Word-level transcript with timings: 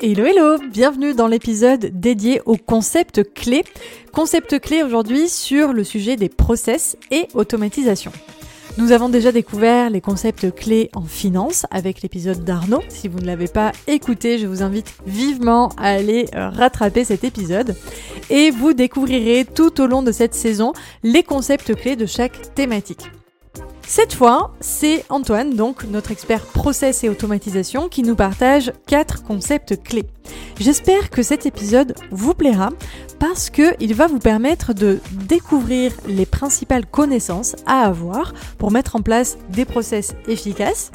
Hello 0.00 0.24
hello, 0.24 0.58
bienvenue 0.70 1.12
dans 1.12 1.26
l'épisode 1.26 1.86
dédié 1.86 2.40
au 2.46 2.56
concept 2.56 3.34
clé. 3.34 3.64
Concept 4.12 4.60
clé 4.60 4.84
aujourd'hui 4.84 5.28
sur 5.28 5.72
le 5.72 5.82
sujet 5.82 6.14
des 6.14 6.28
process 6.28 6.96
et 7.10 7.26
automatisation. 7.34 8.12
Nous 8.76 8.92
avons 8.92 9.08
déjà 9.08 9.32
découvert 9.32 9.90
les 9.90 10.00
concepts 10.00 10.54
clés 10.54 10.88
en 10.94 11.02
finance 11.02 11.66
avec 11.72 12.00
l'épisode 12.02 12.44
d'Arnaud. 12.44 12.80
Si 12.88 13.08
vous 13.08 13.18
ne 13.18 13.26
l'avez 13.26 13.48
pas 13.48 13.72
écouté, 13.88 14.38
je 14.38 14.46
vous 14.46 14.62
invite 14.62 14.94
vivement 15.04 15.70
à 15.76 15.88
aller 15.88 16.26
euh, 16.36 16.48
rattraper 16.48 17.02
cet 17.02 17.24
épisode. 17.24 17.74
Et 18.30 18.52
vous 18.52 18.74
découvrirez 18.74 19.44
tout 19.44 19.80
au 19.80 19.88
long 19.88 20.04
de 20.04 20.12
cette 20.12 20.34
saison 20.34 20.74
les 21.02 21.24
concepts 21.24 21.74
clés 21.74 21.96
de 21.96 22.06
chaque 22.06 22.54
thématique. 22.54 23.10
Cette 23.90 24.12
fois, 24.12 24.52
c'est 24.60 25.06
Antoine, 25.08 25.56
donc 25.56 25.84
notre 25.84 26.10
expert 26.10 26.44
process 26.44 27.04
et 27.04 27.08
automatisation, 27.08 27.88
qui 27.88 28.02
nous 28.02 28.16
partage 28.16 28.70
quatre 28.86 29.22
concepts 29.22 29.82
clés. 29.82 30.04
J'espère 30.60 31.08
que 31.08 31.22
cet 31.22 31.46
épisode 31.46 31.94
vous 32.10 32.34
plaira 32.34 32.68
parce 33.18 33.48
qu'il 33.48 33.94
va 33.94 34.06
vous 34.06 34.18
permettre 34.18 34.74
de 34.74 35.00
découvrir 35.26 35.94
les 36.06 36.26
principales 36.26 36.84
connaissances 36.84 37.56
à 37.64 37.80
avoir 37.86 38.34
pour 38.58 38.72
mettre 38.72 38.94
en 38.94 39.00
place 39.00 39.38
des 39.48 39.64
process 39.64 40.14
efficaces, 40.28 40.92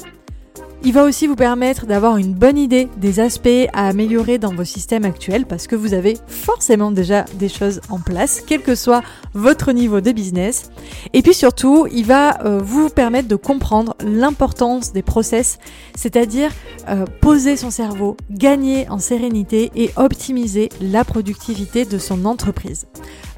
il 0.86 0.92
va 0.92 1.04
aussi 1.04 1.26
vous 1.26 1.34
permettre 1.34 1.86
d'avoir 1.86 2.18
une 2.18 2.34
bonne 2.34 2.58
idée 2.58 2.90
des 2.98 3.18
aspects 3.18 3.48
à 3.72 3.88
améliorer 3.88 4.36
dans 4.36 4.54
vos 4.54 4.64
systèmes 4.64 5.06
actuels 5.06 5.46
parce 5.46 5.66
que 5.66 5.76
vous 5.76 5.94
avez 5.94 6.18
forcément 6.26 6.92
déjà 6.92 7.24
des 7.38 7.48
choses 7.48 7.80
en 7.88 7.98
place, 7.98 8.42
quel 8.46 8.60
que 8.60 8.74
soit 8.74 9.02
votre 9.32 9.72
niveau 9.72 10.02
de 10.02 10.12
business. 10.12 10.70
Et 11.14 11.22
puis 11.22 11.32
surtout, 11.32 11.86
il 11.90 12.04
va 12.04 12.44
euh, 12.44 12.60
vous 12.62 12.90
permettre 12.90 13.28
de 13.28 13.36
comprendre 13.36 13.96
l'importance 14.04 14.92
des 14.92 15.02
process, 15.02 15.58
c'est-à-dire 15.94 16.50
euh, 16.90 17.06
poser 17.22 17.56
son 17.56 17.70
cerveau, 17.70 18.18
gagner 18.30 18.86
en 18.90 18.98
sérénité 18.98 19.72
et 19.74 19.90
optimiser 19.96 20.68
la 20.82 21.02
productivité 21.02 21.86
de 21.86 21.96
son 21.96 22.26
entreprise. 22.26 22.86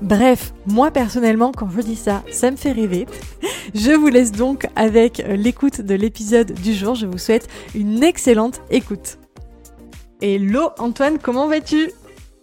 Bref, 0.03 0.53
moi 0.67 0.91
personnellement, 0.91 1.53
quand 1.53 1.71
je 1.71 1.81
dis 1.81 1.97
ça, 1.97 2.25
ça 2.33 2.51
me 2.51 2.57
fait 2.57 2.73
rêver. 2.73 3.07
Je 3.75 3.91
vous 3.91 4.07
laisse 4.07 4.31
donc 4.31 4.69
avec 4.77 5.21
euh, 5.21 5.35
l'écoute 5.35 5.81
de 5.81 5.95
l'épisode 5.95 6.53
du 6.53 6.73
jour. 6.73 6.95
Je 6.95 7.07
vous 7.07 7.19
souhaite 7.19 7.36
une 7.75 8.03
excellente 8.03 8.63
écoute. 8.71 9.19
Hello 10.21 10.71
Antoine, 10.79 11.19
comment 11.19 11.49
vas-tu? 11.49 11.91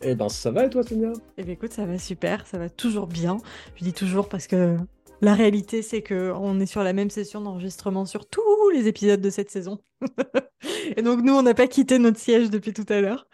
Eh 0.01 0.15
ben 0.15 0.29
ça 0.29 0.51
va 0.51 0.65
et 0.65 0.69
toi 0.69 0.83
Sonia? 0.83 1.13
Eh 1.37 1.43
bien 1.43 1.53
écoute, 1.53 1.73
ça 1.73 1.85
va 1.85 1.97
super, 1.97 2.45
ça 2.45 2.57
va 2.57 2.69
toujours 2.69 3.07
bien. 3.07 3.37
Je 3.75 3.83
dis 3.83 3.93
toujours 3.93 4.29
parce 4.29 4.47
que 4.47 4.77
la 5.21 5.33
réalité 5.33 5.81
c'est 5.81 6.01
que 6.01 6.31
on 6.35 6.59
est 6.59 6.65
sur 6.65 6.83
la 6.83 6.93
même 6.93 7.09
session 7.09 7.41
d'enregistrement 7.41 8.05
sur 8.05 8.27
tous 8.27 8.69
les 8.73 8.87
épisodes 8.87 9.21
de 9.21 9.29
cette 9.29 9.49
saison. 9.49 9.79
et 10.97 11.01
donc 11.01 11.21
nous 11.21 11.33
on 11.33 11.41
n'a 11.41 11.53
pas 11.53 11.67
quitté 11.67 11.99
notre 11.99 12.19
siège 12.19 12.49
depuis 12.49 12.73
tout 12.73 12.85
à 12.89 13.01
l'heure. 13.01 13.27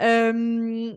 Euh, 0.00 0.92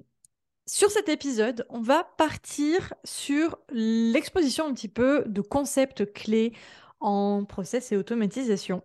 sur 0.67 0.89
cet 0.89 1.09
épisode, 1.09 1.65
on 1.69 1.79
va 1.79 2.03
partir 2.17 2.93
sur 3.03 3.59
l'exposition 3.71 4.65
un 4.65 4.73
petit 4.73 4.87
peu 4.87 5.23
de 5.27 5.41
concepts 5.41 6.11
clés 6.11 6.53
en 6.99 7.45
process 7.45 7.91
et 7.91 7.97
automatisation. 7.97 8.81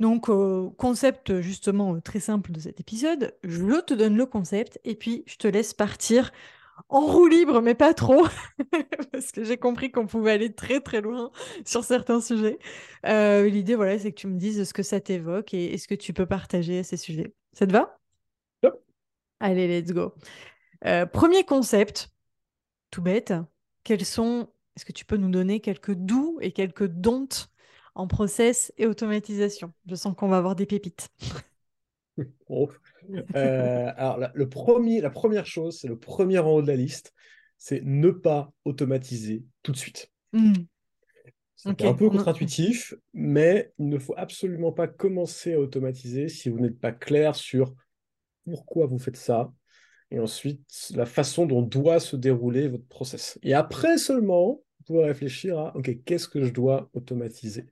Donc, 0.00 0.28
euh, 0.28 0.70
concept 0.78 1.40
justement 1.40 2.00
très 2.00 2.20
simple 2.20 2.52
de 2.52 2.60
cet 2.60 2.80
épisode, 2.80 3.34
je 3.44 3.80
te 3.80 3.94
donne 3.94 4.16
le 4.16 4.26
concept 4.26 4.80
et 4.84 4.94
puis 4.94 5.24
je 5.26 5.36
te 5.36 5.48
laisse 5.48 5.74
partir 5.74 6.32
en 6.88 7.00
roue 7.00 7.26
libre, 7.26 7.60
mais 7.60 7.74
pas 7.74 7.94
trop, 7.94 8.26
parce 9.12 9.32
que 9.32 9.44
j'ai 9.44 9.56
compris 9.56 9.90
qu'on 9.90 10.06
pouvait 10.06 10.32
aller 10.32 10.52
très 10.52 10.80
très 10.80 11.00
loin 11.00 11.30
sur 11.64 11.84
certains 11.84 12.20
sujets. 12.20 12.58
Euh, 13.06 13.48
l'idée, 13.48 13.74
voilà, 13.74 13.98
c'est 13.98 14.12
que 14.12 14.20
tu 14.20 14.26
me 14.26 14.38
dises 14.38 14.64
ce 14.64 14.74
que 14.74 14.82
ça 14.82 15.00
t'évoque 15.00 15.54
et, 15.54 15.76
ce 15.78 15.88
que 15.88 15.94
tu 15.94 16.12
peux 16.12 16.26
partager 16.26 16.80
à 16.80 16.84
ces 16.84 16.96
sujets. 16.96 17.34
Ça 17.52 17.66
te 17.66 17.72
va? 17.72 17.98
Allez, 19.40 19.66
let's 19.66 19.92
go. 19.92 20.14
Euh, 20.84 21.04
premier 21.04 21.44
concept, 21.44 22.12
tout 22.90 23.02
bête, 23.02 23.34
quels 23.82 24.04
sont, 24.04 24.48
est-ce 24.76 24.84
que 24.84 24.92
tu 24.92 25.04
peux 25.04 25.16
nous 25.16 25.30
donner 25.30 25.60
quelques 25.60 25.94
doux 25.94 26.38
et 26.40 26.52
quelques 26.52 26.86
don'ts 26.86 27.51
en 27.94 28.06
process 28.06 28.72
et 28.78 28.86
automatisation 28.86 29.72
Je 29.86 29.94
sens 29.94 30.14
qu'on 30.16 30.28
va 30.28 30.38
avoir 30.38 30.56
des 30.56 30.66
pépites. 30.66 31.08
Oh. 32.46 32.68
Euh, 33.34 33.90
alors, 33.96 34.18
la, 34.18 34.30
le 34.34 34.46
premier, 34.46 35.00
la 35.00 35.08
première 35.08 35.46
chose, 35.46 35.78
c'est 35.80 35.88
le 35.88 35.98
premier 35.98 36.38
en 36.38 36.50
haut 36.50 36.60
de 36.60 36.66
la 36.66 36.76
liste, 36.76 37.14
c'est 37.56 37.80
ne 37.82 38.10
pas 38.10 38.52
automatiser 38.66 39.44
tout 39.62 39.72
de 39.72 39.78
suite. 39.78 40.10
Hmm. 40.34 40.52
C'est 41.56 41.86
un 41.86 41.94
peu 41.94 42.10
contre-intuitif, 42.10 42.92
mais 43.14 43.72
il 43.78 43.88
ne 43.88 43.98
faut 43.98 44.14
absolument 44.16 44.72
pas 44.72 44.88
commencer 44.88 45.54
à 45.54 45.60
automatiser 45.60 46.28
si 46.28 46.50
vous 46.50 46.58
n'êtes 46.58 46.78
pas 46.78 46.90
clair 46.90 47.36
sur 47.36 47.72
pourquoi 48.44 48.86
vous 48.86 48.98
faites 48.98 49.16
ça, 49.16 49.52
et 50.10 50.18
ensuite 50.18 50.60
la 50.94 51.06
façon 51.06 51.46
dont 51.46 51.62
doit 51.62 52.00
se 52.00 52.16
dérouler 52.16 52.66
votre 52.66 52.86
process. 52.86 53.38
Et 53.44 53.54
après 53.54 53.96
seulement, 53.96 54.60
pouvez 54.82 55.04
réfléchir 55.04 55.58
à, 55.58 55.76
OK, 55.76 55.90
qu'est-ce 56.04 56.28
que 56.28 56.44
je 56.44 56.52
dois 56.52 56.90
automatiser? 56.94 57.66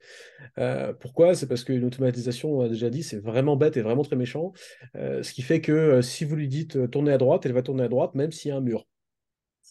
Euh, 0.59 0.93
Pourquoi? 0.94 1.34
C'est 1.34 1.48
parce 1.48 1.65
qu'une 1.65 1.84
automatisation, 1.84 2.59
on 2.59 2.62
a 2.62 2.69
déjà 2.69 2.91
dit, 2.91 3.03
c'est 3.03 3.19
vraiment 3.19 3.56
bête 3.56 3.76
et 3.76 3.82
vraiment 3.82 4.04
très 4.04 4.16
méchant. 4.16 4.53
Euh, 4.97 5.22
ce 5.22 5.32
qui 5.32 5.43
fait 5.43 5.60
que 5.60 5.72
euh, 5.72 6.03
si 6.03 6.25
vous 6.25 6.37
lui 6.37 6.48
dites 6.48 6.91
tourner 6.91 7.12
à 7.12 7.19
droite, 7.19 7.47
elle 7.47 7.53
va 7.53 7.62
tourner 7.62 7.84
à 7.84 7.88
droite, 7.88 8.15
même 8.15 8.32
s'il 8.32 8.50
y 8.50 8.53
a 8.53 8.56
un 8.56 8.60
mur 8.60 8.87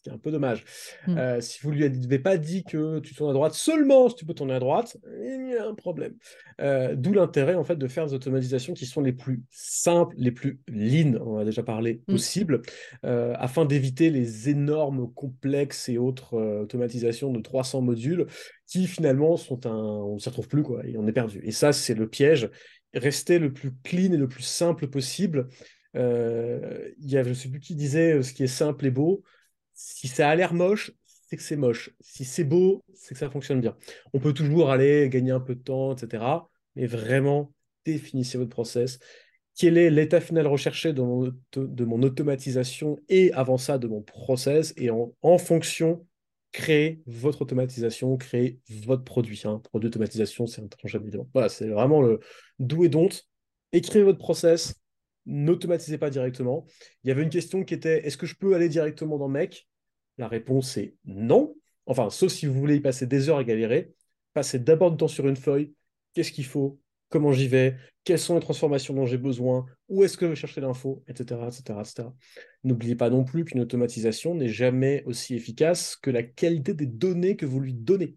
c'est 0.03 0.11
un 0.11 0.17
peu 0.17 0.31
dommage. 0.31 0.63
Hmm. 1.07 1.17
Euh, 1.17 1.41
si 1.41 1.59
vous 1.61 1.71
lui 1.71 1.83
avez 1.83 2.19
pas 2.19 2.37
dit 2.37 2.63
que 2.63 2.99
tu 2.99 3.13
tournes 3.13 3.31
à 3.31 3.33
droite 3.33 3.53
seulement 3.53 4.09
si 4.09 4.15
tu 4.15 4.25
peux 4.25 4.33
tourner 4.33 4.53
à 4.53 4.59
droite, 4.59 4.97
il 5.21 5.51
y 5.51 5.57
a 5.57 5.67
un 5.67 5.73
problème. 5.73 6.13
Euh, 6.61 6.95
d'où 6.95 7.13
l'intérêt 7.13 7.55
en 7.55 7.63
fait 7.63 7.75
de 7.75 7.87
faire 7.87 8.05
des 8.05 8.13
automatisations 8.13 8.73
qui 8.73 8.85
sont 8.85 9.01
les 9.01 9.13
plus 9.13 9.43
simples, 9.49 10.15
les 10.17 10.31
plus 10.31 10.59
lean, 10.67 11.15
on 11.25 11.37
a 11.37 11.45
déjà 11.45 11.63
parlé, 11.63 12.01
possible, 12.07 12.61
euh, 13.05 13.33
afin 13.37 13.65
d'éviter 13.65 14.09
les 14.09 14.49
énormes 14.49 15.11
complexes 15.13 15.89
et 15.89 15.97
autres 15.97 16.37
automatisations 16.37 17.31
de 17.31 17.41
300 17.41 17.81
modules 17.81 18.25
qui 18.67 18.87
finalement 18.87 19.35
sont 19.37 19.65
un, 19.65 19.71
on 19.71 20.15
ne 20.15 20.19
s'y 20.19 20.29
retrouve 20.29 20.47
plus 20.47 20.63
quoi, 20.63 20.85
et 20.85 20.97
on 20.97 21.07
est 21.07 21.13
perdu. 21.13 21.41
Et 21.43 21.51
ça 21.51 21.73
c'est 21.73 21.95
le 21.95 22.07
piège. 22.07 22.49
Rester 22.93 23.37
le 23.37 23.53
plus 23.53 23.71
clean 23.83 24.13
et 24.13 24.17
le 24.17 24.27
plus 24.27 24.43
simple 24.43 24.87
possible. 24.87 25.47
Il 25.95 26.01
y 26.99 27.17
a, 27.17 27.23
je 27.23 27.29
ne 27.29 27.33
sais 27.33 27.49
plus 27.49 27.59
qui 27.59 27.75
disait, 27.75 28.21
ce 28.21 28.33
qui 28.33 28.43
est 28.43 28.47
simple 28.47 28.85
et 28.85 28.91
beau 28.91 29.23
si 29.81 30.09
ça 30.09 30.29
a 30.29 30.35
l'air 30.35 30.53
moche, 30.53 30.91
c'est 31.05 31.37
que 31.37 31.41
c'est 31.41 31.55
moche. 31.55 31.91
Si 32.01 32.25
c'est 32.25 32.43
beau, 32.43 32.83
c'est 32.93 33.13
que 33.13 33.19
ça 33.19 33.29
fonctionne 33.29 33.61
bien. 33.61 33.77
On 34.13 34.19
peut 34.19 34.33
toujours 34.33 34.71
aller 34.71 35.07
gagner 35.09 35.31
un 35.31 35.39
peu 35.39 35.55
de 35.55 35.61
temps, 35.61 35.95
etc. 35.95 36.49
Mais 36.75 36.85
vraiment, 36.85 37.53
définissez 37.85 38.37
votre 38.37 38.49
process. 38.49 38.99
Quel 39.55 39.77
est 39.77 39.89
l'état 39.89 40.19
final 40.19 40.47
recherché 40.47 40.91
de 40.91 41.01
mon, 41.01 42.03
automatisation 42.03 42.97
et 43.07 43.31
avant 43.31 43.57
ça 43.57 43.77
de 43.77 43.87
mon 43.87 44.01
process? 44.01 44.73
Et 44.75 44.89
en, 44.89 45.37
fonction, 45.37 46.05
créez 46.51 47.01
votre 47.05 47.43
automatisation, 47.43 48.17
créez 48.17 48.59
votre 48.85 49.05
produit. 49.05 49.41
Hein. 49.45 49.61
Produit 49.63 49.89
d'automatisation, 49.89 50.45
c'est 50.45 50.61
un 50.61 50.67
tranche. 50.67 50.97
Voilà, 51.33 51.47
c'est 51.47 51.69
vraiment 51.69 52.01
le 52.01 52.19
do 52.59 52.83
et 52.83 52.89
don't. 52.89 53.11
Écrivez 53.71 54.03
votre 54.03 54.19
process, 54.19 54.75
n'automatisez 55.25 55.97
pas 55.97 56.09
directement. 56.09 56.65
Il 57.03 57.07
y 57.07 57.11
avait 57.11 57.23
une 57.23 57.29
question 57.29 57.63
qui 57.63 57.73
était 57.73 58.05
est-ce 58.05 58.17
que 58.17 58.25
je 58.25 58.35
peux 58.35 58.55
aller 58.55 58.67
directement 58.67 59.17
dans 59.17 59.29
Mec 59.29 59.68
la 60.19 60.27
réponse 60.27 60.77
est 60.77 60.93
non. 61.05 61.55
Enfin, 61.87 62.11
sauf 62.11 62.31
si 62.31 62.45
vous 62.45 62.53
voulez 62.53 62.75
y 62.75 62.81
passer 62.81 63.07
des 63.07 63.29
heures 63.29 63.37
à 63.37 63.43
galérer, 63.43 63.93
passez 64.33 64.59
d'abord 64.59 64.91
du 64.91 64.97
temps 64.97 65.07
sur 65.07 65.27
une 65.27 65.35
feuille. 65.35 65.73
Qu'est-ce 66.13 66.31
qu'il 66.31 66.45
faut? 66.45 66.79
Comment 67.07 67.31
j'y 67.31 67.47
vais? 67.47 67.75
Quelles 68.03 68.19
sont 68.19 68.35
les 68.35 68.41
transformations 68.41 68.93
dont 68.93 69.05
j'ai 69.05 69.17
besoin? 69.17 69.65
Où 69.87 70.03
est-ce 70.03 70.17
que 70.17 70.25
je 70.27 70.31
vais 70.31 70.35
chercher 70.35 70.61
l'info? 70.61 71.03
Etc., 71.07 71.39
etc., 71.47 71.79
etc. 71.79 72.09
N'oubliez 72.63 72.95
pas 72.95 73.09
non 73.09 73.23
plus 73.23 73.45
qu'une 73.45 73.61
automatisation 73.61 74.35
n'est 74.35 74.49
jamais 74.49 75.03
aussi 75.05 75.33
efficace 75.35 75.95
que 75.95 76.11
la 76.11 76.21
qualité 76.21 76.73
des 76.75 76.85
données 76.85 77.35
que 77.35 77.47
vous 77.47 77.59
lui 77.59 77.73
donnez. 77.73 78.15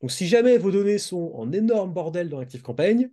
Donc, 0.00 0.10
si 0.10 0.26
jamais 0.26 0.58
vos 0.58 0.72
données 0.72 0.98
sont 0.98 1.30
en 1.34 1.52
énorme 1.52 1.92
bordel 1.92 2.28
dans 2.28 2.44
campagne, 2.64 3.10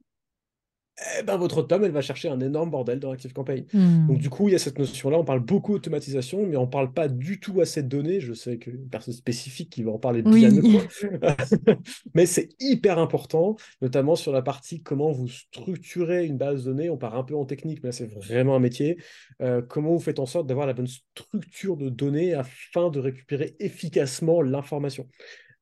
eh 1.20 1.24
ben, 1.24 1.38
votre 1.38 1.62
tome, 1.62 1.86
elle 1.86 1.92
va 1.92 2.02
chercher 2.02 2.30
un 2.30 2.40
énorme 2.40 2.70
bordel 2.70 3.00
dans 3.00 3.12
ActiveCampaign. 3.12 3.66
Campaign. 3.66 4.08
Donc, 4.08 4.18
du 4.18 4.30
coup, 4.30 4.50
il 4.50 4.52
y 4.52 4.56
a 4.56 4.60
cette 4.60 4.78
notion-là. 4.78 5.18
On 5.18 5.24
parle 5.24 5.40
beaucoup 5.40 5.74
d'automatisation, 5.74 6.46
mais 6.46 6.58
on 6.58 6.64
ne 6.66 6.72
parle 6.72 6.94
pas 6.94 7.08
du 7.08 7.40
tout 7.40 7.62
à 7.62 7.66
cette 7.66 7.88
donnée. 7.88 8.20
Je 8.20 8.34
sais 8.34 8.58
qu'une 8.58 8.90
personne 8.90 9.14
spécifique 9.14 9.70
qui 9.70 9.84
va 9.84 9.92
en 9.92 10.00
parler 10.00 10.22
bien 10.22 10.50
mieux. 10.52 10.82
mais 12.14 12.26
c'est 12.26 12.50
hyper 12.60 13.00
important, 13.00 13.56
notamment 13.82 14.16
sur 14.16 14.32
la 14.32 14.42
partie 14.42 14.82
comment 14.82 15.12
vous 15.12 15.28
structurez 15.28 16.26
une 16.26 16.38
base 16.38 16.64
de 16.64 16.72
données. 16.72 16.90
On 16.90 16.98
part 16.98 17.16
un 17.16 17.24
peu 17.24 17.36
en 17.36 17.46
technique, 17.46 17.82
mais 17.84 17.90
là, 17.90 17.94
c'est 17.94 18.12
vraiment 18.12 18.56
un 18.56 18.60
métier. 18.60 18.98
Euh, 19.42 19.62
comment 19.62 19.92
vous 19.92 20.00
faites 20.00 20.20
en 20.20 20.26
sorte 20.26 20.48
d'avoir 20.48 20.68
la 20.68 20.74
bonne 20.74 20.88
structure 20.88 21.78
de 21.78 21.90
données 21.90 22.34
afin 22.34 22.90
de 22.90 23.00
récupérer 23.00 23.56
efficacement 23.60 24.42
l'information. 24.42 25.08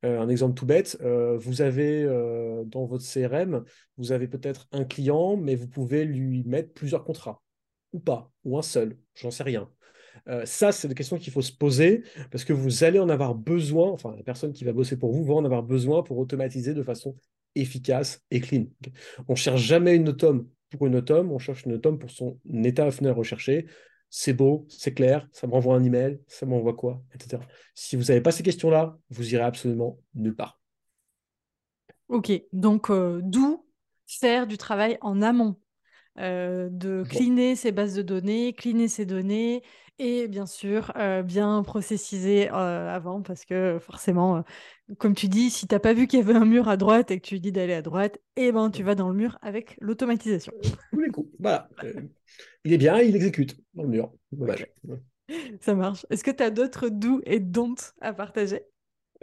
Euh, 0.06 0.20
un 0.20 0.30
exemple 0.30 0.54
tout 0.54 0.66
bête, 0.66 0.98
euh, 1.02 1.38
vous 1.38 1.62
avez 1.62 2.04
euh, 2.04 2.64
dans 2.66 2.86
votre 2.86 3.04
CRM, 3.04 3.64
vous 3.98 4.12
avez 4.12 4.28
peut-être 4.28 4.68
un 4.72 4.84
client, 4.84 5.38
mais 5.38 5.56
vous 5.56 5.68
pouvez 5.68 6.06
lui 6.06 6.44
mettre 6.44 6.72
plusieurs 6.74 7.04
contrats, 7.04 7.42
ou 7.94 8.00
pas, 8.00 8.32
ou 8.44 8.58
un 8.58 8.62
seul, 8.62 8.98
j'en 9.16 9.32
sais 9.32 9.44
rien. 9.44 9.70
ça, 10.46 10.72
c'est 10.72 10.88
des 10.88 10.96
questions 10.96 11.18
qu'il 11.18 11.32
faut 11.32 11.42
se 11.42 11.52
poser 11.52 12.04
parce 12.32 12.44
que 12.44 12.54
vous 12.54 12.84
allez 12.84 13.00
en 13.00 13.10
avoir 13.10 13.34
besoin, 13.34 13.90
enfin, 13.90 14.14
la 14.18 14.24
personne 14.24 14.54
qui 14.54 14.66
va 14.66 14.74
bosser 14.74 14.98
pour 14.98 15.14
vous 15.14 15.24
va 15.24 15.36
en 15.36 15.46
avoir 15.46 15.64
besoin 15.64 16.04
pour 16.04 16.18
automatiser 16.18 16.74
de 16.74 16.84
façon 16.84 17.16
efficace 17.56 18.22
et 18.30 18.40
clean. 18.42 18.66
On 19.28 19.34
ne 19.34 19.38
cherche 19.38 19.62
jamais 19.62 19.96
une 19.96 20.10
autom 20.10 20.48
pour 20.72 20.88
une 20.88 20.96
autom, 20.98 21.32
on 21.32 21.40
cherche 21.40 21.66
une 21.66 21.74
autom 21.74 21.98
pour 21.98 22.12
son 22.12 22.40
état 22.64 22.88
à 22.88 23.14
recherché 23.14 23.68
c'est 24.10 24.34
beau, 24.34 24.66
c'est 24.70 24.94
clair, 24.94 25.28
ça 25.32 25.48
m'envoie 25.48 25.76
un 25.76 25.84
email, 25.84 26.20
ça 26.28 26.46
m'envoie 26.46 26.74
quoi, 26.74 27.02
etc. 27.14 27.42
Si 27.76 27.96
vous 27.96 28.04
n'avez 28.04 28.22
pas 28.22 28.32
ces 28.32 28.44
questions-là, 28.44 28.98
vous 29.10 29.34
irez 29.34 29.44
absolument 29.44 30.00
nulle 30.16 30.36
part. 30.36 30.60
Ok, 32.08 32.32
donc 32.54 32.90
euh, 32.90 33.20
d'où 33.24 33.66
faire 34.08 34.48
du 34.48 34.58
travail 34.58 34.98
en 35.02 35.22
amont, 35.22 35.60
euh, 36.20 36.70
de 36.72 37.04
cleaner 37.04 37.56
ces 37.56 37.72
bases 37.72 37.96
de 37.96 38.02
données, 38.02 38.54
cleaner 38.54 38.88
ces 38.88 39.06
données 39.06 39.62
et 40.00 40.28
bien 40.28 40.46
sûr 40.46 40.92
euh, 40.96 41.24
bien 41.24 41.64
processiser 41.64 42.50
avant 42.50 43.22
parce 43.22 43.46
que 43.46 43.80
forcément, 43.80 44.44
comme 44.98 45.16
tu 45.16 45.28
dis, 45.28 45.50
si 45.50 45.68
tu 45.68 45.76
n'as 45.76 45.80
pas 45.80 45.94
vu 45.94 46.08
qu'il 46.08 46.20
y 46.20 46.22
avait 46.22 46.36
un 46.36 46.46
mur 46.46 46.68
à 46.70 46.78
droite 46.78 47.12
et 47.12 47.20
que 47.20 47.28
tu 47.28 47.40
dis 47.40 47.52
d'aller 47.52 47.74
à 47.74 47.82
droite, 47.82 48.20
eh 48.36 48.52
ben 48.52 48.70
tu 48.70 48.84
vas 48.84 48.96
dans 48.96 49.10
le 49.10 49.16
mur 49.16 49.38
avec 49.42 49.78
l'automatisation. 49.80 50.54
Tous 50.92 51.00
les 51.00 51.10
coups, 51.10 51.30
voilà 51.40 51.70
il 52.68 52.74
est 52.74 52.78
bien, 52.78 53.00
il 53.00 53.16
exécute 53.16 53.58
dans 53.76 53.84
le 53.84 53.90
mur. 53.90 54.12
Ça 55.62 55.74
marche. 55.74 56.06
Est-ce 56.10 56.24
que 56.24 56.32
tu 56.32 56.44
as 56.44 56.50
d'autres 56.50 56.90
doux 56.90 57.22
et 57.26 57.40
don'ts 57.40 57.94
à 58.02 58.14
partager? 58.14 58.62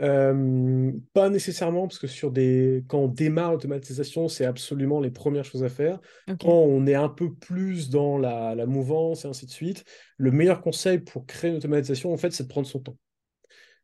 Euh, 0.01 0.93
pas 1.13 1.31
nécessairement, 1.31 1.87
parce 1.87 1.99
que 1.99 2.07
sur 2.07 2.31
des... 2.31 2.85
quand 2.89 2.99
on 2.99 3.09
démarre 3.09 3.53
l'automatisation, 3.53 4.29
c'est 4.29 4.45
absolument 4.45 5.01
les 5.01 5.11
premières 5.11 5.45
choses 5.45 5.65
à 5.65 5.69
faire. 5.69 6.01
Quand 6.41 6.53
on 6.53 6.87
est 6.87 6.95
un 6.95 7.09
peu 7.09 7.33
plus 7.33 7.91
dans 7.91 8.19
la, 8.19 8.55
la, 8.55 8.67
mouvance 8.67 9.25
et 9.25 9.29
ainsi 9.29 9.47
de 9.47 9.51
suite, 9.51 9.85
le 10.17 10.31
meilleur 10.31 10.61
conseil 10.61 10.99
pour 10.99 11.27
créer 11.27 11.51
une 11.51 11.57
automatisation, 11.57 12.13
en 12.13 12.17
fait, 12.17 12.33
c'est 12.33 12.45
de 12.45 12.49
prendre 12.49 12.67
son 12.67 12.81
temps. 12.81 12.97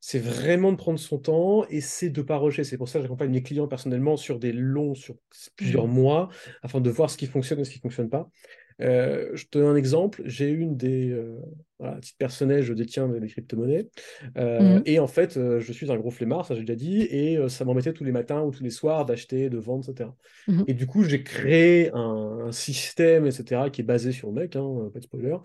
C'est 0.03 0.19
vraiment 0.19 0.73
de 0.73 0.79
prendre 0.79 0.99
son 0.99 1.19
temps 1.19 1.67
et 1.69 1.83
c'est 1.83 2.09
de 2.09 2.23
pas 2.23 2.39
rusher. 2.39 2.65
C'est 2.65 2.79
pour 2.79 2.89
ça 2.89 2.99
que 2.99 3.03
j'accompagne 3.03 3.31
mes 3.31 3.43
clients 3.43 3.69
personnellement 3.69 4.17
sur 4.17 4.39
des 4.39 4.53
longs, 4.53 4.95
sur 4.95 5.15
plusieurs 5.57 5.87
mmh. 5.87 5.93
mois, 5.93 6.31
afin 6.63 6.81
de 6.81 6.89
voir 6.89 7.11
ce 7.11 7.19
qui 7.19 7.27
fonctionne 7.27 7.61
et 7.61 7.65
ce 7.65 7.71
qui 7.71 7.79
ne 7.79 7.83
fonctionne 7.83 8.09
pas. 8.09 8.31
Euh, 8.81 9.31
je 9.35 9.47
te 9.47 9.59
donne 9.59 9.69
un 9.69 9.77
exemple. 9.77 10.23
J'ai 10.25 10.49
une 10.49 10.77
des. 10.77 11.11
Euh, 11.11 11.39
voilà, 11.79 11.99
je 12.03 12.73
détiens 12.73 13.09
des 13.09 13.29
crypto-monnaies. 13.29 13.89
Euh, 14.37 14.79
mmh. 14.79 14.83
Et 14.85 14.99
en 14.99 15.07
fait, 15.07 15.39
je 15.59 15.73
suis 15.73 15.91
un 15.91 15.97
gros 15.97 16.11
flemmard, 16.11 16.45
ça 16.45 16.55
j'ai 16.55 16.61
déjà 16.61 16.75
dit, 16.75 17.01
et 17.03 17.39
ça 17.49 17.65
m'embêtait 17.65 17.95
tous 17.95 18.05
les 18.05 18.13
matins 18.13 18.43
ou 18.43 18.51
tous 18.51 18.63
les 18.63 18.71
soirs 18.71 19.07
d'acheter, 19.07 19.49
de 19.49 19.57
vendre, 19.57 19.89
etc. 19.89 20.11
Mmh. 20.47 20.65
Et 20.67 20.75
du 20.75 20.87
coup, 20.87 21.05
j'ai 21.05 21.23
créé 21.23 21.91
un, 21.95 22.53
système, 22.53 23.27
etc., 23.27 23.71
qui 23.73 23.81
est 23.81 23.85
basé 23.85 24.13
sur 24.13 24.29
le 24.29 24.35
mec, 24.35 24.57
hein, 24.57 24.91
pas 24.93 24.99
de 24.99 25.05
spoiler, 25.05 25.37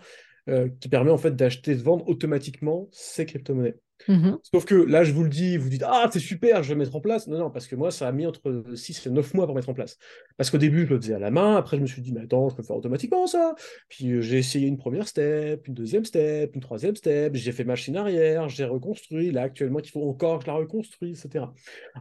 qui 0.80 0.88
permet 0.88 1.10
en 1.10 1.18
fait 1.18 1.34
d'acheter 1.34 1.72
et 1.72 1.74
de 1.74 1.82
vendre 1.82 2.08
automatiquement 2.08 2.88
ces 2.92 3.26
crypto-monnaies. 3.26 3.76
Mmh 4.08 4.36
Sauf 4.52 4.64
que 4.64 4.74
là, 4.74 5.04
je 5.04 5.12
vous 5.12 5.24
le 5.24 5.28
dis, 5.28 5.56
vous 5.56 5.68
dites 5.68 5.82
Ah, 5.84 6.08
c'est 6.12 6.20
super, 6.20 6.62
je 6.62 6.68
vais 6.68 6.74
mettre 6.74 6.94
en 6.94 7.00
place. 7.00 7.26
Non, 7.26 7.38
non, 7.38 7.50
parce 7.50 7.66
que 7.66 7.74
moi, 7.74 7.90
ça 7.90 8.06
a 8.06 8.12
mis 8.12 8.26
entre 8.26 8.64
6 8.74 9.06
et 9.06 9.10
9 9.10 9.34
mois 9.34 9.46
pour 9.46 9.54
mettre 9.54 9.68
en 9.68 9.74
place. 9.74 9.98
Parce 10.36 10.50
qu'au 10.50 10.58
début, 10.58 10.86
je 10.86 10.94
le 10.94 11.00
faisais 11.00 11.14
à 11.14 11.18
la 11.18 11.30
main. 11.30 11.56
Après, 11.56 11.76
je 11.76 11.82
me 11.82 11.86
suis 11.86 12.02
dit 12.02 12.12
Mais 12.12 12.20
attends, 12.20 12.48
je 12.48 12.56
peux 12.56 12.62
faire 12.62 12.76
automatiquement 12.76 13.26
ça. 13.26 13.54
Puis 13.88 14.12
euh, 14.12 14.20
j'ai 14.20 14.38
essayé 14.38 14.68
une 14.68 14.78
première 14.78 15.08
step, 15.08 15.66
une 15.66 15.74
deuxième 15.74 16.04
step, 16.04 16.54
une 16.54 16.60
troisième 16.60 16.94
step. 16.94 17.34
J'ai 17.34 17.52
fait 17.52 17.64
machine 17.64 17.96
arrière, 17.96 18.48
j'ai 18.48 18.64
reconstruit. 18.64 19.32
Là, 19.32 19.42
actuellement, 19.42 19.80
il 19.80 19.90
faut 19.90 20.08
encore 20.08 20.38
que 20.38 20.44
je 20.44 20.50
la 20.50 20.56
reconstruise, 20.56 21.24
etc. 21.24 21.46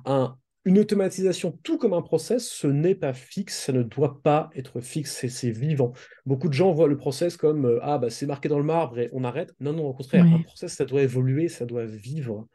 Un, 0.06 0.38
une 0.65 0.79
automatisation, 0.79 1.57
tout 1.63 1.77
comme 1.77 1.94
un 1.94 2.01
process, 2.01 2.47
ce 2.50 2.65
n'est 2.65 2.95
pas 2.95 3.13
fixe, 3.13 3.65
ça 3.65 3.71
ne 3.71 3.83
doit 3.83 4.21
pas 4.23 4.50
être 4.56 4.81
fixe, 4.81 5.27
c'est 5.27 5.51
vivant. 5.51 5.94
Beaucoup 6.25 6.47
de 6.47 6.53
gens 6.53 6.71
voient 6.71 6.88
le 6.88 6.97
process 6.97 7.38
comme 7.38 7.65
euh, 7.65 7.79
ah 7.83 8.00
bah 8.00 8.09
c'est 8.09 8.25
marqué 8.25 8.50
dans 8.50 8.57
le 8.57 8.65
marbre 8.65 8.97
et 8.97 9.09
on 9.13 9.23
arrête. 9.23 9.53
Non 9.59 9.73
non, 9.73 9.88
au 9.88 9.94
contraire, 9.94 10.25
un 10.25 10.41
process 10.41 10.73
ça 10.73 10.85
doit 10.85 11.03
évoluer, 11.03 11.50
ça 11.50 11.65
doit 11.65 11.85
vivre. 11.85 12.47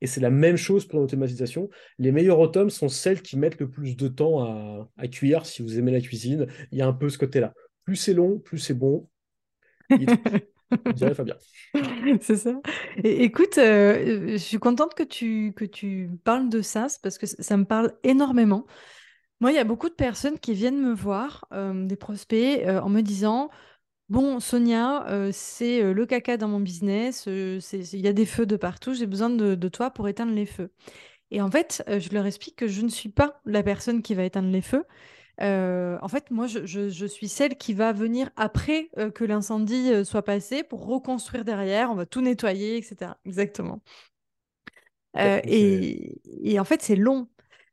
Et 0.00 0.08
c'est 0.08 0.20
la 0.20 0.30
même 0.30 0.56
chose 0.56 0.84
pour 0.84 0.98
l'automatisation. 0.98 1.70
Les 2.00 2.10
meilleurs 2.10 2.40
automes 2.40 2.70
sont 2.70 2.88
celles 2.88 3.22
qui 3.22 3.38
mettent 3.38 3.60
le 3.60 3.70
plus 3.70 3.96
de 3.96 4.08
temps 4.08 4.42
à, 4.42 4.90
à 4.96 5.06
cuire. 5.06 5.46
Si 5.46 5.62
vous 5.62 5.78
aimez 5.78 5.92
la 5.92 6.00
cuisine, 6.00 6.48
il 6.72 6.78
y 6.78 6.82
a 6.82 6.88
un 6.88 6.92
peu 6.92 7.08
ce 7.08 7.18
côté-là. 7.18 7.54
Plus 7.84 7.94
c'est 7.94 8.12
long, 8.12 8.40
plus 8.40 8.58
c'est 8.58 8.74
bon. 8.74 9.08
Fabien. 11.14 11.36
C'est 12.20 12.36
ça. 12.36 12.60
Écoute, 13.02 13.58
euh, 13.58 14.32
je 14.32 14.36
suis 14.36 14.58
contente 14.58 14.94
que 14.94 15.02
tu, 15.02 15.52
que 15.54 15.64
tu 15.64 16.10
parles 16.24 16.48
de 16.48 16.62
ça, 16.62 16.86
parce 17.02 17.18
que 17.18 17.26
ça 17.26 17.56
me 17.56 17.64
parle 17.64 17.92
énormément. 18.02 18.66
Moi, 19.40 19.52
il 19.52 19.56
y 19.56 19.58
a 19.58 19.64
beaucoup 19.64 19.88
de 19.88 19.94
personnes 19.94 20.38
qui 20.38 20.54
viennent 20.54 20.80
me 20.80 20.94
voir, 20.94 21.46
euh, 21.52 21.86
des 21.86 21.96
prospects, 21.96 22.62
euh, 22.66 22.80
en 22.80 22.88
me 22.88 23.00
disant 23.00 23.50
Bon, 24.08 24.40
Sonia, 24.40 25.06
c'est 25.32 25.94
le 25.94 26.04
caca 26.04 26.36
dans 26.36 26.48
mon 26.48 26.60
business, 26.60 27.24
il 27.26 28.00
y 28.00 28.08
a 28.08 28.12
des 28.12 28.26
feux 28.26 28.44
de 28.44 28.56
partout, 28.56 28.92
j'ai 28.92 29.06
besoin 29.06 29.30
de, 29.30 29.54
de, 29.54 29.68
toi 29.68 29.90
pour 29.90 30.06
éteindre 30.06 30.34
les 30.34 30.44
feux. 30.44 30.70
Et 31.30 31.40
en 31.40 31.50
fait, 31.50 31.82
je 31.88 32.12
leur 32.12 32.26
explique 32.26 32.56
que 32.56 32.66
je 32.66 32.82
ne 32.82 32.90
suis 32.90 33.08
pas 33.08 33.40
la 33.46 33.62
personne 33.62 34.02
qui 34.02 34.14
va 34.14 34.24
éteindre 34.24 34.50
les 34.50 34.60
feux. 34.60 34.84
Euh, 35.40 35.98
en 36.02 36.08
fait, 36.08 36.30
moi, 36.30 36.46
je, 36.46 37.06
suis 37.06 37.28
celle 37.28 37.56
qui 37.56 37.74
va 37.74 37.92
venir 37.92 38.30
après 38.36 38.90
euh, 38.98 39.10
que 39.10 39.24
l'incendie 39.24 39.92
euh, 39.92 40.04
soit 40.04 40.22
passé 40.22 40.62
pour 40.62 40.86
reconstruire 40.86 41.44
derrière. 41.44 41.90
On 41.90 41.94
va 41.94 42.06
tout 42.06 42.20
nettoyer, 42.20 42.76
etc. 42.76 43.12
Exactement. 43.24 43.80
Et, 45.14 46.58
en 46.58 46.64
fait, 46.64 46.82
c'est 46.82 46.96
long. 46.96 47.28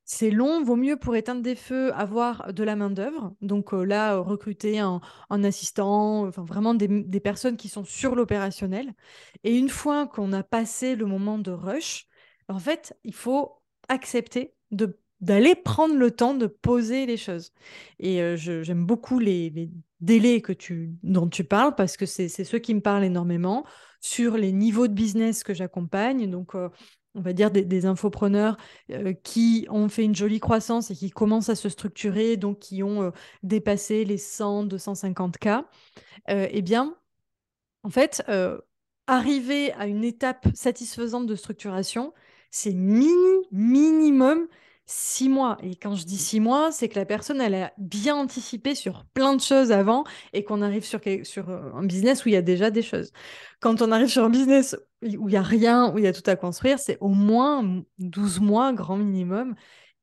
C'est 0.05 0.31
long, 0.31 0.63
vaut 0.63 0.75
mieux 0.75 0.97
pour 0.97 1.15
éteindre 1.15 1.43
des 1.43 1.55
feux 1.55 1.93
avoir 1.93 2.51
de 2.51 2.63
la 2.63 2.75
main-d'œuvre. 2.75 3.35
Donc 3.41 3.73
là, 3.73 4.17
recruter 4.17 4.79
un, 4.79 5.01
assistant, 5.29 6.25
enfin 6.27 6.43
vraiment 6.43 6.73
des, 6.73 6.87
des, 6.87 7.19
personnes 7.19 7.57
qui 7.57 7.69
sont 7.69 7.83
sur 7.85 8.15
l'opérationnel. 8.15 8.93
Et 9.43 9.55
une 9.55 9.69
fois 9.69 10.07
qu'on 10.07 10.33
a 10.33 10.41
passé 10.41 10.95
le 10.95 11.05
moment 11.05 11.37
de 11.37 11.51
rush, 11.51 12.07
en 12.47 12.57
fait, 12.57 12.97
il 13.03 13.13
faut 13.13 13.61
accepter 13.87 14.55
de 14.71 14.99
d'aller 15.21 15.55
prendre 15.55 15.95
le 15.95 16.11
temps 16.11 16.33
de 16.33 16.47
poser 16.47 17.05
les 17.05 17.17
choses. 17.17 17.51
Et 17.99 18.21
euh, 18.21 18.35
j'aime 18.35 18.85
beaucoup 18.85 19.19
les, 19.19 19.69
délais 19.99 20.41
que 20.41 20.53
tu, 20.53 20.93
dont 21.03 21.27
tu 21.27 21.43
parles 21.43 21.75
parce 21.75 21.97
que 21.97 22.05
c'est 22.05 22.29
ceux 22.29 22.59
qui 22.59 22.73
me 22.73 22.79
parlent 22.79 23.03
énormément 23.03 23.65
sur 23.99 24.37
les 24.37 24.53
niveaux 24.53 24.87
de 24.87 24.93
business 24.93 25.43
que 25.43 25.53
j'accompagne. 25.53 26.29
Donc, 26.29 26.55
euh, 26.55 26.69
on 27.15 27.21
va 27.21 27.33
dire 27.33 27.51
des, 27.51 27.85
infopreneurs 27.85 28.55
euh, 28.91 29.13
qui 29.13 29.67
ont 29.69 29.89
fait 29.89 30.05
une 30.05 30.15
jolie 30.15 30.39
croissance 30.39 30.91
et 30.91 30.95
qui 30.95 31.09
commencent 31.09 31.49
à 31.49 31.55
se 31.55 31.67
structurer, 31.67 32.37
donc 32.37 32.59
qui 32.59 32.81
ont 32.81 33.11
dépassé 33.43 34.05
les 34.05 34.17
100, 34.17 34.65
250 34.65 35.37
cas. 35.37 35.65
eh 36.27 36.61
bien, 36.61 36.95
en 37.83 37.89
fait, 37.89 38.23
arriver 39.07 39.73
à 39.73 39.87
une 39.87 40.03
étape 40.03 40.47
satisfaisante 40.53 41.25
de 41.25 41.35
structuration, 41.35 42.13
c'est 42.51 42.73
mini, 42.73 43.47
minimum 43.51 44.47
six 44.89 45.29
mois. 45.29 45.57
Et 45.61 45.75
quand 45.75 45.93
je 45.93 46.03
dis 46.03 46.17
six 46.17 46.39
mois, 46.39 46.71
c'est 46.71 46.89
que 46.89 46.97
la 46.97 47.05
personne, 47.05 47.39
elle 47.41 47.53
a 47.53 47.71
bien 47.77 48.15
anticipé 48.15 48.73
sur 48.73 49.05
plein 49.13 49.35
de 49.35 49.41
choses 49.41 49.71
avant 49.71 50.03
et 50.33 50.43
qu'on 50.43 50.63
arrive 50.63 50.83
sur, 50.83 50.99
sur 51.23 51.49
euh, 51.49 51.71
un 51.75 51.85
business 51.85 52.25
où 52.25 52.29
il 52.29 52.31
y 52.33 52.35
a 52.35 52.41
déjà 52.41 52.71
des 52.71 52.81
choses. 52.81 53.11
Quand 53.59 53.83
on 53.83 53.91
arrive 53.91 54.07
sur 54.07 54.23
un 54.23 54.31
business 54.31 54.75
où 55.03 55.29
il 55.29 55.31
n'y 55.31 55.37
a 55.37 55.43
rien, 55.43 55.93
où 55.93 55.99
il 55.99 56.05
y 56.05 56.07
a 56.07 56.13
tout 56.13 56.27
à 56.27 56.35
construire, 56.35 56.79
c'est 56.79 56.97
au 57.01 57.09
moins 57.09 57.83
12 57.99 58.39
mois, 58.39 58.73
grand 58.73 58.97
minimum. 58.97 59.53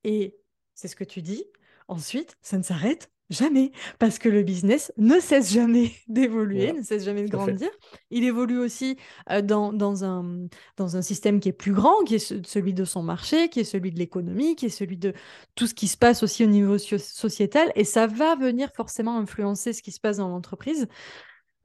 Et 0.05 0.37
c'est 0.75 0.87
ce 0.87 0.95
que 0.95 1.05
tu 1.05 1.21
dis. 1.21 1.45
Ensuite, 1.89 2.37
ça 2.41 2.57
ne 2.57 2.63
s'arrête 2.63 3.11
Jamais, 3.29 3.73
parce 3.99 4.21
que 4.21 4.29
le 4.29 4.45
business 4.45 4.93
ne 4.99 5.19
cesse 5.19 5.53
jamais 5.53 5.91
d'évoluer, 6.09 6.73
ne 6.73 6.83
cesse 6.83 7.05
jamais 7.05 7.25
de 7.25 7.29
grandir. 7.29 7.69
Il 8.11 8.23
évolue 8.23 8.59
aussi 8.59 8.97
euh, 9.31 9.43
dans, 9.43 9.73
dans, 9.73 10.05
un, 10.05 10.47
dans 10.77 10.97
un 10.97 11.03
système 11.03 11.41
qui 11.41 11.49
est 11.49 11.53
plus 11.53 11.73
grand, 11.73 12.05
qui 12.05 12.15
est 12.15 12.47
celui 12.47 12.73
de 12.73 12.85
son 12.85 13.03
marché, 13.03 13.49
qui 13.49 13.59
est 13.59 13.65
celui 13.65 13.91
de 13.91 13.99
l'économie, 13.99 14.55
qui 14.55 14.67
est 14.67 14.69
celui 14.69 14.97
de 14.97 15.13
tout 15.57 15.67
ce 15.67 15.75
qui 15.75 15.89
se 15.89 15.97
passe 15.97 16.23
aussi 16.23 16.45
au 16.45 16.47
niveau 16.47 16.79
sociétal, 16.79 17.73
et 17.75 17.83
ça 17.83 18.07
va 18.07 18.37
venir 18.37 18.71
forcément 18.77 19.19
influencer 19.19 19.73
ce 19.73 19.83
qui 19.83 19.91
se 19.91 19.99
passe 19.99 20.19
dans 20.19 20.29
l'entreprise. 20.29 20.87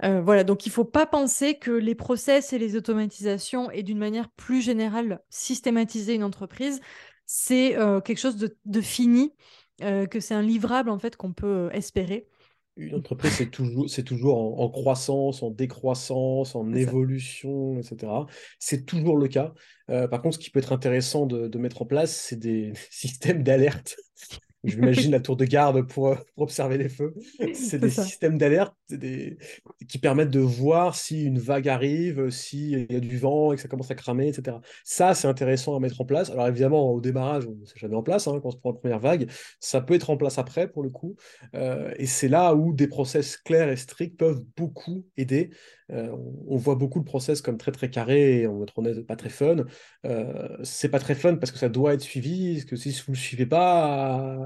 Euh, 0.03 0.19
voilà, 0.19 0.43
donc 0.43 0.65
il 0.65 0.69
ne 0.69 0.73
faut 0.73 0.85
pas 0.85 1.05
penser 1.05 1.59
que 1.59 1.69
les 1.69 1.93
process 1.93 2.53
et 2.53 2.57
les 2.57 2.75
automatisations 2.75 3.69
et 3.69 3.83
d'une 3.83 3.99
manière 3.99 4.29
plus 4.31 4.61
générale 4.61 5.21
systématiser 5.29 6.15
une 6.15 6.23
entreprise, 6.23 6.81
c'est 7.27 7.77
euh, 7.77 8.01
quelque 8.01 8.17
chose 8.17 8.37
de, 8.37 8.57
de 8.65 8.81
fini 8.81 9.35
que 10.09 10.19
c'est 10.19 10.33
un 10.33 10.41
livrable 10.41 10.89
en 10.89 10.99
fait 10.99 11.15
qu'on 11.15 11.33
peut 11.33 11.69
espérer 11.73 12.27
une 12.77 12.95
entreprise, 12.95 13.33
c'est 13.33 13.49
toujours, 13.49 13.89
c'est 13.89 14.03
toujours 14.03 14.61
en, 14.61 14.69
croissance, 14.69 15.43
en 15.43 15.51
décroissance, 15.51 16.55
en 16.55 16.73
évolution, 16.73 17.77
etc. 17.79 18.11
C'est 18.59 18.85
toujours 18.85 19.17
le 19.17 19.27
cas. 19.27 19.53
Euh, 19.89 20.07
par 20.07 20.21
contre, 20.21 20.35
ce 20.35 20.39
qui 20.39 20.49
peut 20.49 20.59
être 20.59 20.71
intéressant 20.71 21.25
de 21.25 21.57
mettre 21.57 21.81
en 21.81 21.85
place, 21.85 22.15
c'est 22.15 22.37
des 22.37 22.73
systèmes 22.89 23.43
d'alerte 23.43 23.97
je 24.63 24.75
m'imagine 24.75 25.11
la 25.11 25.19
tour 25.19 25.35
de 25.35 25.45
garde 25.45 25.81
pour, 25.87 26.15
pour 26.35 26.43
observer 26.43 26.77
les 26.77 26.89
feux. 26.89 27.13
C'est 27.53 27.79
des 27.79 27.89
systèmes 27.89 28.37
d'alerte 28.37 28.75
des... 28.89 29.37
qui 29.87 29.97
permettent 29.97 30.29
de 30.29 30.39
voir 30.39 30.95
si 30.95 31.23
une 31.23 31.39
vague 31.39 31.67
arrive, 31.67 32.29
s'il 32.29 32.91
y 32.91 32.95
a 32.95 32.99
du 32.99 33.17
vent 33.17 33.53
et 33.53 33.55
que 33.55 33.61
ça 33.61 33.67
commence 33.67 33.91
à 33.91 33.95
cramer, 33.95 34.27
etc. 34.27 34.57
Ça, 34.83 35.13
c'est 35.13 35.27
intéressant 35.27 35.75
à 35.75 35.79
mettre 35.79 36.01
en 36.01 36.05
place. 36.05 36.29
Alors 36.29 36.47
évidemment, 36.47 36.91
au 36.91 37.01
démarrage, 37.01 37.45
on 37.47 37.55
ne 37.55 37.65
s'est 37.65 37.79
jamais 37.79 37.95
en 37.95 38.03
place 38.03 38.27
hein, 38.27 38.39
quand 38.41 38.49
on 38.49 38.51
se 38.51 38.57
prend 38.57 38.71
la 38.71 38.77
première 38.77 38.99
vague. 38.99 39.29
Ça 39.59 39.81
peut 39.81 39.93
être 39.93 40.09
en 40.09 40.17
place 40.17 40.37
après, 40.37 40.67
pour 40.67 40.83
le 40.83 40.89
coup. 40.89 41.15
Euh, 41.55 41.93
et 41.97 42.05
c'est 42.05 42.27
là 42.27 42.55
où 42.55 42.73
des 42.73 42.87
process 42.87 43.37
clairs 43.37 43.69
et 43.69 43.77
stricts 43.77 44.17
peuvent 44.17 44.43
beaucoup 44.55 45.05
aider. 45.17 45.51
Euh, 45.91 46.15
on, 46.47 46.57
voit 46.57 46.75
beaucoup 46.75 46.99
le 46.99 47.05
process 47.05 47.41
comme 47.41 47.57
très 47.57 47.71
très 47.71 47.89
carré 47.89 48.41
et 48.41 48.47
on 48.47 48.57
va 48.57 48.63
être 48.63 48.77
honnête, 48.77 49.05
pas 49.05 49.15
très 49.15 49.29
fun. 49.29 49.65
Euh, 50.05 50.57
c'est 50.63 50.89
pas 50.89 50.99
très 50.99 51.15
fun 51.15 51.35
parce 51.35 51.51
que 51.51 51.57
ça 51.57 51.69
doit 51.69 51.93
être 51.93 52.01
suivi, 52.01 52.55
parce 52.55 52.65
que 52.65 52.75
si 52.75 52.91
vous 52.91 53.11
ne 53.11 53.15
le 53.15 53.21
suivez 53.21 53.45
pas, 53.45 54.37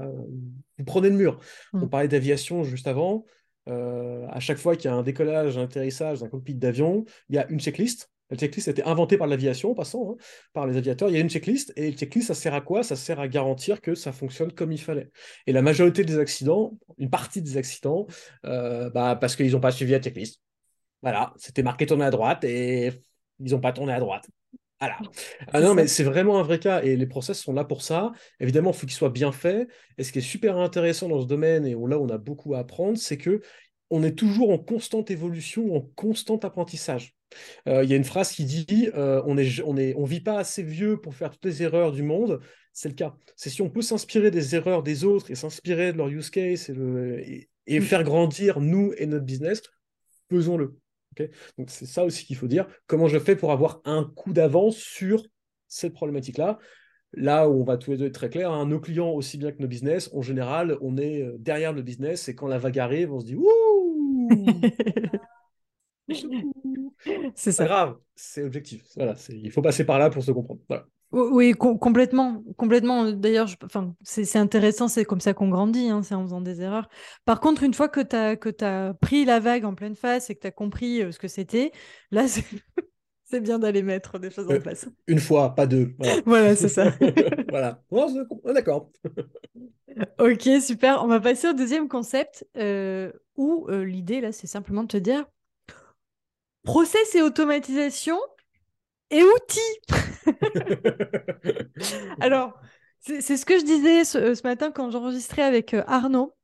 vous 0.78 0.84
prenez 0.84 1.08
le 1.08 1.16
mur. 1.16 1.38
Mm. 1.72 1.84
On 1.84 1.88
parlait 1.88 2.08
d'aviation 2.08 2.64
juste 2.64 2.88
avant. 2.88 3.24
Euh, 3.68 4.26
à 4.28 4.40
chaque 4.40 4.58
fois 4.58 4.76
qu'il 4.76 4.90
y 4.90 4.94
a 4.94 4.96
un 4.96 5.02
décollage, 5.02 5.58
un 5.58 5.64
atterrissage 5.64 6.22
un 6.22 6.28
cockpit 6.28 6.54
d'avion, 6.54 7.04
il 7.28 7.36
y 7.36 7.38
a 7.38 7.48
une 7.48 7.60
checklist. 7.60 8.10
La 8.30 8.36
checklist 8.36 8.66
a 8.66 8.72
été 8.72 8.82
inventée 8.82 9.16
par 9.16 9.28
l'aviation, 9.28 9.70
en 9.70 9.74
passant, 9.74 10.10
hein, 10.10 10.16
par 10.52 10.66
les 10.66 10.76
aviateurs. 10.76 11.10
Il 11.10 11.14
y 11.14 11.16
a 11.16 11.20
une 11.20 11.30
checklist, 11.30 11.72
et 11.76 11.92
la 11.92 11.96
checklist, 11.96 12.26
ça 12.26 12.34
sert 12.34 12.54
à 12.54 12.60
quoi? 12.60 12.82
Ça 12.82 12.96
sert 12.96 13.20
à 13.20 13.28
garantir 13.28 13.80
que 13.80 13.94
ça 13.94 14.10
fonctionne 14.10 14.50
comme 14.50 14.72
il 14.72 14.80
fallait. 14.80 15.10
Et 15.46 15.52
la 15.52 15.62
majorité 15.62 16.04
des 16.04 16.18
accidents, 16.18 16.76
une 16.98 17.08
partie 17.08 17.40
des 17.40 17.56
accidents, 17.56 18.08
bah, 18.42 19.16
parce 19.20 19.36
qu'ils 19.36 19.52
n'ont 19.52 19.60
pas 19.60 19.70
suivi 19.70 19.92
la 19.92 20.00
checklist. 20.00 20.40
Voilà, 21.02 21.34
c'était 21.36 21.62
marqué 21.62 21.86
tourner 21.86 22.04
à 22.04 22.10
droite 22.10 22.44
et 22.44 22.92
ils 23.38 23.52
n'ont 23.52 23.60
pas 23.60 23.72
tourné 23.72 23.92
à 23.92 24.00
droite. 24.00 24.28
Voilà. 24.80 24.98
Ah 25.52 25.60
non, 25.60 25.74
mais 25.74 25.86
c'est 25.86 26.04
vraiment 26.04 26.38
un 26.38 26.42
vrai 26.42 26.58
cas 26.58 26.82
et 26.82 26.96
les 26.96 27.06
process 27.06 27.40
sont 27.40 27.54
là 27.54 27.64
pour 27.64 27.82
ça. 27.82 28.12
Évidemment, 28.40 28.72
il 28.72 28.76
faut 28.76 28.86
qu'ils 28.86 28.96
soient 28.96 29.10
bien 29.10 29.32
faits. 29.32 29.68
Et 29.96 30.04
ce 30.04 30.12
qui 30.12 30.18
est 30.18 30.22
super 30.22 30.58
intéressant 30.58 31.08
dans 31.08 31.22
ce 31.22 31.26
domaine 31.26 31.64
et 31.64 31.72
là 31.72 31.98
on 31.98 32.08
a 32.08 32.18
beaucoup 32.18 32.54
à 32.54 32.58
apprendre, 32.58 32.98
c'est 32.98 33.16
que 33.16 33.40
on 33.88 34.02
est 34.02 34.18
toujours 34.18 34.50
en 34.50 34.58
constante 34.58 35.10
évolution, 35.10 35.74
en 35.74 35.80
constant 35.80 36.38
apprentissage. 36.38 37.14
Euh, 37.68 37.84
il 37.84 37.90
y 37.90 37.92
a 37.92 37.96
une 37.96 38.04
phrase 38.04 38.32
qui 38.32 38.44
dit 38.44 38.90
euh, 38.94 39.22
on 39.26 39.38
est, 39.38 39.62
on 39.62 39.76
est, 39.76 39.94
on 39.96 40.04
vit 40.04 40.20
pas 40.20 40.38
assez 40.38 40.62
vieux 40.62 41.00
pour 41.00 41.14
faire 41.14 41.30
toutes 41.30 41.44
les 41.44 41.62
erreurs 41.62 41.92
du 41.92 42.02
monde. 42.02 42.40
C'est 42.72 42.88
le 42.88 42.94
cas. 42.94 43.14
C'est 43.36 43.48
si 43.48 43.62
on 43.62 43.70
peut 43.70 43.82
s'inspirer 43.82 44.30
des 44.30 44.54
erreurs 44.54 44.82
des 44.82 45.04
autres 45.04 45.30
et 45.30 45.34
s'inspirer 45.34 45.92
de 45.92 45.98
leur 45.98 46.08
use 46.08 46.30
case 46.30 46.68
et, 46.68 47.48
et 47.66 47.80
faire 47.80 48.04
grandir 48.04 48.60
nous 48.60 48.92
et 48.98 49.06
notre 49.06 49.24
business, 49.24 49.62
faisons-le. 50.30 50.76
Donc 51.58 51.70
c'est 51.70 51.86
ça 51.86 52.04
aussi 52.04 52.24
qu'il 52.24 52.36
faut 52.36 52.48
dire. 52.48 52.66
Comment 52.86 53.08
je 53.08 53.18
fais 53.18 53.36
pour 53.36 53.52
avoir 53.52 53.80
un 53.84 54.04
coup 54.04 54.32
d'avance 54.32 54.76
sur 54.76 55.22
cette 55.68 55.94
problématique-là? 55.94 56.58
Là 57.12 57.48
où 57.48 57.60
on 57.60 57.64
va 57.64 57.76
tous 57.78 57.92
les 57.92 57.96
deux 57.96 58.06
être 58.06 58.14
très 58.14 58.28
clair, 58.28 58.50
hein, 58.52 58.66
nos 58.66 58.80
clients 58.80 59.10
aussi 59.10 59.38
bien 59.38 59.52
que 59.52 59.62
nos 59.62 59.68
business, 59.68 60.10
en 60.12 60.22
général, 60.22 60.76
on 60.80 60.96
est 60.98 61.22
euh, 61.22 61.36
derrière 61.38 61.72
le 61.72 61.82
business 61.82 62.28
et 62.28 62.34
quand 62.34 62.46
la 62.46 62.58
vague 62.58 62.78
arrive, 62.78 63.12
on 63.12 63.20
se 63.20 63.26
dit 63.26 63.36
Ouh 63.38 64.28
C'est 67.34 67.52
ça. 67.52 67.64
grave, 67.64 67.96
c'est 68.14 68.42
objectif. 68.42 68.82
Voilà, 68.96 69.14
il 69.30 69.50
faut 69.50 69.62
passer 69.62 69.84
par 69.84 69.98
là 69.98 70.10
pour 70.10 70.22
se 70.22 70.32
comprendre. 70.32 70.60
Voilà. 70.68 70.86
Oui, 71.12 71.52
complètement, 71.52 72.42
complètement. 72.56 73.10
D'ailleurs, 73.12 73.48
enfin, 73.64 73.94
c'est 74.02 74.38
intéressant, 74.38 74.88
c'est 74.88 75.04
comme 75.04 75.20
ça 75.20 75.34
qu'on 75.34 75.48
grandit, 75.48 75.88
hein, 75.88 76.02
c'est 76.02 76.14
en 76.14 76.24
faisant 76.24 76.40
des 76.40 76.60
erreurs. 76.60 76.88
Par 77.24 77.40
contre, 77.40 77.62
une 77.62 77.74
fois 77.74 77.88
que 77.88 78.00
tu 78.00 78.16
as, 78.16 78.36
que 78.36 78.50
as 78.64 78.92
pris 78.94 79.24
la 79.24 79.38
vague 79.38 79.64
en 79.64 79.74
pleine 79.74 79.94
face 79.94 80.30
et 80.30 80.34
que 80.34 80.40
tu 80.40 80.46
as 80.48 80.50
compris 80.52 81.02
euh, 81.02 81.12
ce 81.12 81.18
que 81.18 81.28
c'était, 81.28 81.70
là, 82.10 82.26
c'est 83.24 83.40
bien 83.40 83.58
d'aller 83.60 83.82
mettre 83.82 84.18
des 84.18 84.30
choses 84.30 84.48
en 84.48 84.54
euh, 84.54 84.60
place. 84.60 84.88
Une 85.06 85.20
fois, 85.20 85.54
pas 85.54 85.66
deux. 85.66 85.94
Voilà, 86.26 86.56
c'est 86.56 86.68
ça. 86.68 86.92
voilà, 87.50 87.80
d'accord. 88.52 88.90
ok, 90.18 90.48
super. 90.60 91.04
On 91.04 91.06
va 91.06 91.20
passer 91.20 91.48
au 91.48 91.52
deuxième 91.52 91.88
concept 91.88 92.44
euh, 92.56 93.12
où 93.36 93.68
l'idée, 93.70 94.20
là, 94.20 94.32
c'est 94.32 94.48
simplement 94.48 94.82
de 94.82 94.88
te 94.88 94.96
dire 94.96 95.24
process 96.64 97.14
et 97.14 97.22
automatisation 97.22 98.18
et 99.10 99.22
outils. 99.22 100.15
Alors, 102.20 102.58
c'est 103.00 103.36
ce 103.36 103.46
que 103.46 103.58
je 103.58 103.64
disais 103.64 104.04
ce, 104.04 104.42
matin 104.42 104.70
quand 104.70 104.90
j'enregistrais 104.90 105.42
avec 105.42 105.74
euh, 105.74 105.84
Arnaud 105.86 106.34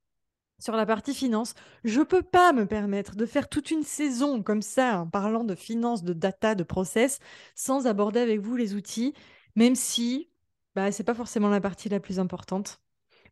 sur 0.59 0.77
la 0.77 0.87
partie 0.87 1.15
finance. 1.15 1.55
Je 1.83 2.01
ne 2.01 2.05
peux 2.05 2.23
pas 2.23 2.53
me 2.53 2.67
permettre 2.67 3.17
de 3.17 3.27
faire 3.27 3.49
toute 3.49 3.71
une 3.71 3.83
saison 3.83 4.43
comme 4.43 4.63
ça 4.63 5.01
en 5.01 5.09
parlant 5.09 5.45
de 5.45 5.55
finance, 5.55 6.05
de 6.05 6.13
data, 6.13 6.55
de 6.55 6.63
process, 6.63 7.19
sans 7.57 7.87
aborder 7.87 8.21
avec 8.21 8.41
vous 8.41 8.57
les 8.57 8.75
outils, 8.75 9.13
même 9.57 9.75
si 9.75 10.31
bah, 10.77 10.93
ce 10.93 11.03
n'est 11.03 11.05
pas 11.05 11.15
forcément 11.15 11.49
la 11.49 11.61
partie 11.61 11.89
la 11.89 12.01
plus 12.01 12.21
importante. 12.21 12.81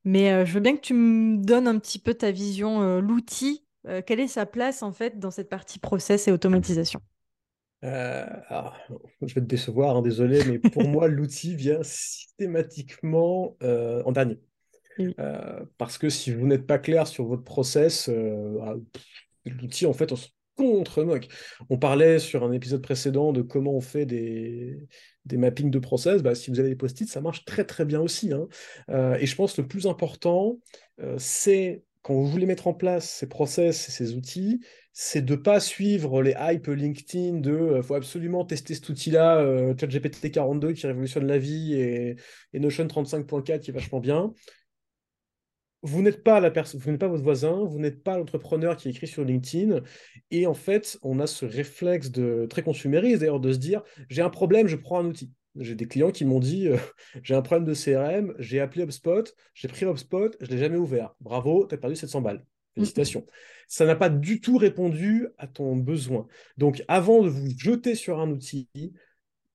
Mais 0.04 0.32
euh, 0.32 0.44
je 0.44 0.54
veux 0.54 0.60
bien 0.60 0.74
que 0.74 0.80
tu 0.80 0.94
me 0.94 1.36
donnes 1.36 1.68
un 1.68 1.78
petit 1.78 1.98
peu 1.98 2.14
ta 2.14 2.30
vision, 2.30 2.82
euh, 2.82 3.00
l'outil, 3.00 3.64
quelle 4.06 4.20
est 4.20 4.28
sa 4.28 4.44
place 4.44 4.82
en 4.82 4.92
fait 4.92 5.18
dans 5.18 5.30
cette 5.30 5.48
partie 5.48 5.78
process 5.78 6.28
et 6.28 6.32
automatisation? 6.32 7.00
Euh, 7.84 8.26
je 9.22 9.34
vais 9.34 9.40
te 9.40 9.46
décevoir, 9.46 9.96
hein, 9.96 10.02
désolé, 10.02 10.42
mais 10.44 10.58
pour 10.58 10.86
moi, 10.86 11.08
l'outil 11.08 11.54
vient 11.54 11.82
systématiquement 11.82 13.56
euh, 13.62 14.02
en 14.04 14.12
dernier. 14.12 14.40
Euh, 15.18 15.64
parce 15.78 15.96
que 15.96 16.10
si 16.10 16.30
vous 16.30 16.46
n'êtes 16.46 16.66
pas 16.66 16.78
clair 16.78 17.06
sur 17.06 17.24
votre 17.24 17.44
process, 17.44 18.10
ah, 18.10 18.74
l'outil, 19.46 19.86
en 19.86 19.94
fait, 19.94 20.12
on 20.12 20.16
se 20.16 20.28
contre-moque. 20.56 21.28
On 21.70 21.78
parlait 21.78 22.18
sur 22.18 22.44
un 22.44 22.52
épisode 22.52 22.82
précédent 22.82 23.32
de 23.32 23.40
comment 23.40 23.72
on 23.72 23.80
fait 23.80 24.04
des, 24.04 24.76
des 25.24 25.38
mappings 25.38 25.70
de 25.70 25.78
process. 25.78 26.22
Bah, 26.22 26.34
si 26.34 26.50
vous 26.50 26.60
avez 26.60 26.68
des 26.68 26.76
post-it, 26.76 27.08
ça 27.08 27.22
marche 27.22 27.46
très 27.46 27.64
très 27.64 27.86
bien 27.86 28.00
aussi. 28.00 28.30
Hein. 28.34 28.46
et 29.18 29.24
je 29.24 29.36
pense 29.36 29.54
que 29.54 29.62
le 29.62 29.68
plus 29.68 29.86
important, 29.86 30.58
c'est 31.16 31.82
quand 32.02 32.12
vous 32.14 32.26
voulez 32.26 32.46
mettre 32.46 32.66
en 32.66 32.74
place 32.74 33.08
ces 33.08 33.28
process 33.28 33.88
et 33.88 33.92
ces 33.92 34.14
outils, 34.14 34.60
c'est 34.92 35.24
de 35.24 35.34
ne 35.34 35.40
pas 35.40 35.60
suivre 35.60 36.22
les 36.22 36.34
hype 36.38 36.66
LinkedIn 36.66 37.38
de 37.38 37.52
euh, 37.52 37.82
faut 37.82 37.94
absolument 37.94 38.44
tester 38.44 38.74
cet 38.74 38.88
outil-là, 38.88 39.38
euh, 39.38 39.74
ChatGPT 39.78 40.30
42 40.30 40.72
qui 40.72 40.86
révolutionne 40.86 41.26
la 41.26 41.38
vie 41.38 41.74
et, 41.74 42.16
Notion 42.54 42.86
35.4 42.86 43.60
qui 43.60 43.70
est 43.70 43.74
vachement 43.74 44.00
bien. 44.00 44.32
Vous 45.82 46.02
n'êtes 46.02 46.22
pas 46.22 46.40
la 46.40 46.50
personne, 46.50 46.78
vous 46.78 46.90
n'êtes 46.90 47.00
pas 47.00 47.08
votre 47.08 47.22
voisin, 47.22 47.64
vous 47.64 47.78
n'êtes 47.78 48.02
pas 48.02 48.18
l'entrepreneur 48.18 48.76
qui 48.76 48.90
écrit 48.90 49.06
sur 49.06 49.24
LinkedIn. 49.24 49.80
Et 50.30 50.46
en 50.46 50.52
fait, 50.52 50.98
on 51.02 51.20
a 51.20 51.26
ce 51.26 51.46
réflexe 51.46 52.10
de 52.10 52.46
très 52.50 52.62
consumériste 52.62 53.20
d'ailleurs 53.20 53.40
de 53.40 53.52
se 53.52 53.58
dire 53.58 53.82
j'ai 54.10 54.20
un 54.20 54.28
problème, 54.28 54.66
je 54.66 54.76
prends 54.76 55.00
un 55.00 55.06
outil. 55.06 55.32
J'ai 55.56 55.74
des 55.74 55.86
clients 55.86 56.10
qui 56.10 56.24
m'ont 56.24 56.40
dit 56.40 56.68
euh, 56.68 56.76
j'ai 57.22 57.34
un 57.34 57.42
problème 57.42 57.66
de 57.66 57.74
CRM, 57.74 58.34
j'ai 58.38 58.60
appelé 58.60 58.84
HubSpot, 58.84 59.24
j'ai 59.54 59.68
pris 59.68 59.86
HubSpot, 59.86 60.36
je 60.40 60.46
ne 60.46 60.50
l'ai 60.50 60.58
jamais 60.58 60.76
ouvert. 60.76 61.14
Bravo, 61.20 61.66
tu 61.66 61.74
as 61.74 61.78
perdu 61.78 61.96
700 61.96 62.20
balles. 62.20 62.44
Félicitations. 62.74 63.26
Ça 63.70 63.86
n'a 63.86 63.94
pas 63.94 64.08
du 64.08 64.40
tout 64.40 64.56
répondu 64.56 65.28
à 65.38 65.46
ton 65.46 65.76
besoin. 65.76 66.26
Donc, 66.56 66.82
avant 66.88 67.22
de 67.22 67.28
vous 67.28 67.50
jeter 67.56 67.94
sur 67.94 68.18
un 68.18 68.28
outil, 68.28 68.68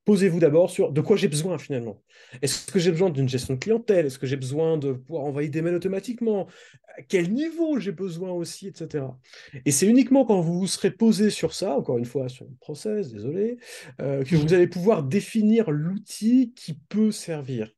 posez-vous 0.06 0.40
d'abord 0.40 0.70
sur 0.70 0.94
de 0.94 1.02
quoi 1.02 1.18
j'ai 1.18 1.28
besoin 1.28 1.58
finalement. 1.58 2.02
Est-ce 2.42 2.72
que 2.72 2.80
j'ai 2.80 2.92
besoin 2.92 3.10
d'une 3.10 3.28
gestion 3.28 3.56
de 3.56 3.60
clientèle? 3.60 4.06
Est-ce 4.06 4.18
que 4.18 4.26
j'ai 4.26 4.38
besoin 4.38 4.78
de 4.78 4.94
pouvoir 4.94 5.26
envoyer 5.26 5.50
des 5.50 5.62
mails 5.62 5.76
automatiquement? 5.76 6.48
À 6.98 7.02
quel 7.02 7.34
niveau 7.34 7.78
j'ai 7.78 7.92
besoin 7.92 8.32
aussi, 8.32 8.68
etc. 8.68 9.04
Et 9.66 9.72
c'est 9.72 9.86
uniquement 9.86 10.24
quand 10.24 10.40
vous 10.40 10.60
vous 10.60 10.68
serez 10.68 10.92
posé 10.92 11.30
sur 11.30 11.54
ça, 11.54 11.76
encore 11.78 11.98
une 11.98 12.06
fois 12.06 12.30
sur 12.30 12.46
le 12.46 12.56
process, 12.62 13.12
désolé, 13.12 13.58
euh, 14.00 14.24
que 14.24 14.38
vous 14.38 14.54
allez 14.54 14.68
pouvoir 14.68 15.04
définir 15.04 15.72
l'outil 15.72 16.54
qui 16.56 16.80
peut 16.88 17.12
servir. 17.12 17.70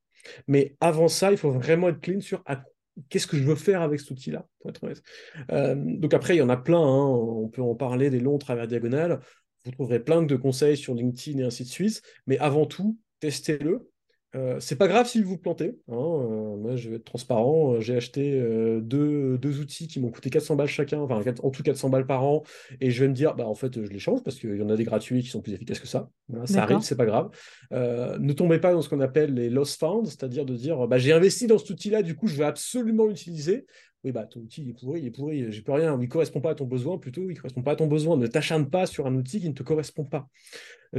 Mais 0.47 0.75
avant 0.81 1.07
ça, 1.07 1.31
il 1.31 1.37
faut 1.39 1.49
vraiment 1.49 1.89
être 1.89 1.99
clean 1.99 2.21
sur 2.21 2.43
à 2.45 2.63
qu'est-ce 3.09 3.27
que 3.27 3.37
je 3.37 3.43
veux 3.43 3.55
faire 3.55 3.81
avec 3.81 3.99
cet 3.99 4.11
outil-là, 4.11 4.47
pour 4.59 4.69
être 4.69 4.83
honnête. 4.83 5.03
Euh, 5.51 5.75
donc 5.75 6.13
après, 6.13 6.35
il 6.35 6.39
y 6.39 6.41
en 6.41 6.49
a 6.49 6.57
plein, 6.57 6.79
hein. 6.79 7.05
on 7.05 7.47
peut 7.47 7.61
en 7.61 7.75
parler 7.75 8.09
des 8.09 8.19
longs 8.19 8.37
travers 8.37 8.67
diagonales. 8.67 9.19
Vous 9.65 9.71
trouverez 9.71 9.99
plein 9.99 10.21
de 10.21 10.35
conseils 10.35 10.77
sur 10.77 10.93
LinkedIn 10.93 11.39
et 11.39 11.43
ainsi 11.43 11.63
de 11.63 11.69
suite, 11.69 12.01
mais 12.25 12.37
avant 12.39 12.65
tout, 12.65 12.97
testez-le. 13.19 13.89
Euh, 14.37 14.59
c'est 14.59 14.75
pas 14.75 14.87
grave 14.87 15.07
si 15.07 15.21
vous 15.21 15.29
vous 15.29 15.37
plantez. 15.37 15.79
Hein, 15.89 15.95
euh, 15.95 16.55
moi, 16.57 16.75
je 16.75 16.89
vais 16.89 16.97
être 16.97 17.05
transparent. 17.05 17.73
Euh, 17.73 17.79
j'ai 17.79 17.95
acheté 17.95 18.39
deux, 18.81 19.37
deux, 19.37 19.59
outils 19.59 19.87
qui 19.87 19.99
m'ont 19.99 20.11
coûté 20.11 20.29
400 20.29 20.55
balles 20.55 20.67
chacun, 20.67 20.99
enfin 20.99 21.21
en 21.41 21.49
tout 21.49 21.63
400 21.63 21.89
balles 21.89 22.05
par 22.05 22.23
an, 22.23 22.43
et 22.79 22.91
je 22.91 23.03
vais 23.03 23.09
me 23.09 23.13
dire, 23.13 23.35
bah 23.35 23.47
en 23.47 23.55
fait, 23.55 23.83
je 23.83 23.89
les 23.89 23.99
change 23.99 24.21
parce 24.23 24.37
qu'il 24.37 24.55
y 24.55 24.61
en 24.61 24.69
a 24.69 24.75
des 24.75 24.83
gratuits 24.83 25.23
qui 25.23 25.29
sont 25.29 25.41
plus 25.41 25.53
efficaces 25.53 25.79
que 25.79 25.87
ça. 25.87 26.09
ça 26.45 26.63
arrive, 26.63 26.81
c'est 26.81 26.97
pas 26.97 27.05
grave. 27.05 27.29
ne 27.71 28.33
tombez 28.33 28.59
pas 28.59 28.73
dans 28.73 28.81
ce 28.81 28.89
qu'on 28.89 28.99
appelle 28.99 29.33
les 29.33 29.49
loss 29.49 29.75
found, 29.75 30.05
c'est-à-dire 30.05 30.45
de 30.45 30.55
dire, 30.55 30.87
bah 30.87 30.97
j'ai 30.97 31.13
investi 31.13 31.47
dans 31.47 31.57
cet 31.57 31.69
outil-là, 31.71 32.03
du 32.03 32.15
coup, 32.15 32.27
je 32.27 32.35
vais 32.35 32.45
absolument 32.45 33.07
l'utiliser. 33.07 33.65
Oui, 34.03 34.11
bah 34.11 34.25
ton 34.25 34.41
outil 34.41 34.61
il 34.61 34.69
est 34.69 34.73
pourri, 34.73 35.01
il 35.01 35.07
est 35.07 35.11
pourri, 35.11 35.51
j'ai 35.51 35.61
plus 35.63 35.73
rien, 35.73 35.97
il 35.99 36.07
correspond 36.07 36.39
pas 36.39 36.51
à 36.51 36.55
ton 36.55 36.65
besoin, 36.65 36.99
plutôt 36.99 37.29
il 37.29 37.35
correspond 37.35 37.63
pas 37.63 37.71
à 37.71 37.75
ton 37.75 37.87
besoin. 37.87 38.15
Ne 38.15 38.27
t'acharne 38.27 38.69
pas 38.69 38.85
sur 38.85 39.07
un 39.07 39.15
outil 39.15 39.41
qui 39.41 39.49
ne 39.49 39.55
te 39.55 39.63
correspond 39.63 40.05
pas. 40.05 40.27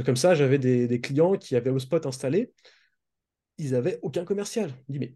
Comme 0.05 0.17
ça, 0.17 0.35
j'avais 0.35 0.57
des, 0.57 0.87
des 0.87 0.99
clients 0.99 1.35
qui 1.35 1.55
avaient 1.55 1.71
HubSpot 1.71 2.05
installé 2.05 2.51
ils 3.59 3.71
n'avaient 3.71 3.99
aucun 4.01 4.25
commercial. 4.25 4.71
Je 4.87 4.93
dis, 4.93 4.99
mais 4.99 5.13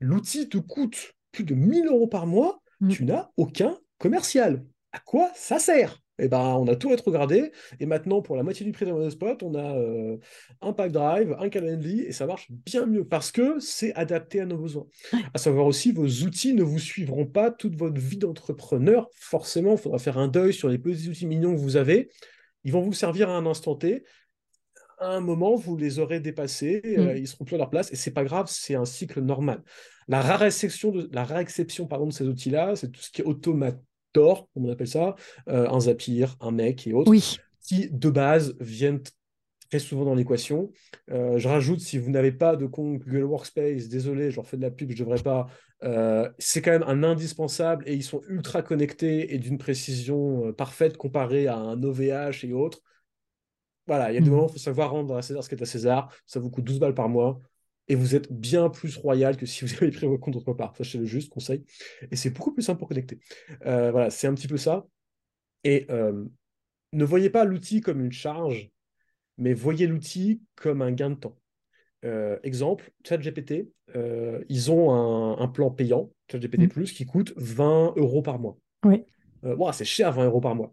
l'outil 0.00 0.48
te 0.48 0.58
coûte 0.58 1.14
plus 1.32 1.44
de 1.44 1.54
1000 1.54 1.86
euros 1.86 2.06
par 2.06 2.26
mois, 2.26 2.62
mm. 2.80 2.88
tu 2.88 3.04
n'as 3.04 3.30
aucun 3.36 3.78
commercial. 3.98 4.64
À 4.92 4.98
quoi 4.98 5.30
ça 5.34 5.58
sert? 5.58 6.00
Eh 6.22 6.28
ben, 6.28 6.56
on 6.58 6.68
a 6.68 6.76
tout 6.76 6.90
rétrogradé. 6.90 7.50
Et 7.80 7.86
maintenant, 7.86 8.20
pour 8.20 8.36
la 8.36 8.42
moitié 8.42 8.66
du 8.66 8.72
prix 8.72 8.84
d'un 8.84 9.08
spot, 9.08 9.42
on 9.42 9.54
a 9.54 9.76
euh, 9.76 10.18
un 10.60 10.72
pack 10.72 10.92
drive, 10.92 11.34
un 11.38 11.48
Calendly, 11.48 12.02
et 12.02 12.12
ça 12.12 12.26
marche 12.26 12.48
bien 12.50 12.86
mieux 12.86 13.04
parce 13.06 13.32
que 13.32 13.58
c'est 13.58 13.94
adapté 13.94 14.40
à 14.40 14.46
nos 14.46 14.58
besoins. 14.58 14.86
À 15.32 15.38
savoir 15.38 15.66
aussi, 15.66 15.92
vos 15.92 16.06
outils 16.06 16.54
ne 16.54 16.62
vous 16.62 16.78
suivront 16.78 17.26
pas 17.26 17.50
toute 17.50 17.74
votre 17.76 17.98
vie 17.98 18.18
d'entrepreneur. 18.18 19.08
Forcément, 19.14 19.72
il 19.72 19.78
faudra 19.78 19.98
faire 19.98 20.18
un 20.18 20.28
deuil 20.28 20.52
sur 20.52 20.68
les 20.68 20.78
petits 20.78 21.08
outils 21.08 21.26
mignons 21.26 21.54
que 21.54 21.60
vous 21.60 21.76
avez. 21.76 22.10
Ils 22.64 22.72
vont 22.72 22.82
vous 22.82 22.92
servir 22.92 23.30
à 23.30 23.36
un 23.36 23.46
instant 23.46 23.74
T. 23.74 24.04
À 25.00 25.08
un 25.08 25.20
moment, 25.20 25.56
vous 25.56 25.76
les 25.76 25.98
aurez 25.98 26.20
dépassés, 26.20 26.82
euh, 26.84 27.14
mm. 27.14 27.16
ils 27.16 27.26
seront 27.26 27.44
plus 27.44 27.56
à 27.56 27.58
leur 27.58 27.70
place, 27.70 27.92
et 27.92 27.96
c'est 27.96 28.12
pas 28.12 28.24
grave, 28.24 28.46
c'est 28.48 28.74
un 28.74 28.84
cycle 28.84 29.20
normal. 29.20 29.62
La 30.08 30.20
rare 30.20 30.44
exception 30.44 30.92
de, 30.92 31.08
la 31.12 31.24
rare 31.24 31.38
exception, 31.38 31.86
pardon, 31.86 32.06
de 32.06 32.12
ces 32.12 32.26
outils-là, 32.26 32.76
c'est 32.76 32.90
tout 32.90 33.00
ce 33.00 33.10
qui 33.10 33.22
est 33.22 33.24
automatique 33.24 33.80
Tor, 34.12 34.48
comme 34.52 34.66
on 34.66 34.72
appelle 34.72 34.88
ça, 34.88 35.14
euh, 35.48 35.68
un 35.68 35.80
Zapier, 35.80 36.26
un 36.40 36.50
mec 36.50 36.86
et 36.86 36.92
autres, 36.92 37.12
qui 37.62 37.88
de 37.90 38.10
base 38.10 38.56
viennent 38.60 39.00
très 39.70 39.78
souvent 39.78 40.04
dans 40.04 40.14
l'équation. 40.14 40.72
Euh, 41.12 41.38
je 41.38 41.48
rajoute, 41.48 41.80
si 41.80 41.98
vous 41.98 42.10
n'avez 42.10 42.32
pas 42.32 42.56
de 42.56 42.66
compte 42.66 42.98
Google 42.98 43.22
Workspace, 43.24 43.88
désolé, 43.88 44.30
je 44.30 44.36
leur 44.36 44.46
fais 44.46 44.56
de 44.56 44.62
la 44.62 44.70
pub, 44.70 44.90
je 44.90 44.94
ne 44.94 44.98
devrais 45.08 45.22
pas, 45.22 45.46
euh, 45.84 46.28
c'est 46.38 46.60
quand 46.60 46.72
même 46.72 46.84
un 46.86 47.04
indispensable 47.04 47.84
et 47.86 47.94
ils 47.94 48.02
sont 48.02 48.20
ultra 48.28 48.62
connectés 48.62 49.32
et 49.32 49.38
d'une 49.38 49.58
précision 49.58 50.52
parfaite 50.52 50.96
comparée 50.96 51.46
à 51.46 51.56
un 51.56 51.80
OVH 51.82 52.44
et 52.44 52.52
autres. 52.52 52.80
Voilà, 53.90 54.12
il 54.12 54.14
y 54.14 54.18
a 54.18 54.20
des 54.20 54.28
mmh. 54.28 54.30
moments 54.30 54.44
où 54.44 54.50
il 54.50 54.52
faut 54.52 54.58
savoir 54.58 54.92
rendre 54.92 55.16
à 55.16 55.20
César 55.20 55.42
ce 55.42 55.48
qui 55.48 55.56
est 55.56 55.62
à 55.62 55.66
César. 55.66 56.14
Ça 56.24 56.38
vous 56.38 56.48
coûte 56.48 56.62
12 56.62 56.78
balles 56.78 56.94
par 56.94 57.08
mois 57.08 57.40
et 57.88 57.96
vous 57.96 58.14
êtes 58.14 58.32
bien 58.32 58.70
plus 58.70 58.96
royal 58.96 59.36
que 59.36 59.46
si 59.46 59.64
vous 59.64 59.74
avez 59.82 59.90
pris 59.90 60.06
vos 60.06 60.16
comptes 60.16 60.36
autre 60.36 60.52
part. 60.52 60.76
Sachez-le 60.76 61.06
juste, 61.06 61.28
conseil. 61.28 61.64
Et 62.12 62.14
c'est 62.14 62.30
beaucoup 62.30 62.52
plus 62.52 62.62
simple 62.62 62.78
pour 62.78 62.86
connecter. 62.86 63.18
Euh, 63.66 63.90
voilà, 63.90 64.10
c'est 64.10 64.28
un 64.28 64.34
petit 64.34 64.46
peu 64.46 64.58
ça. 64.58 64.86
Et 65.64 65.86
euh, 65.90 66.24
ne 66.92 67.04
voyez 67.04 67.30
pas 67.30 67.44
l'outil 67.44 67.80
comme 67.80 68.00
une 68.00 68.12
charge, 68.12 68.70
mais 69.38 69.54
voyez 69.54 69.88
l'outil 69.88 70.40
comme 70.54 70.82
un 70.82 70.92
gain 70.92 71.10
de 71.10 71.16
temps. 71.16 71.36
Euh, 72.04 72.38
exemple, 72.44 72.92
ChatGPT, 73.04 73.72
ils 74.48 74.70
ont 74.70 75.36
un, 75.36 75.48
plan 75.48 75.72
payant, 75.72 76.12
ChatGPT 76.30 76.60
mmh. 76.60 76.68
Plus, 76.68 76.92
qui 76.92 77.06
coûte 77.06 77.32
20 77.36 77.94
euros 77.96 78.22
par 78.22 78.38
mois. 78.38 78.56
Oui. 78.84 79.04
c'est 79.72 79.84
cher 79.84 80.12
20 80.12 80.26
euros 80.26 80.40
par 80.40 80.54
mois. 80.54 80.72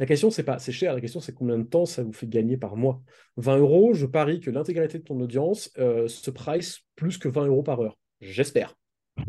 La 0.00 0.06
question, 0.06 0.30
c'est 0.30 0.44
pas 0.44 0.58
c'est 0.58 0.72
cher, 0.72 0.94
la 0.94 1.00
question, 1.02 1.20
c'est 1.20 1.34
combien 1.34 1.58
de 1.58 1.62
temps 1.62 1.84
ça 1.84 2.02
vous 2.02 2.14
fait 2.14 2.26
gagner 2.26 2.56
par 2.56 2.74
mois. 2.74 3.02
20 3.36 3.58
euros, 3.58 3.92
je 3.92 4.06
parie 4.06 4.40
que 4.40 4.50
l'intégralité 4.50 4.98
de 4.98 5.04
ton 5.04 5.20
audience 5.20 5.70
euh, 5.78 6.08
se 6.08 6.30
price 6.30 6.80
plus 6.96 7.18
que 7.18 7.28
20 7.28 7.48
euros 7.48 7.62
par 7.62 7.80
heure. 7.80 7.98
J'espère. 8.22 8.78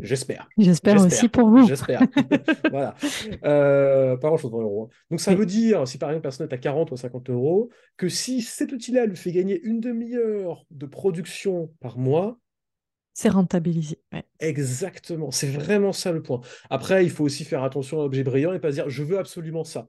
J'espère. 0.00 0.48
J'espère 0.56 1.04
aussi 1.04 1.28
pour 1.28 1.46
vous. 1.50 1.68
J'espère. 1.68 2.00
voilà. 2.70 2.94
Euh, 3.44 4.16
pas 4.16 4.28
grand-chose, 4.28 4.50
20 4.50 4.62
euros. 4.62 4.84
Hein. 4.84 4.94
Donc, 5.10 5.20
ça 5.20 5.34
veut 5.34 5.44
dire, 5.44 5.86
si 5.86 5.98
par 5.98 6.08
exemple, 6.08 6.22
personne 6.22 6.48
est 6.48 6.54
à 6.54 6.58
40 6.58 6.90
ou 6.90 6.96
50 6.96 7.28
euros, 7.28 7.68
que 7.98 8.08
si 8.08 8.40
cet 8.40 8.72
outil-là 8.72 9.04
lui 9.04 9.16
fait 9.16 9.32
gagner 9.32 9.60
une 9.62 9.78
demi-heure 9.78 10.64
de 10.70 10.86
production 10.86 11.70
par 11.80 11.98
mois, 11.98 12.38
c'est 13.12 13.28
rentabilisé. 13.28 13.98
Exactement. 14.40 15.30
C'est 15.32 15.50
vraiment 15.50 15.92
ça 15.92 16.12
le 16.12 16.22
point. 16.22 16.40
Après, 16.70 17.04
il 17.04 17.10
faut 17.10 17.24
aussi 17.24 17.44
faire 17.44 17.62
attention 17.62 18.00
à 18.00 18.04
l'objet 18.04 18.22
brillant 18.22 18.54
et 18.54 18.58
pas 18.58 18.70
se 18.70 18.76
dire 18.76 18.88
je 18.88 19.02
veux 19.02 19.18
absolument 19.18 19.64
ça. 19.64 19.86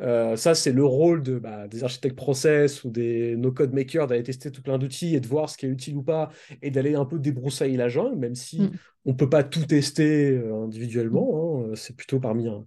Euh, 0.00 0.36
ça, 0.36 0.54
c'est 0.54 0.72
le 0.72 0.84
rôle 0.84 1.22
de, 1.22 1.38
bah, 1.38 1.68
des 1.68 1.84
architectes 1.84 2.16
process 2.16 2.84
ou 2.84 2.90
des 2.90 3.36
no-code 3.36 3.72
makers 3.72 4.06
d'aller 4.06 4.22
tester 4.22 4.50
tout 4.50 4.62
plein 4.62 4.78
d'outils 4.78 5.14
et 5.14 5.20
de 5.20 5.26
voir 5.26 5.48
ce 5.48 5.56
qui 5.56 5.66
est 5.66 5.68
utile 5.68 5.96
ou 5.96 6.02
pas 6.02 6.30
et 6.62 6.70
d'aller 6.70 6.94
un 6.94 7.04
peu 7.04 7.18
débroussailler 7.18 7.76
la 7.76 7.88
jungle, 7.88 8.16
même 8.16 8.34
si 8.34 8.60
mm. 8.60 8.70
on 9.06 9.10
ne 9.12 9.16
peut 9.16 9.28
pas 9.28 9.44
tout 9.44 9.64
tester 9.64 10.30
euh, 10.30 10.64
individuellement. 10.64 11.64
Hein. 11.68 11.74
C'est 11.74 11.96
plutôt 11.96 12.20
parmi 12.20 12.48
un, 12.48 12.64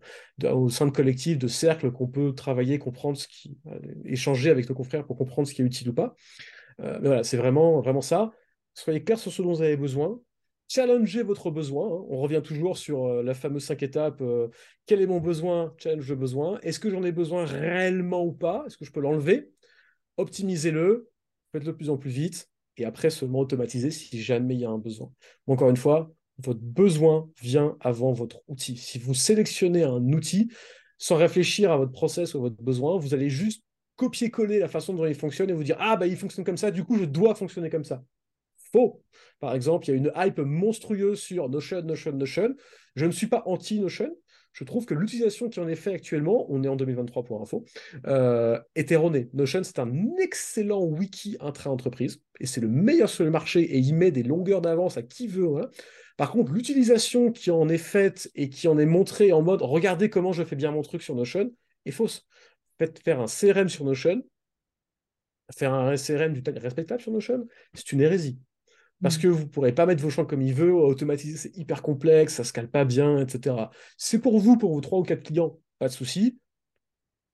au 0.52 0.70
sein 0.70 0.86
de 0.86 0.92
collectifs, 0.92 1.38
de 1.38 1.48
cercles 1.48 1.92
qu'on 1.92 2.08
peut 2.08 2.34
travailler, 2.34 2.80
comprendre 2.80 3.18
ce 3.18 3.28
qui, 3.28 3.58
euh, 3.68 3.80
échanger 4.06 4.50
avec 4.50 4.70
nos 4.70 4.76
confrères 4.76 5.06
pour 5.06 5.18
comprendre 5.18 5.48
ce 5.48 5.54
qui 5.54 5.62
est 5.62 5.66
utile 5.66 5.90
ou 5.90 5.94
pas. 5.94 6.16
mais 6.80 7.00
voilà, 7.08 7.24
c'est 7.24 7.38
vraiment, 7.38 7.82
vraiment 7.82 8.02
ça. 8.02 8.32
Soyez 8.74 9.04
clairs 9.04 9.20
sur 9.20 9.32
ce 9.32 9.42
dont 9.42 9.52
vous 9.52 9.62
avez 9.62 9.76
besoin 9.76 10.20
challenger 10.70 11.24
votre 11.24 11.52
besoin. 11.52 11.88
Hein. 11.88 12.06
On 12.10 12.22
revient 12.22 12.42
toujours 12.44 12.78
sur 12.78 13.06
euh, 13.06 13.24
la 13.24 13.34
fameuse 13.34 13.66
cinq 13.66 13.84
étapes. 13.84 14.22
Euh, 14.22 14.48
quel 14.86 15.02
est 15.02 15.08
mon 15.08 15.20
besoin? 15.20 15.74
Challenge 15.78 16.08
le 16.08 16.16
besoin. 16.16 16.60
Est-ce 16.62 16.80
que 16.80 16.90
j'en 16.90 17.04
ai 17.04 17.12
besoin 17.12 17.44
réellement 17.44 18.24
ou 18.24 18.32
pas? 18.32 18.64
Est-ce 18.66 18.78
que 18.78 18.86
je 18.86 18.92
peux 18.92 19.02
l'enlever? 19.02 19.52
Optimisez-le, 20.18 21.10
faites-le 21.52 21.72
de 21.72 21.76
plus 21.76 21.90
en 21.90 21.98
plus 21.98 22.10
vite, 22.10 22.50
et 22.78 22.86
après 22.86 23.10
seulement 23.10 23.40
automatiser 23.40 23.92
si 23.92 24.22
jamais 24.22 24.56
il 24.56 24.62
y 24.62 24.66
a 24.66 24.70
un 24.70 24.78
besoin. 24.78 25.12
Encore 25.48 25.70
une 25.70 25.78
fois, 25.78 26.12
votre 26.38 26.62
besoin 26.62 27.30
vient 27.42 27.78
avant 27.82 28.14
votre 28.14 28.42
outil. 28.48 28.78
Si 28.78 29.00
vous 29.00 29.14
sélectionnez 29.14 29.84
un 29.84 30.14
outil 30.14 30.50
sans 30.98 31.16
réfléchir 31.16 31.72
à 31.72 31.78
votre 31.78 31.92
process 31.92 32.34
ou 32.34 32.38
à 32.38 32.42
votre 32.42 32.62
besoin, 32.62 32.98
vous 32.98 33.14
allez 33.14 33.30
juste 33.30 33.64
copier-coller 33.96 34.60
la 34.60 34.70
façon 34.70 34.94
dont 34.94 35.06
il 35.06 35.16
fonctionne 35.16 35.50
et 35.50 35.54
vous 35.54 35.64
dire 35.64 35.78
Ah, 35.80 35.98
bah, 35.98 36.08
il 36.08 36.16
fonctionne 36.16 36.46
comme 36.46 36.58
ça, 36.58 36.72
du 36.72 36.84
coup, 36.84 36.98
je 36.98 37.06
dois 37.06 37.36
fonctionner 37.36 37.70
comme 37.70 37.84
ça 37.84 38.04
faux. 38.72 39.04
Par 39.40 39.56
exemple, 39.56 39.88
il 39.88 39.92
y 39.92 39.94
a 39.94 39.98
une 39.98 40.12
hype 40.16 40.40
monstrueuse 40.40 41.20
sur 41.20 41.50
Notion, 41.50 41.82
Notion, 41.82 42.14
Notion. 42.14 42.56
Je 42.96 43.06
ne 43.06 43.12
suis 43.12 43.28
pas 43.28 43.44
anti-Notion. 43.46 44.12
Je 44.54 44.64
trouve 44.64 44.86
que 44.86 44.94
l'utilisation 44.94 45.48
qui 45.48 45.60
en 45.60 45.68
est 45.68 45.76
faite 45.76 45.94
actuellement, 45.94 46.46
on 46.50 46.64
est 46.64 46.68
en 46.68 46.76
2023 46.76 47.24
pour 47.24 47.42
info, 47.42 47.64
euh, 48.08 48.60
est 48.76 48.92
erronée. 48.92 49.30
Notion, 49.34 49.64
c'est 49.64 49.80
un 49.80 49.92
excellent 50.18 50.84
wiki 50.84 51.38
intra-entreprise 51.40 52.22
et 52.40 52.46
c'est 52.46 52.62
le 52.62 52.68
meilleur 52.68 53.10
sur 53.10 53.24
le 53.24 53.32
marché 53.32 53.62
et 53.62 53.78
il 53.78 53.94
met 53.94 54.12
des 54.12 54.24
longueurs 54.24 54.62
d'avance 54.62 54.98
à 54.98 55.04
qui 55.04 55.28
veut. 55.28 55.58
Hein. 55.58 55.70
Par 56.18 56.32
contre, 56.32 56.52
l'utilisation 56.52 57.32
qui 57.32 57.52
en 57.52 57.70
est 57.70 57.78
faite 57.78 58.30
et 58.36 58.50
qui 58.50 58.68
en 58.68 58.78
est 58.78 58.86
montrée 58.86 59.32
en 59.32 59.42
mode 59.42 59.62
regardez 59.62 60.10
comment 60.10 60.34
je 60.34 60.44
fais 60.44 60.56
bien 60.56 60.72
mon 60.72 60.82
truc 60.82 61.02
sur 61.02 61.16
Notion 61.16 61.52
est 61.86 61.92
fausse. 61.92 62.28
Faire 63.04 63.20
un 63.22 63.28
CRM 63.28 63.70
sur 63.70 63.86
Notion, 63.86 64.22
faire 65.56 65.74
un 65.74 65.96
CRM 65.96 66.34
du 66.34 66.42
respectable 66.60 67.02
sur 67.02 67.12
Notion, 67.12 67.48
c'est 67.74 67.92
une 67.92 68.02
hérésie. 68.02 68.40
Parce 69.02 69.18
mm. 69.18 69.22
que 69.22 69.28
vous 69.28 69.44
ne 69.44 69.50
pourrez 69.50 69.74
pas 69.74 69.86
mettre 69.86 70.02
vos 70.02 70.10
champs 70.10 70.26
comme 70.26 70.42
il 70.42 70.54
veut, 70.54 70.74
automatiser, 70.74 71.38
c'est 71.38 71.58
hyper 71.58 71.82
complexe, 71.82 72.36
ça 72.36 72.44
ne 72.44 72.48
se 72.48 72.54
cale 72.54 72.70
pas 72.70 72.86
bien, 72.86 73.20
etc. 73.20 73.56
C'est 73.98 74.20
pour 74.20 74.40
vous, 74.40 74.58
pour 74.58 74.74
vos 74.74 74.82
trois 74.82 75.00
ou 75.00 75.04
quatre 75.04 75.24
clients, 75.24 75.60
pas 75.78 75.88
de 75.88 75.94
souci. 75.94 76.40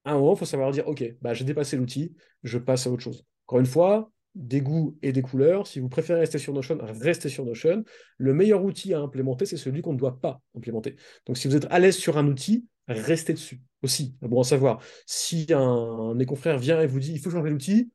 À 0.03 0.11
un 0.11 0.19
moment, 0.19 0.33
il 0.33 0.37
faut 0.37 0.45
savoir 0.45 0.71
dire, 0.71 0.87
OK, 0.87 1.03
bah, 1.21 1.33
j'ai 1.33 1.45
dépassé 1.45 1.77
l'outil, 1.77 2.15
je 2.43 2.57
passe 2.57 2.85
à 2.85 2.91
autre 2.91 3.01
chose. 3.01 3.25
Encore 3.47 3.59
une 3.59 3.65
fois, 3.65 4.11
des 4.35 4.61
goûts 4.61 4.97
et 5.01 5.11
des 5.11 5.21
couleurs. 5.21 5.65
Si 5.65 5.79
vous 5.79 5.89
préférez 5.89 6.19
rester 6.19 6.37
sur 6.37 6.53
Notion, 6.53 6.77
restez 6.81 7.29
sur 7.29 7.45
Notion. 7.45 7.83
Le 8.17 8.33
meilleur 8.33 8.63
outil 8.63 8.93
à 8.93 8.99
implémenter, 8.99 9.45
c'est 9.45 9.57
celui 9.57 9.81
qu'on 9.81 9.93
ne 9.93 9.97
doit 9.97 10.19
pas 10.19 10.41
implémenter. 10.55 10.97
Donc, 11.25 11.37
si 11.37 11.47
vous 11.47 11.55
êtes 11.55 11.67
à 11.71 11.79
l'aise 11.79 11.95
sur 11.95 12.17
un 12.17 12.27
outil, 12.27 12.67
restez 12.87 13.33
dessus 13.33 13.61
aussi. 13.81 14.15
Bon 14.21 14.41
à 14.41 14.43
savoir, 14.43 14.81
si 15.05 15.47
un, 15.51 15.59
un 15.59 16.15
des 16.15 16.25
confrères 16.25 16.59
vient 16.59 16.81
et 16.81 16.87
vous 16.87 16.99
dit, 16.99 17.13
il 17.13 17.19
faut 17.19 17.29
changer 17.29 17.49
l'outil, 17.49 17.91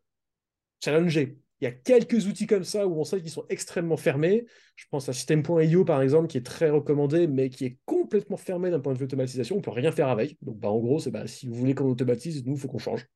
challengez. 0.83 1.38
Il 1.61 1.64
y 1.64 1.68
a 1.68 1.73
quelques 1.73 2.27
outils 2.27 2.46
comme 2.46 2.64
ça 2.64 2.87
où 2.87 2.99
on 2.99 3.05
sait 3.05 3.20
qu'ils 3.20 3.31
sont 3.31 3.44
extrêmement 3.51 3.99
fermés. 3.99 4.46
Je 4.77 4.87
pense 4.90 5.09
à 5.09 5.12
System.io 5.12 5.85
par 5.85 6.01
exemple, 6.01 6.27
qui 6.27 6.38
est 6.38 6.46
très 6.46 6.70
recommandé, 6.70 7.27
mais 7.27 7.51
qui 7.51 7.66
est 7.66 7.79
complètement 7.85 8.38
fermé 8.38 8.70
d'un 8.70 8.81
point 8.81 8.94
de 8.94 8.99
vue 8.99 9.05
automatisation. 9.05 9.57
On 9.57 9.59
ne 9.59 9.64
peut 9.64 9.70
rien 9.70 9.92
faire 9.92 10.09
avec. 10.09 10.37
Donc 10.42 10.59
bah, 10.59 10.70
en 10.70 10.79
gros, 10.79 10.99
c'est 11.01 11.11
bah, 11.11 11.27
si 11.27 11.46
vous 11.46 11.55
voulez 11.55 11.75
qu'on 11.75 11.90
automatise, 11.90 12.44
nous, 12.46 12.55
il 12.55 12.59
faut 12.59 12.68
qu'on 12.68 12.79
change. 12.79 13.07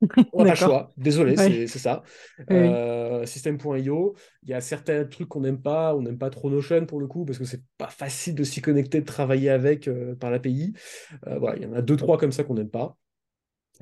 On 0.32 0.44
n'a 0.44 0.54
pas 0.54 0.60
le 0.60 0.66
choix. 0.66 0.90
Désolé, 0.96 1.36
c'est 1.36 1.78
ça. 1.78 2.02
Euh, 2.50 3.24
System.io, 3.26 4.16
il 4.42 4.48
y 4.48 4.54
a 4.54 4.60
certains 4.60 5.04
trucs 5.04 5.28
qu'on 5.28 5.40
n'aime 5.40 5.60
pas. 5.60 5.94
On 5.94 6.02
n'aime 6.02 6.18
pas 6.18 6.30
trop 6.30 6.50
Notion 6.50 6.86
pour 6.86 6.98
le 6.98 7.06
coup, 7.06 7.24
parce 7.24 7.38
que 7.38 7.44
c'est 7.44 7.62
pas 7.78 7.88
facile 7.88 8.34
de 8.34 8.42
s'y 8.42 8.60
connecter, 8.60 9.00
de 9.00 9.06
travailler 9.06 9.50
avec 9.50 9.86
euh, 9.86 10.14
par 10.14 10.30
l'API. 10.30 10.72
Euh, 11.26 11.38
voilà, 11.38 11.56
il 11.56 11.62
y 11.62 11.66
en 11.66 11.74
a 11.74 11.82
deux, 11.82 11.96
trois 11.96 12.18
comme 12.18 12.32
ça 12.32 12.42
qu'on 12.42 12.54
n'aime 12.54 12.70
pas. 12.70 12.96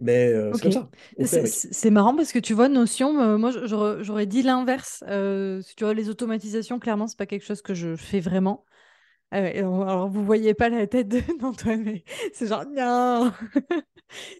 Mais 0.00 0.32
euh, 0.32 0.52
c'est 0.54 1.46
ça. 1.46 1.90
Marrant 1.90 2.14
parce 2.14 2.32
que 2.32 2.38
tu 2.38 2.54
vois, 2.54 2.68
Notion, 2.68 3.20
euh, 3.20 3.36
moi 3.38 3.50
j'aurais 3.50 4.26
dit 4.26 4.42
l'inverse. 4.42 5.04
Euh, 5.08 5.60
tu 5.76 5.84
vois, 5.84 5.94
les 5.94 6.08
automatisations, 6.08 6.78
clairement, 6.78 7.06
c'est 7.06 7.18
pas 7.18 7.26
quelque 7.26 7.44
chose 7.44 7.62
que 7.62 7.74
je 7.74 7.96
fais 7.96 8.20
vraiment. 8.20 8.64
alors, 9.30 10.08
vous 10.08 10.24
voyez 10.24 10.54
pas 10.54 10.68
la 10.68 10.86
tête 10.86 11.08
d'Antoine, 11.40 11.82
mais 11.82 12.04
c'est 12.32 12.46
genre, 12.46 12.64
non 12.66 13.32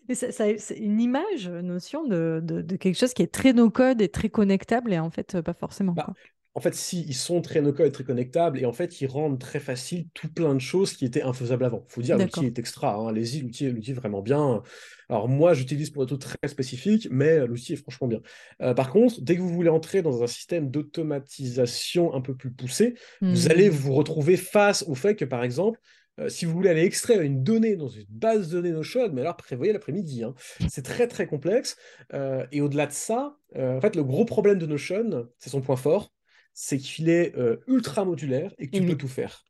C'est 0.13 0.79
une 0.79 1.01
image, 1.01 1.49
Notion, 1.49 2.05
de, 2.05 2.41
de, 2.43 2.77
quelque 2.77 2.99
chose 2.99 3.15
qui 3.15 3.23
est 3.23 3.33
très 3.33 3.53
no-code 3.53 4.01
et 4.01 4.09
très 4.09 4.29
connectable, 4.29 4.93
et 4.93 4.99
en 4.99 5.11
fait, 5.11 5.41
pas 5.43 5.55
forcément. 5.55 5.93
Bah, 5.93 6.13
en 6.55 6.61
fait, 6.61 6.75
si, 6.75 7.05
ils 7.07 7.15
sont 7.15 7.41
très 7.43 7.61
no-code 7.61 7.87
et 7.87 7.93
très 7.93 8.03
connectables, 8.03 8.59
et 8.59 8.67
en 8.67 8.73
fait, 8.73 9.01
ils 9.01 9.07
rendent 9.07 9.39
très 9.39 9.61
facile 9.61 10.09
tout 10.15 10.29
plein 10.29 10.53
de 10.53 10.61
choses 10.61 10.95
qui 10.95 11.05
étaient 11.05 11.23
infaisables 11.23 11.65
avant. 11.65 11.85
Il 11.89 11.93
faut 11.93 12.03
dire, 12.03 12.19
l'outil 12.19 12.47
est 12.47 12.59
extra. 12.59 12.97
Hein. 12.97 13.07
Allez-y, 13.07 13.43
l'outil 13.43 13.67
est 13.67 13.93
vraiment 13.93 14.21
bien. 14.21 14.63
Alors, 15.09 15.29
moi, 15.29 15.55
j'utilise 15.55 15.91
pour 15.91 16.05
des 16.05 16.09
trucs 16.09 16.23
très 16.23 16.49
spécifiques, 16.49 17.07
mais 17.11 17.47
l'outil 17.47 17.75
est 17.75 17.77
franchement 17.77 18.09
bien. 18.09 18.21
Euh, 18.63 18.75
par 18.75 18.91
contre, 18.91 19.21
dès 19.21 19.37
que 19.37 19.41
vous 19.41 19.53
voulez 19.53 19.69
entrer 19.69 20.03
dans 20.03 20.25
un 20.25 20.27
système 20.27 20.71
d'automatisation 20.71 22.15
un 22.15 22.21
peu 22.21 22.35
plus 22.35 22.51
poussé, 22.51 22.95
vous 23.21 23.49
allez 23.49 23.71
mmh. 23.71 23.75
vous 23.75 23.95
retrouver 23.95 24.37
face 24.37 24.85
au 24.89 24.97
fait 24.97 25.15
que, 25.15 25.25
par 25.25 25.45
exemple, 25.45 25.79
euh, 26.19 26.29
si 26.29 26.47
vous 26.47 26.53
voulez 26.53 26.71
aller 26.71 26.83
extraire 26.83 27.21
une 27.21 27.45
donnée 27.45 27.77
dans 27.77 27.89
une 27.89 28.07
base 28.09 28.49
de 28.49 28.57
données 28.57 28.73
Notion, 28.73 29.09
mais 29.13 29.21
alors 29.21 29.37
prévoyez 29.37 29.73
l'après-midi. 29.73 30.25
Hein. 30.25 30.35
C'est 30.69 30.85
très 30.85 31.07
très 31.07 31.29
complexe. 31.29 31.77
Euh, 32.13 32.45
et 32.51 32.61
au-delà 32.61 32.89
de 32.89 32.93
ça, 32.93 33.37
en 33.57 33.81
fait, 33.81 33.95
le 33.95 34.03
gros 34.03 34.25
problème 34.25 34.59
de 34.59 34.67
Notion, 34.67 35.29
c'est 35.39 35.51
son 35.51 35.61
point 35.61 35.77
fort, 35.77 36.13
c'est 36.53 36.79
qu'il 36.79 37.09
est, 37.09 37.35
ultra 37.67 38.05
modulaire 38.05 38.53
et 38.59 38.69
que 38.69 38.77
tu 38.77 38.87
peux 38.87 38.97
tout 38.97 39.09
faire. 39.09 39.45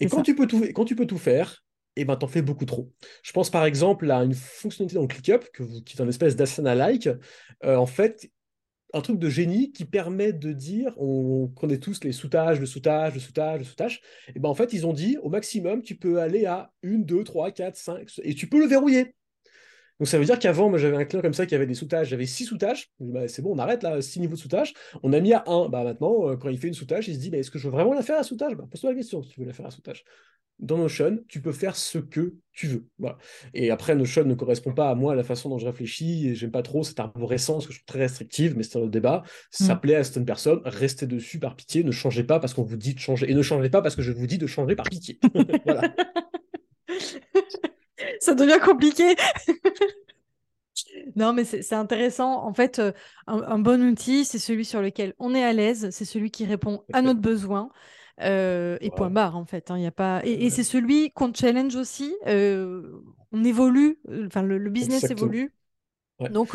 Et 0.00 0.06
quand 0.06 0.22
tu 0.22 0.34
peux 0.34 0.46
tout, 0.46 0.62
quand 0.74 0.84
tu 0.84 0.96
peux 0.96 1.06
tout 1.06 1.18
faire, 1.18 1.64
et 1.94 2.02
eh 2.02 2.04
ben, 2.06 2.16
t'en 2.16 2.26
fais 2.26 2.40
beaucoup 2.40 2.64
trop. 2.64 2.90
Je 3.22 3.32
pense 3.32 3.50
par 3.50 3.66
exemple 3.66 4.10
à 4.10 4.24
une 4.24 4.34
fonctionnalité 4.34 4.94
dans 4.94 5.06
ClickUp, 5.06 5.50
que 5.52 5.62
qui 5.82 5.96
est 5.96 6.02
une 6.02 6.08
espèce 6.08 6.36
d'Asana-like. 6.36 7.08
en 7.62 7.86
fait, 7.86 8.30
un 8.94 9.00
truc 9.00 9.18
de 9.18 9.28
génie 9.28 9.72
qui 9.72 9.84
permet 9.84 10.32
de 10.32 10.52
dire, 10.52 10.92
on 10.96 11.48
connaît 11.48 11.78
tous 11.78 12.04
les 12.04 12.12
soutages, 12.12 12.60
le 12.60 12.66
soutage, 12.66 13.14
le 13.14 13.20
soutage, 13.20 13.60
le 13.60 13.64
soutage, 13.64 14.00
et 14.34 14.38
ben 14.38 14.48
en 14.48 14.54
fait, 14.54 14.72
ils 14.72 14.86
ont 14.86 14.92
dit, 14.92 15.16
au 15.22 15.30
maximum, 15.30 15.82
tu 15.82 15.96
peux 15.96 16.20
aller 16.20 16.46
à 16.46 16.72
1, 16.84 16.98
2, 16.98 17.24
3, 17.24 17.50
4, 17.52 17.76
5, 17.76 18.20
et 18.22 18.34
tu 18.34 18.48
peux 18.48 18.58
le 18.58 18.66
verrouiller. 18.66 19.14
Donc 20.00 20.08
ça 20.08 20.18
veut 20.18 20.24
dire 20.24 20.38
qu'avant, 20.38 20.68
moi 20.68 20.78
j'avais 20.78 20.96
un 20.96 21.04
client 21.04 21.22
comme 21.22 21.34
ça 21.34 21.46
qui 21.46 21.54
avait 21.54 21.66
des 21.66 21.74
soutages, 21.74 22.08
j'avais 22.08 22.26
6 22.26 22.46
soutages, 22.46 22.90
bah, 22.98 23.28
c'est 23.28 23.42
bon, 23.42 23.54
on 23.54 23.58
arrête 23.58 23.82
là, 23.82 24.00
6 24.02 24.20
niveaux 24.20 24.34
de 24.34 24.40
soutage, 24.40 24.74
on 25.02 25.12
a 25.12 25.20
mis 25.20 25.32
à 25.32 25.44
1. 25.46 25.68
Bah, 25.68 25.84
maintenant, 25.84 26.30
euh, 26.30 26.36
quand 26.36 26.48
il 26.48 26.58
fait 26.58 26.68
une 26.68 26.74
soutage, 26.74 27.08
il 27.08 27.14
se 27.14 27.20
dit, 27.20 27.34
est-ce 27.34 27.50
que 27.50 27.58
je 27.58 27.68
veux 27.68 27.72
vraiment 27.72 27.94
la 27.94 28.02
faire 28.02 28.18
à 28.18 28.22
soutage 28.22 28.54
bah, 28.56 28.64
Pose-toi 28.70 28.90
la 28.90 28.96
question 28.96 29.22
si 29.22 29.30
tu 29.30 29.40
veux 29.40 29.46
la 29.46 29.52
faire 29.52 29.66
à 29.66 29.70
soutage 29.70 30.04
dans 30.62 30.78
Notion, 30.78 31.18
tu 31.28 31.42
peux 31.42 31.52
faire 31.52 31.76
ce 31.76 31.98
que 31.98 32.34
tu 32.52 32.68
veux. 32.68 32.86
Voilà. 32.98 33.18
Et 33.52 33.70
après, 33.70 33.94
Notion 33.94 34.24
ne 34.24 34.34
correspond 34.34 34.72
pas 34.72 34.90
à 34.90 34.94
moi, 34.94 35.12
à 35.12 35.16
la 35.16 35.24
façon 35.24 35.48
dont 35.48 35.58
je 35.58 35.66
réfléchis, 35.66 36.28
et 36.28 36.34
j'aime 36.34 36.52
pas 36.52 36.62
trop 36.62 36.84
cette 36.84 37.00
arborescence 37.00 37.66
que 37.66 37.72
je 37.72 37.78
trouve 37.78 37.86
très 37.86 37.98
restrictive, 37.98 38.54
mais 38.56 38.62
c'est 38.62 38.78
un 38.78 38.82
autre 38.82 38.90
débat. 38.90 39.24
Ça 39.50 39.74
mm. 39.74 39.80
plaît 39.80 39.94
à 39.96 40.04
certaines 40.04 40.24
personnes, 40.24 40.60
restez 40.64 41.06
dessus 41.06 41.38
par 41.40 41.56
pitié, 41.56 41.82
ne 41.82 41.90
changez 41.90 42.22
pas 42.22 42.38
parce 42.38 42.54
qu'on 42.54 42.62
vous 42.62 42.76
dit 42.76 42.94
de 42.94 43.00
changer, 43.00 43.30
et 43.30 43.34
ne 43.34 43.42
changez 43.42 43.70
pas 43.70 43.82
parce 43.82 43.96
que 43.96 44.02
je 44.02 44.12
vous 44.12 44.26
dis 44.26 44.38
de 44.38 44.46
changer 44.46 44.76
par 44.76 44.88
pitié. 44.88 45.18
voilà. 45.64 45.92
Ça 48.24 48.34
devient 48.34 48.60
compliqué. 48.64 49.16
Non, 51.16 51.32
mais 51.32 51.44
c'est 51.44 51.74
intéressant. 51.74 52.44
En 52.44 52.54
fait, 52.54 52.78
euh, 52.78 52.92
un, 53.26 53.58
bon 53.58 53.82
outil, 53.82 54.24
c'est 54.24 54.38
celui 54.38 54.64
sur 54.64 54.80
lequel 54.80 55.14
on 55.18 55.34
est 55.34 55.42
à 55.42 55.52
l'aise, 55.52 55.90
c'est 55.90 56.04
celui 56.04 56.30
qui 56.30 56.46
répond 56.46 56.82
à 56.92 57.02
notre 57.02 57.20
besoin. 57.20 57.70
Euh, 58.20 58.78
et 58.80 58.90
point 58.90 59.10
barre 59.10 59.36
en 59.36 59.44
fait. 59.44 59.70
Hein, 59.70 59.78
y 59.78 59.86
a 59.86 59.90
pas... 59.90 60.22
Et, 60.24 60.48
c'est 60.48 60.62
celui 60.62 61.10
qu'on 61.10 61.32
challenge 61.32 61.76
aussi. 61.76 62.14
Euh, 62.26 62.90
on 63.32 63.44
évolue, 63.44 63.98
enfin 64.26 64.42
le, 64.42 64.70
business 64.70 65.10
évolue. 65.10 65.52
Donc 66.30 66.54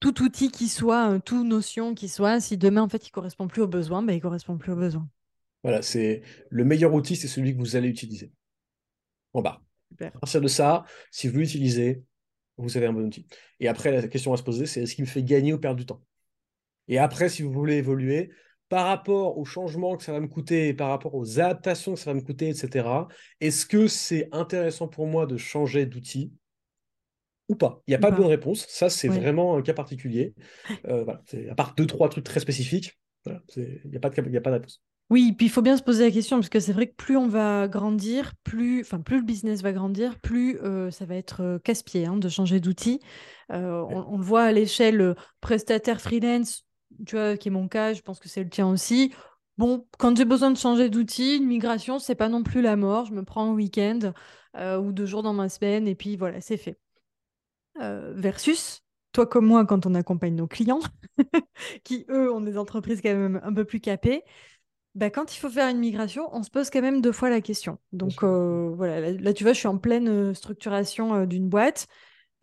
tout 0.00 0.22
outil 0.22 0.50
qui 0.50 0.68
soit, 0.68 1.20
toute 1.20 1.46
notion 1.46 1.94
qui 1.94 2.08
soit, 2.08 2.40
si 2.40 2.56
demain 2.56 2.82
en 2.82 2.88
fait 2.88 3.06
il 3.06 3.10
correspond 3.10 3.46
plus 3.46 3.62
aux 3.62 3.68
besoins, 3.68 4.02
ben, 4.02 4.14
il 4.14 4.20
correspond 4.20 4.56
plus 4.58 4.72
aux 4.72 4.76
besoins. 4.76 5.08
Voilà, 5.62 5.82
c'est 5.82 6.22
le 6.50 6.64
meilleur 6.64 6.92
outil, 6.94 7.14
c'est 7.14 7.28
celui 7.28 7.54
que 7.54 7.58
vous 7.58 7.76
allez 7.76 7.88
utiliser. 7.88 8.32
Point 9.32 9.42
barre. 9.42 9.62
À 10.00 10.10
partir 10.10 10.40
de 10.40 10.48
ça, 10.48 10.84
si 11.10 11.28
vous 11.28 11.38
l'utilisez, 11.38 12.02
vous 12.56 12.76
avez 12.76 12.86
un 12.86 12.92
bon 12.92 13.06
outil. 13.06 13.26
Et 13.60 13.68
après, 13.68 13.90
la 13.90 14.06
question 14.08 14.32
à 14.32 14.36
se 14.36 14.42
poser, 14.42 14.66
c'est 14.66 14.82
est-ce 14.82 14.94
qu'il 14.94 15.04
me 15.04 15.08
fait 15.08 15.22
gagner 15.22 15.52
ou 15.52 15.58
perdre 15.58 15.78
du 15.78 15.86
temps? 15.86 16.02
Et 16.88 16.98
après, 16.98 17.28
si 17.28 17.42
vous 17.42 17.52
voulez 17.52 17.76
évoluer, 17.76 18.30
par 18.68 18.86
rapport 18.86 19.38
aux 19.38 19.44
changements 19.44 19.96
que 19.96 20.02
ça 20.02 20.12
va 20.12 20.20
me 20.20 20.28
coûter, 20.28 20.74
par 20.74 20.88
rapport 20.88 21.14
aux 21.14 21.38
adaptations 21.38 21.94
que 21.94 22.00
ça 22.00 22.12
va 22.12 22.14
me 22.14 22.24
coûter, 22.24 22.48
etc., 22.48 22.88
est-ce 23.40 23.66
que 23.66 23.86
c'est 23.86 24.28
intéressant 24.32 24.88
pour 24.88 25.06
moi 25.06 25.26
de 25.26 25.36
changer 25.36 25.86
d'outil 25.86 26.32
ou 27.48 27.56
pas? 27.56 27.82
Il 27.86 27.90
n'y 27.90 27.94
a 27.94 27.98
pas 27.98 28.10
de 28.10 28.16
bonne 28.16 28.26
réponse. 28.26 28.66
Ça, 28.68 28.90
c'est 28.90 29.08
vraiment 29.08 29.56
un 29.56 29.62
cas 29.62 29.74
particulier. 29.74 30.34
Euh, 30.86 31.04
à 31.50 31.54
part 31.54 31.74
deux, 31.74 31.86
trois 31.86 32.08
trucs 32.08 32.24
très 32.24 32.40
spécifiques, 32.40 32.98
il 33.26 33.80
n'y 33.86 33.96
a, 33.96 34.00
pas 34.00 34.10
de, 34.10 34.36
a 34.36 34.40
pas 34.40 34.50
de 34.50 34.56
réponse. 34.56 34.82
Oui, 35.10 35.32
puis 35.32 35.46
il 35.46 35.50
faut 35.50 35.62
bien 35.62 35.76
se 35.76 35.82
poser 35.82 36.04
la 36.04 36.10
question, 36.10 36.38
parce 36.38 36.48
que 36.48 36.60
c'est 36.60 36.72
vrai 36.72 36.86
que 36.86 36.94
plus 36.94 37.16
on 37.16 37.28
va 37.28 37.68
grandir, 37.68 38.32
plus, 38.42 38.80
enfin, 38.80 39.00
plus 39.00 39.18
le 39.18 39.24
business 39.24 39.60
va 39.62 39.72
grandir, 39.72 40.18
plus 40.18 40.58
euh, 40.62 40.90
ça 40.90 41.04
va 41.04 41.14
être 41.14 41.42
euh, 41.42 41.58
casse-pied 41.58 42.06
hein, 42.06 42.16
de 42.16 42.28
changer 42.28 42.58
d'outil. 42.58 43.00
on, 43.50 44.06
on, 44.08 44.16
le 44.16 44.24
voit 44.24 44.44
à 44.44 44.52
l'échelle 44.52 45.14
prestataire 45.40 46.00
freelance, 46.00 46.64
tu 47.06 47.16
vois, 47.16 47.36
qui 47.36 47.48
est 47.48 47.50
mon 47.50 47.68
cas, 47.68 47.92
je 47.92 48.00
pense 48.00 48.18
que 48.18 48.28
c'est 48.28 48.42
le 48.42 48.48
tien 48.48 48.66
aussi. 48.66 49.12
Bon, 49.58 49.86
quand 49.98 50.16
j'ai 50.16 50.24
besoin 50.24 50.50
de 50.50 50.56
changer 50.56 50.88
d'outil, 50.88 51.36
une 51.36 51.46
migration, 51.46 51.98
c'est 51.98 52.14
pas 52.14 52.28
non 52.28 52.42
plus 52.42 52.62
la 52.62 52.76
mort. 52.76 53.04
Je 53.04 53.12
me 53.12 53.24
prends 53.24 53.50
un 53.50 53.54
week-end 53.54 54.12
ou 54.56 54.92
deux 54.92 55.06
jours 55.06 55.22
dans 55.22 55.32
ma 55.32 55.48
semaine 55.48 55.86
et 55.86 55.94
puis 55.94 56.16
voilà, 56.16 56.40
c'est 56.40 56.56
fait. 56.56 56.78
Versus 57.78 58.84
toi 59.14 59.26
comme 59.26 59.46
moi, 59.46 59.64
quand 59.64 59.86
on 59.86 59.94
accompagne 59.94 60.34
nos 60.34 60.46
clients, 60.46 60.80
qui 61.84 62.04
eux 62.10 62.32
ont 62.32 62.40
des 62.40 62.58
entreprises 62.58 63.00
quand 63.00 63.14
même 63.14 63.40
un 63.42 63.54
peu 63.54 63.64
plus 63.64 63.80
capées, 63.80 64.24
bah, 64.94 65.10
quand 65.10 65.34
il 65.34 65.38
faut 65.38 65.50
faire 65.50 65.68
une 65.68 65.78
migration, 65.78 66.28
on 66.32 66.42
se 66.42 66.50
pose 66.50 66.70
quand 66.70 66.82
même 66.82 67.00
deux 67.00 67.12
fois 67.12 67.30
la 67.30 67.40
question. 67.40 67.78
Donc 67.92 68.22
euh, 68.22 68.70
voilà, 68.74 69.12
là, 69.12 69.32
tu 69.32 69.44
vois, 69.44 69.52
je 69.52 69.58
suis 69.58 69.68
en 69.68 69.78
pleine 69.78 70.34
structuration 70.34 71.24
d'une 71.26 71.48
boîte. 71.48 71.86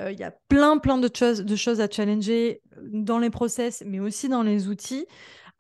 Il 0.04 0.20
y 0.20 0.24
a 0.24 0.34
plein, 0.48 0.80
plein 0.80 0.98
de 0.98 1.08
choses, 1.16 1.42
de 1.42 1.56
choses 1.56 1.80
à 1.80 1.88
challenger 1.88 2.64
dans 2.92 3.20
les 3.20 3.30
process, 3.30 3.84
mais 3.86 4.00
aussi 4.00 4.30
dans 4.30 4.42
les 4.42 4.68
outils. 4.68 5.06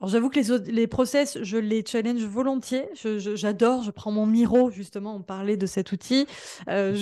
Alors 0.01 0.09
j'avoue 0.09 0.29
que 0.29 0.39
les, 0.39 0.71
les 0.71 0.87
process, 0.87 1.37
je 1.43 1.57
les 1.57 1.83
challenge 1.85 2.23
volontiers. 2.23 2.89
J'adore, 2.95 3.83
je, 3.83 3.91
prends 3.91 4.11
mon 4.11 4.25
Miro, 4.25 4.71
justement, 4.71 5.15
on 5.15 5.21
parlait 5.21 5.57
de 5.57 5.67
cet 5.67 5.91
outil. 5.91 6.25
Euh, 6.69 6.95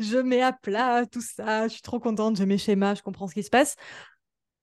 je... 0.00 0.16
mets 0.22 0.40
à 0.40 0.54
plat 0.54 1.04
tout 1.04 1.20
ça, 1.20 1.68
je 1.68 1.74
suis 1.74 1.82
trop 1.82 2.00
contente, 2.00 2.36
j'ai 2.36 2.46
mes 2.46 2.56
schémas, 2.56 2.94
je 2.94 3.02
comprends 3.02 3.28
ce 3.28 3.34
qui 3.34 3.42
se 3.42 3.50
passe. 3.50 3.76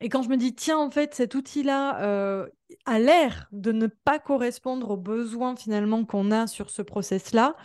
Et 0.01 0.09
quand 0.09 0.21
je 0.21 0.29
me 0.29 0.37
dis, 0.37 0.53
tiens, 0.53 0.77
en 0.77 0.91
fait, 0.91 1.15
cet 1.15 1.33
outil-là 1.33 2.01
euh, 2.01 2.47
a 2.85 2.99
l'air 2.99 3.47
de 3.51 3.71
ne 3.71 3.87
pas 3.87 4.19
correspondre 4.19 4.91
aux 4.91 4.97
besoins 4.97 5.55
finalement 5.55 6.03
qu'on 6.03 6.31
a 6.31 6.47
sur 6.47 6.69
ce 6.69 6.81
process-là, 6.81 7.55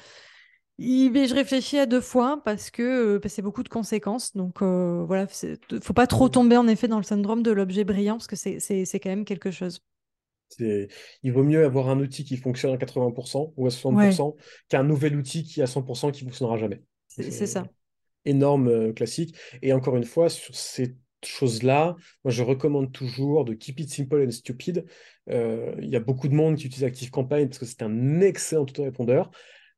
je 0.79 1.35
réfléchis 1.35 1.79
à 1.79 1.87
deux 1.87 2.01
fois 2.01 2.41
parce 2.45 2.71
que 2.71 3.17
euh, 3.17 3.21
c'est 3.29 3.43
beaucoup 3.43 3.64
de 3.64 3.69
conséquences. 3.69 4.37
Donc 4.37 4.62
euh, 4.62 5.05
voilà, 5.05 5.27
il 5.43 5.81
faut 5.83 5.95
pas 5.95 6.07
trop 6.07 6.29
tomber 6.29 6.57
en 6.57 6.69
effet 6.69 6.87
dans 6.87 6.99
le 6.99 7.03
syndrome 7.03 7.43
de 7.43 7.51
l'objet 7.51 7.83
brillant 7.83 8.19
parce 8.19 8.29
que 8.29 8.37
c'est 8.37 9.01
quand 9.01 9.11
même 9.11 9.25
quelque 9.25 9.51
chose. 9.51 9.81
Il 10.61 11.33
vaut 11.33 11.43
mieux 11.43 11.64
avoir 11.64 11.88
un 11.88 11.99
outil 11.99 12.25
qui 12.25 12.37
fonctionne 12.37 12.73
à 12.73 12.77
80% 12.77 13.53
ou 13.57 13.67
à 13.67 13.71
60% 13.71 14.37
qu'un 14.69 14.85
nouvel 14.85 15.17
outil 15.17 15.43
qui 15.43 15.61
à 15.61 15.67
100% 15.67 16.12
qui 16.12 16.25
ne 16.25 16.31
fonctionnera 16.31 16.57
jamais. 16.57 16.83
C'est 17.09 17.47
ça. 17.47 17.67
Énorme 18.25 18.95
classique. 18.95 19.37
Et 19.62 19.73
encore 19.73 19.97
une 19.97 20.05
fois, 20.05 20.29
sur 20.29 20.55
ces 20.55 20.97
choses-là, 21.27 21.97
moi 22.25 22.33
je 22.33 22.43
recommande 22.43 22.93
toujours 22.93 23.45
de 23.45 23.55
keep 23.55 23.81
it 23.81 23.91
simple 23.91 24.25
and 24.27 24.31
stupid. 24.31 24.85
Il 25.29 25.89
y 25.89 25.97
a 25.97 26.01
beaucoup 26.01 26.29
de 26.29 26.35
monde 26.35 26.57
qui 26.57 26.67
utilise 26.67 26.85
ActiveCampaign 26.85 27.49
parce 27.49 27.59
que 27.59 27.67
c'est 27.67 27.83
un 27.83 28.21
excellent 28.21 28.63
autorépondeur. 28.63 29.31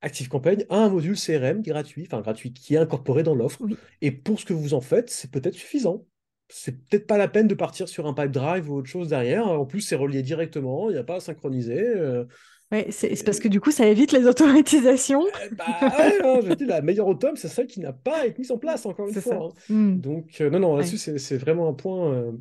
ActiveCampaign 0.02 0.64
a 0.70 0.76
un 0.76 0.88
module 0.88 1.16
CRM 1.16 1.62
gratuit, 1.62 2.06
enfin 2.06 2.20
gratuit, 2.20 2.52
qui 2.52 2.74
est 2.74 2.78
incorporé 2.78 3.22
dans 3.22 3.34
l'offre. 3.34 3.62
Et 4.00 4.10
pour 4.10 4.40
ce 4.40 4.44
que 4.44 4.52
vous 4.52 4.74
en 4.74 4.80
faites, 4.80 5.10
c'est 5.10 5.30
peut-être 5.30 5.54
suffisant. 5.54 6.06
C'est 6.48 6.72
peut-être 6.72 7.06
pas 7.06 7.18
la 7.18 7.28
peine 7.28 7.46
de 7.46 7.54
partir 7.54 7.88
sur 7.88 8.06
un 8.06 8.14
pipe 8.14 8.32
drive 8.32 8.70
ou 8.70 8.76
autre 8.76 8.88
chose 8.88 9.08
derrière. 9.08 9.46
En 9.46 9.66
plus, 9.66 9.82
c'est 9.82 9.96
relié 9.96 10.22
directement, 10.22 10.90
il 10.90 10.94
n'y 10.94 10.98
a 10.98 11.04
pas 11.04 11.16
à 11.16 11.20
synchroniser. 11.20 11.80
Euh. 11.80 12.24
Oui, 12.72 12.84
c'est 12.90 13.24
parce 13.24 13.40
que 13.40 13.48
du 13.48 13.60
coup, 13.60 13.72
ça 13.72 13.86
évite 13.86 14.12
les 14.12 14.26
automatisations. 14.26 15.26
Eh 15.44 15.54
bah 15.54 15.64
ouais, 15.80 16.40
je 16.42 16.54
dis, 16.54 16.66
la 16.66 16.82
meilleure 16.82 17.08
automne, 17.08 17.36
c'est 17.36 17.48
celle 17.48 17.66
qui 17.66 17.80
n'a 17.80 17.92
pas 17.92 18.26
été 18.26 18.38
mise 18.38 18.52
en 18.52 18.58
place, 18.58 18.86
encore 18.86 19.08
une 19.08 19.20
fois. 19.20 19.48
Hein. 19.48 19.74
Hmm. 19.74 20.00
Donc, 20.00 20.40
euh, 20.40 20.50
non, 20.50 20.60
non, 20.60 20.76
là-dessus, 20.76 21.18
c'est 21.18 21.36
vraiment 21.36 21.68
un 21.68 21.74
point. 21.74 22.12
Euh, 22.12 22.32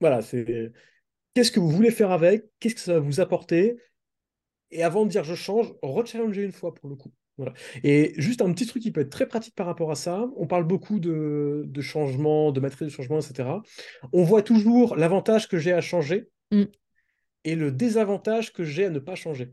voilà, 0.00 0.22
c'est 0.22 0.72
qu'est-ce 1.34 1.52
que 1.52 1.60
vous 1.60 1.68
voulez 1.68 1.90
faire 1.90 2.10
avec? 2.10 2.46
Qu'est-ce 2.60 2.74
que 2.74 2.80
ça 2.80 2.94
va 2.94 3.00
vous 3.00 3.20
apporter? 3.20 3.76
Et 4.70 4.82
avant 4.82 5.04
de 5.04 5.10
dire 5.10 5.22
je 5.22 5.34
change, 5.34 5.74
rechallenger 5.82 6.44
une 6.44 6.52
fois 6.52 6.74
pour 6.74 6.88
le 6.88 6.96
coup. 6.96 7.12
Voilà. 7.36 7.52
Et 7.82 8.14
juste 8.16 8.42
un 8.42 8.52
petit 8.52 8.66
truc 8.66 8.82
qui 8.82 8.90
peut 8.90 9.00
être 9.00 9.10
très 9.10 9.26
pratique 9.26 9.54
par 9.54 9.66
rapport 9.66 9.90
à 9.90 9.94
ça, 9.94 10.28
on 10.36 10.46
parle 10.46 10.64
beaucoup 10.64 10.98
de, 10.98 11.64
de 11.66 11.80
changement, 11.80 12.52
de 12.52 12.60
matrice 12.60 12.88
de 12.88 12.92
changement, 12.92 13.20
etc. 13.20 13.48
On 14.12 14.22
voit 14.22 14.42
toujours 14.42 14.96
l'avantage 14.96 15.48
que 15.48 15.58
j'ai 15.58 15.72
à 15.72 15.80
changer 15.80 16.28
mm. 16.50 16.64
Et 17.44 17.54
le 17.54 17.72
désavantage 17.72 18.52
que 18.52 18.64
j'ai 18.64 18.86
à 18.86 18.90
ne 18.90 18.98
pas 18.98 19.14
changer. 19.14 19.52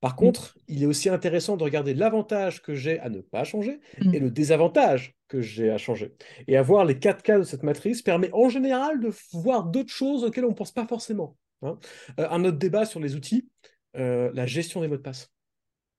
Par 0.00 0.14
mm. 0.14 0.16
contre, 0.16 0.58
il 0.68 0.82
est 0.82 0.86
aussi 0.86 1.08
intéressant 1.08 1.56
de 1.56 1.64
regarder 1.64 1.94
l'avantage 1.94 2.62
que 2.62 2.74
j'ai 2.74 2.98
à 3.00 3.08
ne 3.08 3.20
pas 3.20 3.44
changer 3.44 3.80
mm. 4.00 4.14
et 4.14 4.18
le 4.18 4.30
désavantage 4.30 5.14
que 5.28 5.40
j'ai 5.40 5.70
à 5.70 5.78
changer. 5.78 6.14
Et 6.48 6.56
avoir 6.56 6.84
les 6.84 6.98
quatre 6.98 7.22
cas 7.22 7.38
de 7.38 7.44
cette 7.44 7.62
matrice 7.62 8.02
permet 8.02 8.30
en 8.32 8.48
général 8.48 9.00
de 9.00 9.12
voir 9.32 9.64
d'autres 9.64 9.92
choses 9.92 10.24
auxquelles 10.24 10.44
on 10.44 10.50
ne 10.50 10.54
pense 10.54 10.72
pas 10.72 10.86
forcément. 10.86 11.36
Hein. 11.62 11.78
Euh, 12.18 12.28
un 12.30 12.44
autre 12.44 12.58
débat 12.58 12.84
sur 12.84 13.00
les 13.00 13.14
outils, 13.14 13.48
euh, 13.96 14.30
la 14.34 14.46
gestion 14.46 14.80
des 14.80 14.88
mots 14.88 14.96
de 14.96 15.02
passe. 15.02 15.30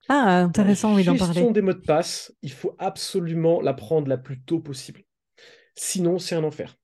Ah, 0.09 0.39
intéressant, 0.39 0.95
oui, 0.95 1.03
d'en 1.03 1.15
parler. 1.15 1.27
La 1.27 1.33
gestion 1.33 1.51
des 1.51 1.61
mots 1.61 1.73
de 1.73 1.79
passe, 1.79 2.33
il 2.41 2.51
faut 2.51 2.75
absolument 2.79 3.61
la 3.61 3.73
prendre 3.73 4.07
la 4.07 4.17
plus 4.17 4.41
tôt 4.41 4.59
possible. 4.59 5.03
Sinon, 5.75 6.19
c'est 6.19 6.35
un 6.35 6.43
enfer. 6.43 6.75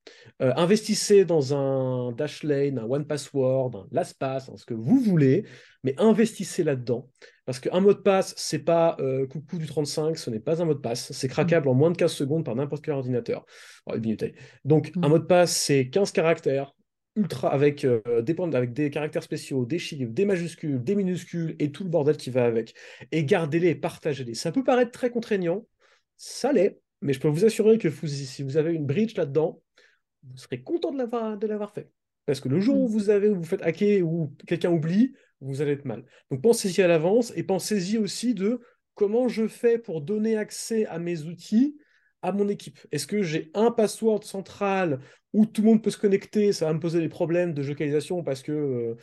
Euh, 0.41 0.53
investissez 0.55 1.25
dans 1.25 1.55
un 1.55 2.11
Dashlane, 2.11 2.77
un 2.77 2.83
OnePassword, 2.83 3.75
un 3.75 3.87
LastPass, 3.91 4.51
ce 4.55 4.65
que 4.65 4.75
vous 4.75 4.99
voulez, 4.99 5.45
mais 5.83 5.95
investissez 5.97 6.63
là-dedans. 6.63 7.09
Parce 7.45 7.59
qu'un 7.59 7.79
mot 7.79 7.93
de 7.93 7.99
passe, 7.99 8.33
c'est 8.37 8.59
pas 8.59 8.97
euh, 8.99 9.25
coucou 9.25 9.57
du 9.57 9.65
35, 9.65 10.17
ce 10.17 10.29
n'est 10.29 10.39
pas 10.39 10.61
un 10.61 10.65
mot 10.65 10.73
de 10.73 10.79
passe. 10.79 11.11
C'est 11.11 11.27
craquable 11.27 11.69
en 11.69 11.73
moins 11.73 11.91
de 11.91 11.97
15 11.97 12.11
secondes 12.11 12.45
par 12.45 12.55
n'importe 12.55 12.83
quel 12.83 12.93
ordinateur. 12.93 13.45
Donc, 14.65 14.91
un 15.01 15.07
mm. 15.07 15.09
mot 15.09 15.19
de 15.19 15.23
passe, 15.23 15.55
c'est 15.55 15.89
15 15.89 16.11
caractères, 16.11 16.73
ultra 17.15 17.51
avec, 17.51 17.83
euh, 17.83 18.21
des, 18.21 18.35
avec 18.53 18.73
des 18.73 18.89
caractères 18.91 19.23
spéciaux, 19.23 19.65
des 19.65 19.79
chiffres, 19.79 20.11
des 20.11 20.25
majuscules, 20.25 20.83
des 20.83 20.95
minuscules 20.95 21.55
et 21.57 21.71
tout 21.71 21.83
le 21.83 21.89
bordel 21.89 22.15
qui 22.15 22.29
va 22.29 22.45
avec. 22.45 22.75
Et 23.11 23.25
gardez-les 23.25 23.69
et 23.69 23.75
partagez-les. 23.75 24.35
Ça 24.35 24.51
peut 24.51 24.63
paraître 24.63 24.91
très 24.91 25.09
contraignant, 25.09 25.65
ça 26.15 26.53
l'est, 26.53 26.79
mais 27.01 27.13
je 27.13 27.19
peux 27.19 27.27
vous 27.27 27.45
assurer 27.45 27.77
que 27.79 27.89
si 27.89 28.43
vous 28.43 28.57
avez 28.57 28.73
une 28.73 28.85
bridge 28.85 29.15
là-dedans, 29.17 29.61
vous 30.29 30.37
serez 30.37 30.61
content 30.61 30.91
de 30.91 30.97
l'avoir, 30.97 31.37
de 31.37 31.47
l'avoir 31.47 31.71
fait. 31.71 31.91
Parce 32.25 32.39
que 32.39 32.49
le 32.49 32.59
jour 32.59 32.77
où 32.77 32.87
mm. 32.87 32.91
vous 32.91 33.09
avez, 33.09 33.29
vous 33.29 33.43
faites 33.43 33.61
hacker 33.61 34.03
ou 34.03 34.33
quelqu'un 34.45 34.71
oublie, 34.71 35.13
vous 35.41 35.61
allez 35.61 35.73
être 35.73 35.85
mal. 35.85 36.03
Donc 36.31 36.41
pensez-y 36.41 36.81
à 36.81 36.87
l'avance 36.87 37.31
et 37.35 37.43
pensez-y 37.43 37.97
aussi 37.97 38.33
de 38.33 38.61
comment 38.95 39.27
je 39.27 39.47
fais 39.47 39.77
pour 39.77 40.01
donner 40.01 40.37
accès 40.37 40.85
à 40.87 40.99
mes 40.99 41.23
outils 41.23 41.77
à 42.21 42.31
mon 42.31 42.49
équipe. 42.49 42.79
Est-ce 42.91 43.07
que 43.07 43.21
j'ai 43.21 43.51
un 43.53 43.71
password 43.71 44.23
central 44.23 44.99
où 45.33 45.45
tout 45.45 45.61
le 45.61 45.67
monde 45.67 45.83
peut 45.83 45.91
se 45.91 45.97
connecter? 45.97 46.51
Ça 46.51 46.65
va 46.65 46.73
me 46.73 46.79
poser 46.79 46.99
des 46.99 47.09
problèmes 47.09 47.53
de 47.53 47.61
localisation 47.61 48.23
parce 48.23 48.41
que 48.41 48.51
euh, 48.51 48.95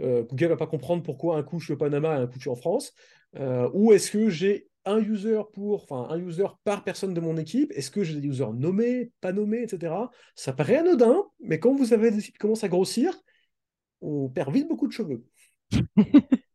euh, 0.00 0.22
Google 0.22 0.44
ne 0.44 0.48
va 0.50 0.56
pas 0.56 0.66
comprendre 0.66 1.02
pourquoi 1.02 1.36
un 1.36 1.42
coup 1.42 1.60
je 1.60 1.66
suis 1.66 1.74
au 1.74 1.76
Panama 1.76 2.16
et 2.16 2.22
un 2.22 2.26
coup 2.26 2.36
je 2.36 2.40
suis 2.40 2.50
en 2.50 2.56
France. 2.56 2.92
Euh, 3.36 3.68
ou 3.74 3.92
est-ce 3.92 4.10
que 4.10 4.30
j'ai 4.30 4.68
un 4.86 4.98
user 4.98 5.40
pour, 5.52 5.82
enfin 5.82 6.08
un 6.10 6.18
user 6.18 6.46
par 6.64 6.84
personne 6.84 7.14
de 7.14 7.20
mon 7.20 7.36
équipe? 7.36 7.72
Est-ce 7.72 7.90
que 7.90 8.02
j'ai 8.02 8.18
des 8.18 8.26
users 8.26 8.52
nommés, 8.54 9.12
pas 9.20 9.32
nommés, 9.32 9.62
etc. 9.62 9.94
Ça 10.34 10.52
paraît 10.52 10.76
anodin, 10.76 11.24
mais 11.40 11.58
quand 11.58 11.74
vous 11.74 11.92
avez 11.92 12.10
des 12.10 12.18
équipes 12.18 12.34
qui 12.34 12.38
commencent 12.38 12.64
à 12.64 12.68
grossir, 12.68 13.12
on 14.00 14.28
perd 14.28 14.52
vite 14.52 14.68
beaucoup 14.68 14.86
de 14.86 14.92
cheveux. 14.92 15.24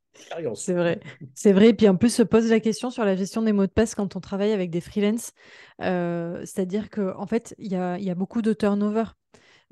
C'est 0.55 0.73
vrai, 0.73 0.99
c'est 1.33 1.51
vrai. 1.51 1.69
Et 1.69 1.73
puis 1.73 1.87
en 1.87 1.95
plus, 1.95 2.13
se 2.13 2.21
pose 2.23 2.49
la 2.49 2.59
question 2.59 2.89
sur 2.89 3.05
la 3.05 3.15
gestion 3.15 3.41
des 3.41 3.53
mots 3.53 3.65
de 3.65 3.71
passe 3.71 3.95
quand 3.95 4.15
on 4.15 4.19
travaille 4.19 4.51
avec 4.51 4.69
des 4.69 4.81
freelances. 4.81 5.33
Euh, 5.81 6.39
c'est-à-dire 6.41 6.89
qu'en 6.89 7.19
en 7.19 7.25
fait, 7.25 7.55
il 7.57 7.71
y 7.71 7.75
a, 7.75 7.97
y 7.97 8.09
a, 8.09 8.15
beaucoup 8.15 8.41
de 8.41 8.53
turnover. 8.53 9.05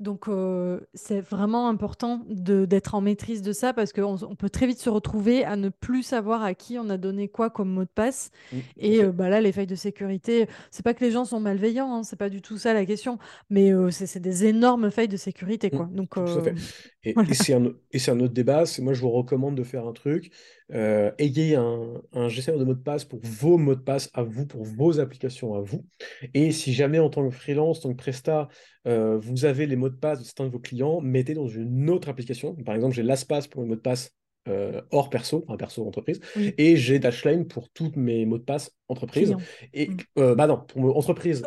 Donc, 0.00 0.28
euh, 0.28 0.80
c'est 0.94 1.20
vraiment 1.20 1.68
important 1.68 2.24
d'être 2.26 2.94
en 2.94 3.02
maîtrise 3.02 3.42
de 3.42 3.52
ça 3.52 3.74
parce 3.74 3.92
qu'on 3.92 4.16
on 4.22 4.34
peut 4.34 4.48
très 4.48 4.66
vite 4.66 4.80
se 4.80 4.88
retrouver 4.88 5.44
à 5.44 5.56
ne 5.56 5.68
plus 5.68 6.02
savoir 6.02 6.42
à 6.42 6.54
qui 6.54 6.78
on 6.78 6.88
a 6.88 6.96
donné 6.96 7.28
quoi 7.28 7.50
comme 7.50 7.68
mot 7.68 7.84
de 7.84 7.90
passe. 7.94 8.30
Mmh, 8.50 8.56
et 8.78 9.04
euh, 9.04 9.12
bah 9.12 9.28
là, 9.28 9.42
les 9.42 9.52
failles 9.52 9.66
de 9.66 9.74
sécurité, 9.74 10.48
c'est 10.70 10.82
pas 10.82 10.94
que 10.94 11.04
les 11.04 11.10
gens 11.10 11.26
sont 11.26 11.38
malveillants, 11.38 11.94
hein, 11.94 12.02
c'est 12.02 12.18
pas 12.18 12.30
du 12.30 12.40
tout 12.40 12.56
ça 12.56 12.72
la 12.72 12.86
question, 12.86 13.18
mais 13.50 13.74
euh, 13.74 13.90
c'est 13.90 14.20
des 14.20 14.46
énormes 14.46 14.90
failles 14.90 15.06
de 15.06 15.18
sécurité. 15.18 15.68
Mmh, 15.70 15.76
quoi. 15.76 15.88
Donc, 15.92 16.16
Et, 17.02 17.14
c'est 17.32 17.54
un, 17.54 17.64
un, 17.64 18.20
autre 18.20 18.34
débat. 18.34 18.64
Moi, 18.80 18.92
je 18.92 19.00
vous 19.00 19.10
recommande 19.10 19.54
de 19.54 19.62
faire 19.62 19.86
un 19.86 19.92
truc. 19.92 20.30
ayez 20.70 21.56
un, 21.56 21.94
un 22.12 22.28
gestionnaire 22.28 22.60
de 22.60 22.66
mots 22.66 22.74
de 22.74 22.82
passe 22.82 23.06
pour 23.06 23.20
vos 23.22 23.56
mots 23.56 23.74
de 23.74 23.80
passe 23.80 24.10
à 24.12 24.22
vous, 24.22 24.46
pour 24.46 24.64
vos 24.64 25.00
applications 25.00 25.54
à 25.54 25.60
vous. 25.60 25.86
Et 26.34 26.52
si 26.52 26.74
jamais 26.74 26.98
en 26.98 27.08
tant 27.08 27.26
que 27.26 27.34
freelance, 27.34 27.78
en 27.78 27.82
tant 27.88 27.90
que 27.92 28.02
presta, 28.02 28.48
euh, 28.86 29.18
vous 29.18 29.44
avez 29.44 29.66
les 29.66 29.76
mots 29.76 29.88
de 29.88 29.96
passe 29.96 30.20
de 30.20 30.24
certains 30.24 30.46
de 30.46 30.50
vos 30.50 30.58
clients, 30.58 31.00
mettez 31.00 31.34
dans 31.34 31.48
une 31.48 31.90
autre 31.90 32.08
application. 32.08 32.54
Par 32.54 32.74
exemple, 32.74 32.94
j'ai 32.94 33.02
LastPass 33.02 33.46
pour 33.46 33.62
les 33.62 33.68
mots 33.68 33.74
de 33.74 33.80
passe 33.80 34.12
euh, 34.48 34.80
hors 34.90 35.10
perso, 35.10 35.44
un 35.48 35.58
perso 35.58 35.86
entreprise, 35.86 36.18
et 36.36 36.76
j'ai 36.76 36.98
Dashlane 36.98 37.46
pour 37.46 37.68
tous 37.70 37.92
mes 37.96 38.24
mots 38.24 38.38
de 38.38 38.42
passe 38.42 38.70
entreprise. 38.88 39.36
Et 39.74 39.88
mm. 39.88 39.96
euh, 40.18 40.34
bah 40.34 40.46
non, 40.46 40.64
pour 40.66 40.96
entreprise, 40.96 41.44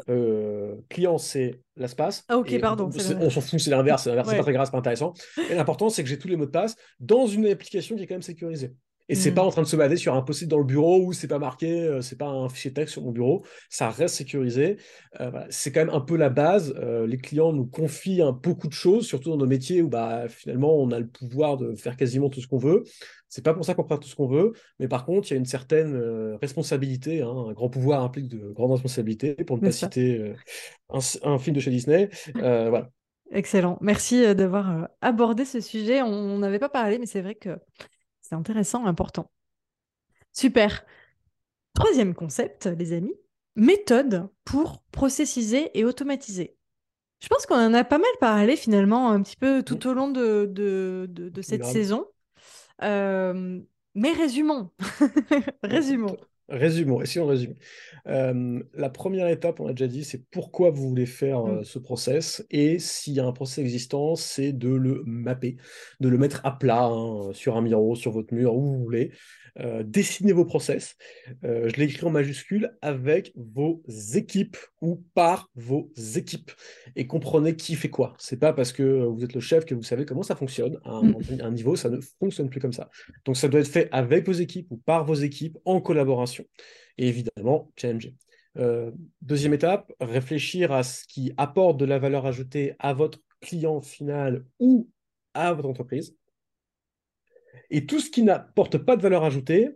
client 0.90 1.18
c'est 1.18 1.60
LastPass. 1.76 2.24
Ah 2.28 2.38
ok, 2.38 2.60
pardon. 2.60 2.90
On, 3.20 3.30
s'en 3.32 3.42
fout, 3.42 3.60
c'est 3.60 3.72
l'inverse, 3.72 4.04
c'est 4.04 4.16
pas 4.16 4.24
très 4.24 4.54
grave, 4.54 4.66
c'est 4.66 4.72
pas 4.72 4.78
intéressant. 4.78 5.14
Et 5.50 5.56
l'important 5.56 5.90
c'est 5.90 6.04
que 6.04 6.10
j'ai 6.10 6.20
tous 6.20 6.28
les 6.28 6.36
mots 6.36 6.46
de 6.46 6.52
passe 6.52 6.76
dans 7.00 7.26
une 7.26 7.48
application 7.48 7.96
qui 7.96 8.04
est 8.04 8.08
quand 8.08 8.16
même 8.16 8.22
sécurisée. 8.22 8.74
Et 9.10 9.16
c'est 9.16 9.32
mm. 9.32 9.36
pas 9.36 9.44
en 9.44 9.50
train 9.50 9.62
de 9.62 9.68
se 9.68 9.76
baser 9.76 9.98
sur 9.98 10.16
un 10.16 10.22
post-it 10.22 10.48
dans 10.48 10.58
le 10.58 10.64
bureau 10.64 11.06
où 11.06 11.14
c'est 11.14 11.28
pas 11.28 11.40
marqué, 11.40 11.82
euh, 11.82 12.02
c'est 12.02 12.18
pas 12.18 12.28
un 12.28 12.48
fichier 12.48 12.72
texte 12.72 12.94
sur 12.94 13.04
mon 13.04 13.12
bureau, 13.12 13.44
ça 13.70 13.90
reste 13.90 14.16
sécurisé. 14.16 14.78
Euh, 15.20 15.32
c'est 15.50 15.72
quand 15.72 15.82
même 15.82 15.94
un 15.94 16.00
peu 16.00 16.16
la 16.16 16.30
base. 16.30 16.74
Euh, 16.78 17.06
les 17.06 17.18
clients 17.18 17.52
nous 17.52 17.66
confient 17.66 18.22
beaucoup 18.42 18.68
de 18.68 18.74
choses, 18.74 19.06
surtout 19.06 19.30
dans 19.30 19.38
nos 19.38 19.46
métiers 19.46 19.82
où 19.82 19.90
bah, 19.90 20.28
finalement 20.30 20.76
on 20.76 20.92
a 20.92 21.00
le 21.00 21.08
pouvoir 21.08 21.58
de 21.58 21.76
faire 21.76 21.98
quasiment 21.98 22.30
tout 22.30 22.42
ce 22.42 22.48
qu'on 22.48 22.58
veut. 22.58 22.84
C'est 23.28 23.44
pas 23.44 23.54
pour 23.54 23.66
ça 23.66 23.74
qu'on 23.74 23.84
fera 23.84 23.98
tout 23.98 24.08
ce 24.08 24.16
qu'on 24.16 24.28
veut, 24.28 24.54
mais 24.80 24.88
par 24.88 25.06
contre, 25.06 25.30
il 25.30 25.34
y 25.34 25.34
a 25.36 25.40
une 25.40 25.46
certaine 25.46 25.98
responsabilité. 26.40 27.24
Hein. 27.24 27.48
un 27.50 27.54
grand 27.54 27.70
pouvoir 27.70 28.04
implique 28.04 28.28
de 28.28 28.52
grandes 28.52 28.74
responsabilités, 28.74 29.34
pour 29.34 29.58
ne 29.58 29.64
pas 29.64 29.72
citer 29.72 30.34
un, 30.90 31.40
film 31.40 31.56
de 31.56 31.60
chez 31.60 31.72
Disney. 31.72 32.10
voilà. 32.36 32.92
Excellent. 33.32 33.80
Merci 33.82 34.36
d'avoir 34.36 34.88
abordé 35.02 35.46
ce 35.46 35.62
sujet. 35.62 36.04
On 36.04 36.38
n'avait 36.38 36.60
pas 36.60 36.70
parlé, 36.70 37.00
mais 37.00 37.08
c'est 37.08 37.22
vrai 37.22 37.34
que 37.34 37.58
c'est 38.34 38.40
intéressant, 38.40 38.86
important. 38.88 39.30
Super. 40.32 40.84
Troisième 41.76 42.16
concept, 42.16 42.66
les 42.66 42.94
amis, 42.94 43.16
méthode 43.56 44.28
pour 44.44 44.82
processiser 44.92 45.78
et 45.78 45.86
automatiser. 45.86 46.58
Je 47.20 47.28
pense 47.28 47.46
qu'on 47.46 47.56
en 47.56 47.74
a 47.74 47.84
pas 47.84 48.00
mal 48.00 48.10
parlé 48.20 48.56
finalement 48.56 49.12
un 49.12 49.22
petit 49.22 49.38
peu 49.38 49.62
tout 49.62 49.88
au 49.88 49.94
long 49.94 50.10
de, 50.10 50.50
de, 50.52 51.42
cette 51.42 51.64
saison. 51.66 52.08
Euh, 52.82 53.62
mais 53.94 54.12
résumons. 54.12 54.72
résumons. 55.64 56.18
Résumons, 56.50 57.02
et 57.02 57.06
si 57.06 57.20
on 57.20 57.26
résume. 57.26 57.56
Euh, 58.08 58.62
la 58.74 58.90
première 58.90 59.28
étape, 59.30 59.60
on 59.60 59.68
a 59.68 59.72
déjà 59.72 59.88
dit, 59.88 60.04
c'est 60.04 60.26
pourquoi 60.30 60.72
vous 60.72 60.90
voulez 60.90 61.06
faire 61.06 61.44
mm. 61.44 61.50
euh, 61.50 61.64
ce 61.64 61.80
process. 61.80 62.46
Et 62.52 62.80
s'il 62.80 63.14
y 63.14 63.20
a 63.20 63.26
un 63.26 63.32
process 63.32 63.60
existant, 63.60 64.16
c'est 64.16 64.52
de 64.52 64.70
le 64.70 65.04
mapper, 65.06 65.58
de 66.00 66.10
le 66.10 66.18
mettre 66.18 66.42
à 66.46 66.58
plat 66.58 66.86
hein, 66.86 67.32
sur 67.34 67.56
un 67.56 67.62
miro, 67.62 67.96
sur 67.96 68.12
votre 68.12 68.34
mur, 68.34 68.56
où 68.56 68.62
vous 68.62 68.84
voulez. 68.84 69.12
Euh, 69.60 69.84
dessinez 69.86 70.32
vos 70.32 70.46
process. 70.46 70.96
Euh, 71.44 71.70
je 71.70 71.80
l'écris 71.80 72.06
en 72.06 72.10
majuscule 72.10 72.76
avec 72.82 73.34
vos 73.36 73.84
équipes 74.16 74.58
ou 74.82 75.04
par 75.14 75.50
vos 75.56 75.92
équipes. 76.16 76.52
Et 76.96 77.06
comprenez 77.06 77.56
qui 77.56 77.76
fait 77.76 77.90
quoi. 77.90 78.14
C'est 78.18 78.40
pas 78.40 78.54
parce 78.54 78.74
que 78.74 79.04
vous 79.04 79.24
êtes 79.24 79.34
le 79.34 79.42
chef 79.42 79.66
que 79.66 79.76
vous 79.76 79.84
savez 79.84 80.06
comment 80.06 80.24
ça 80.24 80.36
fonctionne. 80.36 80.80
À 80.86 80.94
un, 80.94 81.04
mm. 81.04 81.54
niveau, 81.54 81.76
ça 81.76 81.90
ne 81.90 82.00
fonctionne 82.20 82.50
plus 82.50 82.60
comme 82.60 82.74
ça. 82.74 82.90
Donc 83.26 83.38
ça 83.38 83.48
doit 83.48 83.60
être 83.60 83.68
fait 83.68 83.90
avec 83.92 84.26
vos 84.26 84.34
équipes 84.34 84.68
ou 84.72 84.78
par 84.78 85.06
vos 85.06 85.16
équipes 85.16 85.58
en 85.66 85.82
collaboration. 85.82 86.33
Et 86.98 87.08
évidemment, 87.08 87.72
challenger. 87.76 88.16
Euh, 88.58 88.92
deuxième 89.22 89.54
étape, 89.54 89.92
réfléchir 90.00 90.72
à 90.72 90.84
ce 90.84 91.06
qui 91.08 91.34
apporte 91.38 91.78
de 91.78 91.86
la 91.86 92.00
valeur 92.00 92.26
ajoutée 92.26 92.76
à 92.80 92.94
votre 92.94 93.20
client 93.42 93.82
final 93.82 94.46
ou 94.60 94.90
à 95.34 95.54
votre 95.54 95.70
entreprise. 95.70 96.16
Et 97.70 97.86
tout 97.86 98.00
ce 98.00 98.12
qui 98.12 98.24
n'apporte 98.24 98.78
pas 98.78 98.96
de 98.96 99.02
valeur 99.02 99.24
ajoutée, 99.24 99.70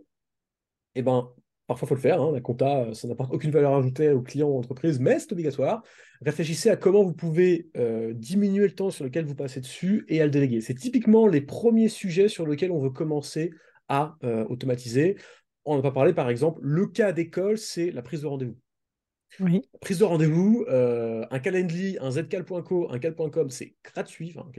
eh 0.94 1.02
ben, 1.02 1.28
parfois 1.66 1.86
il 1.86 1.88
faut 1.88 1.94
le 1.94 2.00
faire. 2.00 2.22
Hein, 2.22 2.32
la 2.32 2.40
compta, 2.40 2.94
ça 2.94 3.08
n'apporte 3.08 3.32
aucune 3.32 3.50
valeur 3.50 3.74
ajoutée 3.74 4.10
aux 4.10 4.22
clients 4.22 4.48
ou 4.48 4.58
entreprises, 4.58 5.00
mais 5.00 5.18
c'est 5.18 5.32
obligatoire. 5.32 5.82
Réfléchissez 6.22 6.70
à 6.70 6.76
comment 6.76 7.02
vous 7.02 7.14
pouvez 7.14 7.68
euh, 7.76 8.12
diminuer 8.14 8.66
le 8.66 8.74
temps 8.74 8.90
sur 8.90 9.04
lequel 9.04 9.24
vous 9.24 9.34
passez 9.34 9.60
dessus 9.60 10.04
et 10.08 10.20
à 10.20 10.24
le 10.24 10.30
déléguer. 10.30 10.60
C'est 10.60 10.74
typiquement 10.74 11.26
les 11.26 11.40
premiers 11.40 11.88
sujets 11.88 12.28
sur 12.28 12.46
lesquels 12.46 12.70
on 12.70 12.80
veut 12.80 12.90
commencer 12.90 13.50
à 13.88 14.16
euh, 14.24 14.44
automatiser. 14.46 15.16
On 15.68 15.76
n'a 15.76 15.82
pas 15.82 15.92
parlé, 15.92 16.14
par 16.14 16.30
exemple, 16.30 16.60
le 16.62 16.86
cas 16.86 17.12
d'école, 17.12 17.58
c'est 17.58 17.90
la 17.90 18.00
prise 18.00 18.22
de 18.22 18.26
rendez-vous. 18.26 18.56
Prise 19.82 19.98
de 19.98 20.04
rendez-vous, 20.04 20.64
euh, 20.68 21.26
un 21.30 21.38
Calendly, 21.38 21.98
un 22.00 22.12
zcal.co, 22.12 22.90
un 22.90 22.98
cal.com, 22.98 23.50
c'est 23.50 23.74
gratuit, 23.84 24.34
enfin, 24.34 24.50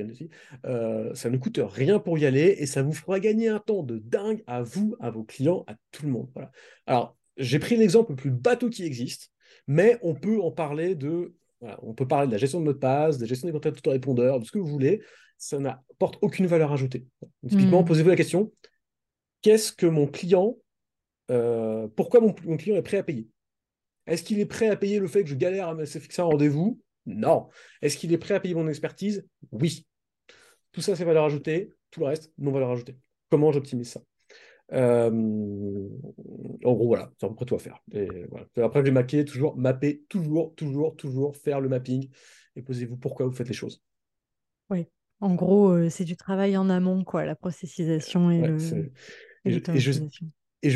euh, 0.68 1.14
ça 1.16 1.32
ne 1.32 1.38
coûte 1.38 1.60
rien 1.64 1.98
pour 1.98 2.20
y 2.20 2.28
aller 2.28 2.56
et 2.60 2.68
ça 2.68 2.84
vous 2.84 2.94
fera 2.94 3.20
gagner 3.20 3.48
un 3.48 3.58
temps 3.58 3.82
de 3.82 3.98
dingue 3.98 4.44
à 4.46 4.62
vous, 4.62 4.96
à 5.00 5.10
vos 5.10 5.24
clients, 5.24 5.64
à 5.66 5.74
tout 5.92 6.06
le 6.06 6.12
monde. 6.12 6.30
Voilà. 6.36 6.52
Alors, 6.86 7.18
j'ai 7.38 7.58
pris 7.58 7.76
l'exemple 7.76 8.12
le 8.12 8.16
plus 8.16 8.32
bateau 8.32 8.70
qui 8.70 8.84
existe, 8.84 9.32
mais 9.66 9.98
on 10.04 10.14
peut 10.14 10.40
en 10.40 10.52
parler 10.52 10.94
de. 10.94 11.34
on 11.82 11.96
peut 11.96 12.08
parler 12.08 12.28
de 12.28 12.32
la 12.32 12.38
gestion 12.38 12.60
de 12.60 12.66
mot 12.66 12.74
de 12.74 12.78
passe, 12.78 13.18
de 13.18 13.24
la 13.24 13.28
gestion 13.28 13.48
des 13.48 13.54
contacts 13.54 13.80
autorépondeurs, 13.80 14.40
de 14.40 14.46
ce 14.46 14.52
que 14.52 14.60
vous 14.60 14.68
voulez. 14.68 15.02
Ça 15.40 15.58
n'apporte 15.58 16.20
aucune 16.22 16.46
valeur 16.46 16.72
ajoutée. 16.72 17.08
Typiquement, 17.48 17.82
hmm. 17.82 17.86
posez-vous 17.86 18.10
la 18.10 18.16
question 18.16 18.52
qu'est-ce 19.42 19.72
que 19.72 19.86
mon 19.86 20.08
client, 20.08 20.58
euh, 21.30 21.88
pourquoi 21.96 22.20
mon 22.20 22.34
client 22.34 22.76
est 22.76 22.82
prêt 22.82 22.98
à 22.98 23.04
payer? 23.04 23.28
Est-ce 24.08 24.24
qu'il 24.24 24.40
est 24.40 24.46
prêt 24.46 24.70
à 24.70 24.76
payer 24.76 25.00
le 25.00 25.08
fait 25.08 25.24
que 25.24 25.30
je 25.30 25.36
galère 25.36 25.68
à 25.68 25.76
me 25.76 25.86
fixer 25.86 26.22
un 26.22 26.26
rendez-vous? 26.26 26.80
Non. 27.06 27.50
Est-ce 27.82 27.98
qu'il 27.98 28.12
est 28.12 28.18
prêt 28.18 28.34
à 28.34 28.40
payer 28.40 28.56
mon 28.56 28.68
expertise? 28.68 29.26
Oui. 29.52 29.86
Tout 30.72 30.82
ça, 30.82 30.96
c'est 30.96 31.06
valeur 31.06 31.26
ajoutée. 31.26 31.74
Tout 31.92 32.02
le 32.02 32.08
reste, 32.08 32.32
non 32.38 32.52
valeur 32.52 32.72
ajoutée. 32.72 32.98
Comment 33.30 33.52
j'optimise 33.52 33.90
ça? 33.90 34.02
Euh, 34.72 35.10
En 35.10 36.74
gros, 36.74 36.88
voilà, 36.88 37.12
c'est 37.18 37.26
à 37.26 37.30
peu 37.30 37.36
près 37.36 37.46
tout 37.46 37.56
à 37.56 37.60
faire. 37.60 37.80
Et 37.92 38.08
voilà. 38.30 38.46
Après, 38.58 38.84
j'ai 38.84 38.92
maqué, 38.92 39.26
toujours 39.26 39.56
mapper, 39.58 40.04
toujours, 40.10 40.54
toujours, 40.56 40.96
toujours 40.96 41.36
faire 41.36 41.62
le 41.62 41.70
mapping 41.70 42.10
et 42.56 42.62
posez-vous 42.62 42.98
pourquoi 42.98 43.26
vous 43.26 43.32
faites 43.32 43.48
les 43.48 43.54
choses. 43.54 43.82
Oui. 44.70 44.86
En 45.22 45.36
gros, 45.36 45.72
euh, 45.72 45.90
c'est 45.90 46.06
du 46.06 46.16
travail 46.16 46.56
en 46.58 46.70
amont, 46.70 47.04
quoi, 47.04 47.26
la 47.26 47.36
processisation 47.36 48.32
et 48.32 48.42
l'automatisation 48.42 48.90
et 49.46 49.80
je 49.80 49.92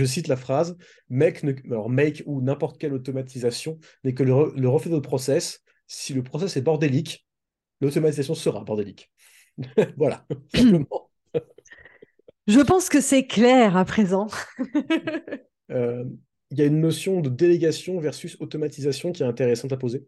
cite 0.05 0.27
la 0.27 0.35
phrase 0.35 0.77
make, 1.09 1.43
alors 1.65 1.89
make 1.89 2.23
ou 2.25 2.41
n'importe 2.41 2.77
quelle 2.77 2.93
automatisation 2.93 3.79
n'est 4.03 4.13
que 4.13 4.23
le, 4.23 4.67
reflet 4.67 4.91
de 4.91 4.99
process. 4.99 5.61
Si 5.87 6.13
le 6.13 6.23
process 6.23 6.57
est 6.57 6.61
bordélique, 6.61 7.25
l'automatisation 7.81 8.35
sera 8.35 8.63
bordélique. 8.63 9.11
voilà, 9.97 10.25
simplement. 10.55 11.09
Je 12.47 12.59
pense 12.59 12.89
que 12.89 13.01
c'est 13.01 13.25
clair 13.25 13.77
à 13.77 13.85
présent. 13.85 14.27
Euh, 15.71 16.03
il 16.51 16.59
y 16.59 16.61
a 16.61 16.65
une 16.65 16.81
notion 16.81 17.21
de 17.21 17.29
délégation 17.29 17.99
versus 17.99 18.37
automatisation 18.39 19.11
qui 19.11 19.23
est 19.23 19.25
intéressante 19.25 19.71
à 19.71 19.77
poser, 19.77 20.05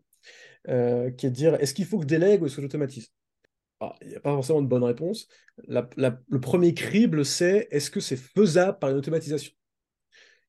euh, 0.67 1.09
qui 1.09 1.25
est 1.25 1.29
de 1.29 1.35
dire 1.35 1.55
est-ce 1.55 1.73
qu'il 1.73 1.85
faut 1.85 1.97
que 1.97 2.03
je 2.03 2.07
délègue 2.07 2.43
ou 2.43 2.45
est-ce 2.45 2.57
que 2.57 2.61
j'automatise? 2.61 3.09
Il 4.01 4.09
n'y 4.09 4.15
a 4.15 4.19
pas 4.19 4.33
forcément 4.33 4.61
de 4.61 4.67
bonne 4.67 4.83
réponse. 4.83 5.27
le 5.67 6.39
premier 6.39 6.73
crible, 6.73 7.25
c'est 7.25 7.67
est-ce 7.71 7.89
que 7.89 7.99
c'est 7.99 8.17
faisable 8.17 8.77
par 8.77 8.91
une 8.91 8.97
automatisation? 8.97 9.53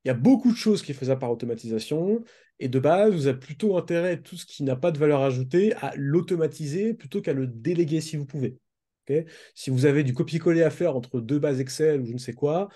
Il 0.07 0.11
y 0.11 0.13
a 0.13 0.15
beaucoup 0.15 0.53
de 0.53 0.57
choses 0.57 0.83
qui 0.83 0.95
sont 0.95 1.01
faisables 1.01 1.19
par 1.19 1.33
automatisation. 1.33 2.23
Et 2.61 2.69
de 2.69 2.79
base, 2.79 3.13
vous 3.13 3.27
avez 3.27 3.41
plutôt 3.41 3.77
intérêt, 3.77 4.23
tout 4.23 4.37
ce 4.37 4.47
qui 4.47 4.63
n'a 4.63 4.77
pas 4.77 4.93
de 4.93 4.99
valeur 4.99 5.21
ajoutée, 5.21 5.75
à 5.81 5.93
l'automatiser 5.97 6.95
plutôt 6.95 7.21
qu'à 7.21 7.33
le 7.33 7.49
déléguer 7.49 8.01
si 8.01 8.17
vous 8.17 8.25
pouvez. 8.25 8.57
si 9.57 9.71
vous 9.71 9.85
avez 9.85 10.05
du 10.05 10.15
copier-coller 10.15 10.63
à 10.63 10.71
faire 10.71 10.95
entre 10.95 11.21
deux 11.21 11.41
bases 11.41 11.59
Excel 11.59 12.03
ou 12.03 12.07
je 12.07 12.13
ne 12.13 12.19
sais 12.19 12.35
quoi, 12.35 12.69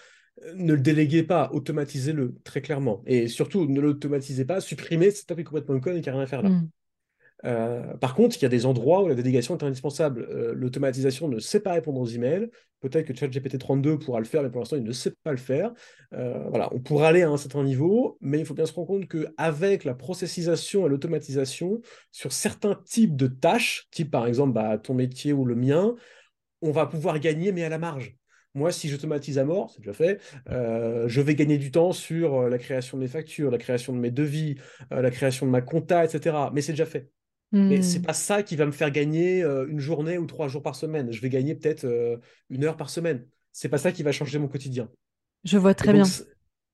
euh, 0.42 0.54
ne 0.56 0.74
le 0.74 0.80
déléguez 0.80 1.22
pas, 1.22 1.50
automatisez-le 1.52 2.34
très 2.42 2.62
clairement. 2.62 3.00
Et 3.06 3.28
surtout, 3.28 3.64
ne 3.64 3.80
l'automatisez 3.80 4.44
pas, 4.44 4.60
supprimez 4.60 5.12
cette 5.12 5.30
est 5.30 5.44
complètement 5.44 5.78
con 5.78 5.94
et 5.94 6.00
qui 6.00 6.08
n'a 6.08 6.14
rien 6.14 6.24
à 6.24 6.26
faire 6.26 6.42
là. 6.42 6.50
Mm. 6.50 6.68
Euh, 7.44 7.94
par 7.96 8.14
contre, 8.14 8.36
il 8.36 8.42
y 8.42 8.46
a 8.46 8.48
des 8.48 8.66
endroits 8.66 9.02
où 9.02 9.08
la 9.08 9.14
délégation 9.14 9.56
est 9.56 9.64
indispensable. 9.64 10.26
Euh, 10.30 10.52
l'automatisation 10.54 11.28
ne 11.28 11.38
sait 11.38 11.60
pas 11.60 11.72
répondre 11.72 12.00
aux 12.00 12.06
emails. 12.06 12.50
Peut-être 12.80 13.06
que 13.06 13.14
ChatGPT 13.14 13.58
32 13.58 13.98
pourra 13.98 14.20
le 14.20 14.24
faire, 14.24 14.42
mais 14.42 14.50
pour 14.50 14.60
l'instant, 14.60 14.76
il 14.76 14.84
ne 14.84 14.92
sait 14.92 15.12
pas 15.22 15.32
le 15.32 15.38
faire. 15.38 15.72
Euh, 16.14 16.48
voilà, 16.48 16.68
on 16.72 16.80
pourra 16.80 17.08
aller 17.08 17.22
à 17.22 17.30
un 17.30 17.36
certain 17.36 17.62
niveau, 17.62 18.16
mais 18.20 18.38
il 18.38 18.46
faut 18.46 18.54
bien 18.54 18.66
se 18.66 18.72
rendre 18.72 18.88
compte 18.88 19.08
qu'avec 19.08 19.84
la 19.84 19.94
processisation 19.94 20.86
et 20.86 20.88
l'automatisation, 20.88 21.80
sur 22.10 22.32
certains 22.32 22.74
types 22.86 23.16
de 23.16 23.26
tâches, 23.26 23.86
type 23.90 24.10
par 24.10 24.26
exemple 24.26 24.52
bah, 24.52 24.78
ton 24.78 24.94
métier 24.94 25.32
ou 25.32 25.44
le 25.44 25.54
mien, 25.54 25.94
on 26.62 26.72
va 26.72 26.86
pouvoir 26.86 27.20
gagner, 27.20 27.52
mais 27.52 27.64
à 27.64 27.68
la 27.68 27.78
marge. 27.78 28.16
Moi, 28.54 28.72
si 28.72 28.88
j'automatise 28.88 29.38
à 29.38 29.44
mort, 29.44 29.70
c'est 29.70 29.80
déjà 29.80 29.92
fait, 29.92 30.20
je 30.48 31.20
vais 31.20 31.36
gagner 31.36 31.56
du 31.56 31.70
temps 31.70 31.92
sur 31.92 32.48
la 32.48 32.58
création 32.58 32.96
de 32.96 33.02
mes 33.02 33.08
factures, 33.08 33.48
la 33.48 33.58
création 33.58 33.92
de 33.92 33.98
mes 33.98 34.10
devis, 34.10 34.56
la 34.90 35.10
création 35.12 35.46
de 35.46 35.52
ma 35.52 35.62
compta, 35.62 36.04
etc. 36.04 36.36
Mais 36.52 36.60
c'est 36.60 36.72
déjà 36.72 36.84
fait. 36.84 37.12
Mais 37.52 37.82
c'est 37.82 37.98
hmm. 37.98 38.02
pas 38.02 38.12
ça 38.12 38.42
qui 38.42 38.54
va 38.54 38.64
me 38.64 38.70
faire 38.70 38.90
gagner 38.92 39.42
euh, 39.42 39.66
une 39.68 39.80
journée 39.80 40.18
ou 40.18 40.26
trois 40.26 40.46
jours 40.46 40.62
par 40.62 40.76
semaine. 40.76 41.12
Je 41.12 41.20
vais 41.20 41.28
gagner 41.28 41.56
peut-être 41.56 41.84
euh, 41.84 42.16
une 42.48 42.64
heure 42.64 42.76
par 42.76 42.90
semaine. 42.90 43.26
C'est 43.52 43.68
pas 43.68 43.78
ça 43.78 43.90
qui 43.90 44.04
va 44.04 44.12
changer 44.12 44.38
mon 44.38 44.46
quotidien. 44.46 44.88
Je 45.42 45.58
vois 45.58 45.74
très 45.74 45.92
bien. 45.92 46.04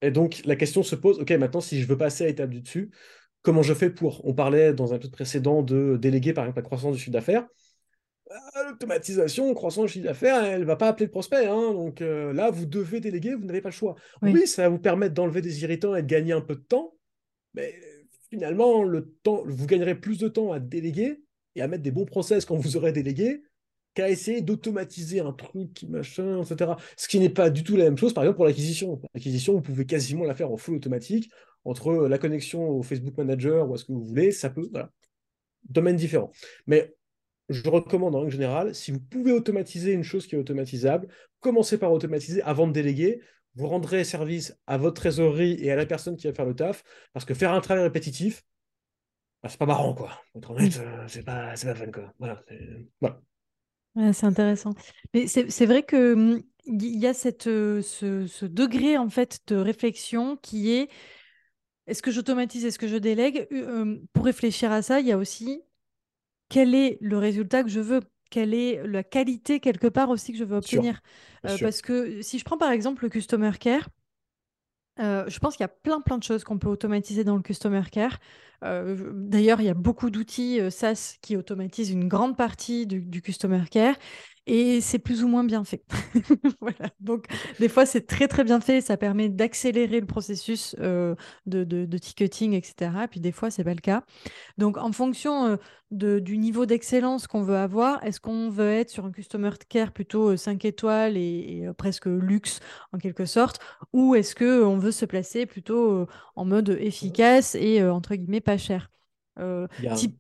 Et 0.02 0.10
donc 0.10 0.42
la 0.44 0.56
question 0.56 0.82
se 0.82 0.94
pose, 0.94 1.18
ok, 1.18 1.30
maintenant 1.32 1.62
si 1.62 1.80
je 1.80 1.86
veux 1.86 1.96
passer 1.96 2.24
à 2.24 2.26
l'étape 2.26 2.50
du 2.50 2.60
dessus, 2.60 2.90
comment 3.40 3.62
je 3.62 3.72
fais 3.72 3.88
pour? 3.88 4.26
On 4.26 4.34
parlait 4.34 4.74
dans 4.74 4.92
un 4.92 4.96
épisode 4.96 5.12
précédent 5.12 5.62
de 5.62 5.96
déléguer 5.96 6.34
par 6.34 6.44
exemple 6.44 6.58
la 6.58 6.64
croissance 6.64 6.94
du 6.94 6.98
chiffre 6.98 7.12
d'affaires. 7.12 7.46
Ah, 8.30 8.64
l'automatisation, 8.68 9.54
croissance 9.54 9.86
du 9.86 9.92
chiffre 9.92 10.04
d'affaires, 10.04 10.44
elle 10.44 10.64
va 10.64 10.76
pas 10.76 10.88
appeler 10.88 11.06
le 11.06 11.12
prospect. 11.12 11.46
Hein. 11.46 11.72
donc 11.72 12.02
euh, 12.02 12.34
là, 12.34 12.50
vous 12.50 12.66
devez 12.66 13.00
déléguer, 13.00 13.34
vous 13.34 13.46
n'avez 13.46 13.62
pas 13.62 13.70
le 13.70 13.74
choix. 13.74 13.94
Oui. 14.20 14.32
oui, 14.34 14.46
ça 14.46 14.62
va 14.62 14.68
vous 14.68 14.80
permettre 14.80 15.14
d'enlever 15.14 15.40
des 15.40 15.62
irritants 15.62 15.94
et 15.94 16.02
de 16.02 16.06
gagner 16.06 16.32
un 16.32 16.42
peu 16.42 16.56
de 16.56 16.60
temps, 16.60 16.94
mais 17.54 17.74
finalement, 18.30 18.82
le 18.82 19.12
temps, 19.22 19.42
vous 19.46 19.66
gagnerez 19.66 19.94
plus 19.94 20.18
de 20.18 20.28
temps 20.28 20.52
à 20.52 20.60
déléguer 20.60 21.22
et 21.54 21.62
à 21.62 21.68
mettre 21.68 21.82
des 21.82 21.90
bons 21.90 22.04
process 22.04 22.44
quand 22.44 22.56
vous 22.56 22.76
aurez 22.76 22.92
délégué 22.92 23.42
qu'à 23.94 24.10
essayer 24.10 24.42
d'automatiser 24.42 25.20
un 25.20 25.32
truc, 25.32 25.84
machin, 25.88 26.42
etc. 26.42 26.72
Ce 26.96 27.08
qui 27.08 27.18
n'est 27.18 27.30
pas 27.30 27.48
du 27.48 27.64
tout 27.64 27.76
la 27.76 27.84
même 27.84 27.96
chose, 27.96 28.12
par 28.12 28.24
exemple, 28.24 28.36
pour 28.36 28.44
l'acquisition. 28.44 29.00
L'acquisition, 29.14 29.54
vous 29.54 29.62
pouvez 29.62 29.86
quasiment 29.86 30.24
la 30.24 30.34
faire 30.34 30.52
en 30.52 30.58
full 30.58 30.76
automatique, 30.76 31.30
entre 31.64 32.06
la 32.06 32.18
connexion 32.18 32.68
au 32.68 32.82
Facebook 32.82 33.16
Manager 33.16 33.68
ou 33.68 33.74
à 33.74 33.78
ce 33.78 33.84
que 33.86 33.92
vous 33.92 34.04
voulez, 34.04 34.32
ça 34.32 34.50
peut. 34.50 34.70
Domaine 35.68 35.96
différent. 35.96 36.30
Mais 36.66 36.94
je 37.48 37.68
recommande 37.68 38.14
en 38.14 38.28
général, 38.28 38.74
si 38.74 38.92
vous 38.92 39.00
pouvez 39.00 39.32
automatiser 39.32 39.92
une 39.92 40.02
chose 40.02 40.26
qui 40.26 40.34
est 40.34 40.38
automatisable, 40.38 41.08
commencez 41.40 41.78
par 41.78 41.92
automatiser 41.92 42.42
avant 42.42 42.66
de 42.66 42.72
déléguer 42.72 43.20
vous 43.56 43.68
rendrez 43.68 44.04
service 44.04 44.56
à 44.66 44.76
votre 44.76 45.00
trésorerie 45.00 45.56
et 45.60 45.70
à 45.70 45.76
la 45.76 45.86
personne 45.86 46.16
qui 46.16 46.26
va 46.26 46.34
faire 46.34 46.44
le 46.44 46.54
taf, 46.54 46.84
parce 47.12 47.24
que 47.24 47.34
faire 47.34 47.52
un 47.52 47.60
travail 47.60 47.84
répétitif, 47.84 48.44
bah, 49.42 49.48
c'est 49.48 49.58
pas 49.58 49.66
marrant, 49.66 49.94
quoi. 49.94 50.10
Être 50.36 50.50
honnête, 50.50 50.78
euh, 50.78 51.04
c'est 51.08 51.24
pas, 51.24 51.54
pas 51.54 51.74
fun, 51.74 51.90
quoi. 51.90 52.12
Voilà. 52.18 52.42
C'est 54.12 54.26
intéressant. 54.26 54.74
Mais 55.14 55.26
c'est 55.26 55.66
vrai 55.66 55.82
que 55.82 56.12
hum, 56.12 56.42
il 56.66 56.98
y 56.98 57.06
a 57.06 57.14
cette, 57.14 57.46
euh, 57.46 57.80
ce, 57.80 58.44
degré 58.44 58.98
en 58.98 59.08
fait 59.08 59.40
de 59.46 59.56
réflexion 59.56 60.36
qui 60.36 60.72
est 60.72 60.90
est-ce 61.86 62.02
que 62.02 62.10
j'automatise, 62.10 62.64
est-ce 62.64 62.78
que 62.78 62.88
je 62.88 62.96
délègue? 62.96 63.46
Hum, 63.52 64.06
Pour 64.12 64.24
réfléchir 64.24 64.70
à 64.72 64.82
ça, 64.82 65.00
il 65.00 65.06
y 65.06 65.12
a 65.12 65.16
aussi 65.16 65.62
quel 66.48 66.74
est 66.74 66.98
le 67.00 67.18
résultat 67.18 67.62
que 67.62 67.70
je 67.70 67.80
veux? 67.80 68.00
Quelle 68.30 68.54
est 68.54 68.86
la 68.86 69.02
qualité 69.02 69.60
quelque 69.60 69.86
part 69.86 70.10
aussi 70.10 70.32
que 70.32 70.38
je 70.38 70.44
veux 70.44 70.56
obtenir. 70.56 71.00
Euh, 71.46 71.56
parce 71.60 71.82
que 71.82 72.22
si 72.22 72.38
je 72.38 72.44
prends 72.44 72.58
par 72.58 72.70
exemple 72.70 73.04
le 73.04 73.08
Customer 73.08 73.52
Care, 73.58 73.88
euh, 74.98 75.24
je 75.28 75.38
pense 75.38 75.56
qu'il 75.56 75.64
y 75.64 75.64
a 75.64 75.68
plein 75.68 76.00
plein 76.00 76.18
de 76.18 76.22
choses 76.22 76.42
qu'on 76.42 76.58
peut 76.58 76.68
automatiser 76.68 77.24
dans 77.24 77.36
le 77.36 77.42
Customer 77.42 77.82
Care. 77.90 78.18
Euh, 78.64 79.12
d'ailleurs, 79.14 79.60
il 79.60 79.66
y 79.66 79.70
a 79.70 79.74
beaucoup 79.74 80.08
d'outils 80.10 80.60
SaaS 80.70 81.16
qui 81.20 81.36
automatisent 81.36 81.90
une 81.90 82.08
grande 82.08 82.36
partie 82.36 82.86
du, 82.86 83.00
du 83.00 83.20
Customer 83.20 83.62
Care 83.70 83.96
et 84.46 84.80
c'est 84.80 84.98
plus 84.98 85.24
ou 85.24 85.28
moins 85.28 85.44
bien 85.44 85.64
fait. 85.64 85.84
voilà. 86.60 86.90
Donc, 87.00 87.26
des 87.58 87.68
fois, 87.68 87.84
c'est 87.84 88.06
très 88.06 88.28
très 88.28 88.44
bien 88.44 88.60
fait. 88.60 88.80
Ça 88.80 88.96
permet 88.96 89.28
d'accélérer 89.28 90.00
le 90.00 90.06
processus 90.06 90.76
de, 90.76 91.16
de, 91.46 91.98
ticketing, 91.98 92.52
etc. 92.52 92.90
Et 93.04 93.08
puis, 93.08 93.20
des 93.20 93.32
fois, 93.32 93.50
c'est 93.50 93.64
pas 93.64 93.74
le 93.74 93.80
cas. 93.80 94.04
Donc, 94.56 94.76
en 94.76 94.92
fonction 94.92 95.58
de, 95.90 96.20
du 96.20 96.38
niveau 96.38 96.64
d'excellence 96.64 97.26
qu'on 97.26 97.42
veut 97.42 97.56
avoir, 97.56 98.02
est-ce 98.04 98.20
qu'on 98.20 98.48
veut 98.48 98.70
être 98.70 98.90
sur 98.90 99.04
un 99.04 99.12
customer 99.12 99.50
care 99.68 99.92
plutôt 99.92 100.36
5 100.36 100.64
étoiles 100.64 101.16
et, 101.16 101.68
presque 101.76 102.06
luxe 102.06 102.60
en 102.92 102.98
quelque 102.98 103.24
sorte, 103.24 103.58
ou 103.92 104.14
est-ce 104.14 104.34
qu'on 104.34 104.78
veut 104.78 104.92
se 104.92 105.06
placer 105.06 105.46
plutôt 105.46 106.06
en 106.36 106.44
mode 106.44 106.68
efficace 106.80 107.56
et 107.56 107.82
entre 107.82 108.14
guillemets 108.14 108.40
pas 108.40 108.58
cher? 108.58 108.90
Type... 109.96 110.16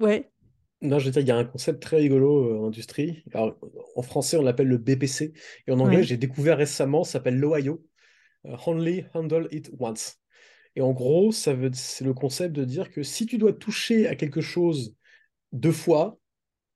Ouais. 0.00 0.33
Non, 0.84 0.98
je 0.98 1.06
veux 1.06 1.10
dire, 1.10 1.22
il 1.22 1.28
y 1.28 1.30
a 1.30 1.36
un 1.36 1.44
concept 1.46 1.82
très 1.82 1.96
rigolo 1.96 2.62
en 2.62 2.66
industrie. 2.66 3.24
en 3.34 4.02
français, 4.02 4.36
on 4.36 4.42
l'appelle 4.42 4.68
le 4.68 4.76
BPC. 4.76 5.32
Et 5.66 5.72
en 5.72 5.80
anglais, 5.80 6.02
j'ai 6.02 6.18
découvert 6.18 6.58
récemment, 6.58 7.04
ça 7.04 7.12
s'appelle 7.12 7.38
l'OIO. 7.38 7.82
Euh, 8.44 8.56
Only 8.66 9.06
Handle 9.14 9.48
It 9.50 9.70
Once. 9.78 10.20
Et 10.76 10.82
en 10.82 10.92
gros, 10.92 11.32
ça 11.32 11.54
veut, 11.54 11.70
c'est 11.72 12.04
le 12.04 12.12
concept 12.12 12.54
de 12.54 12.64
dire 12.64 12.90
que 12.90 13.02
si 13.02 13.24
tu 13.24 13.38
dois 13.38 13.54
toucher 13.54 14.06
à 14.08 14.14
quelque 14.14 14.42
chose 14.42 14.94
deux 15.52 15.72
fois, 15.72 16.18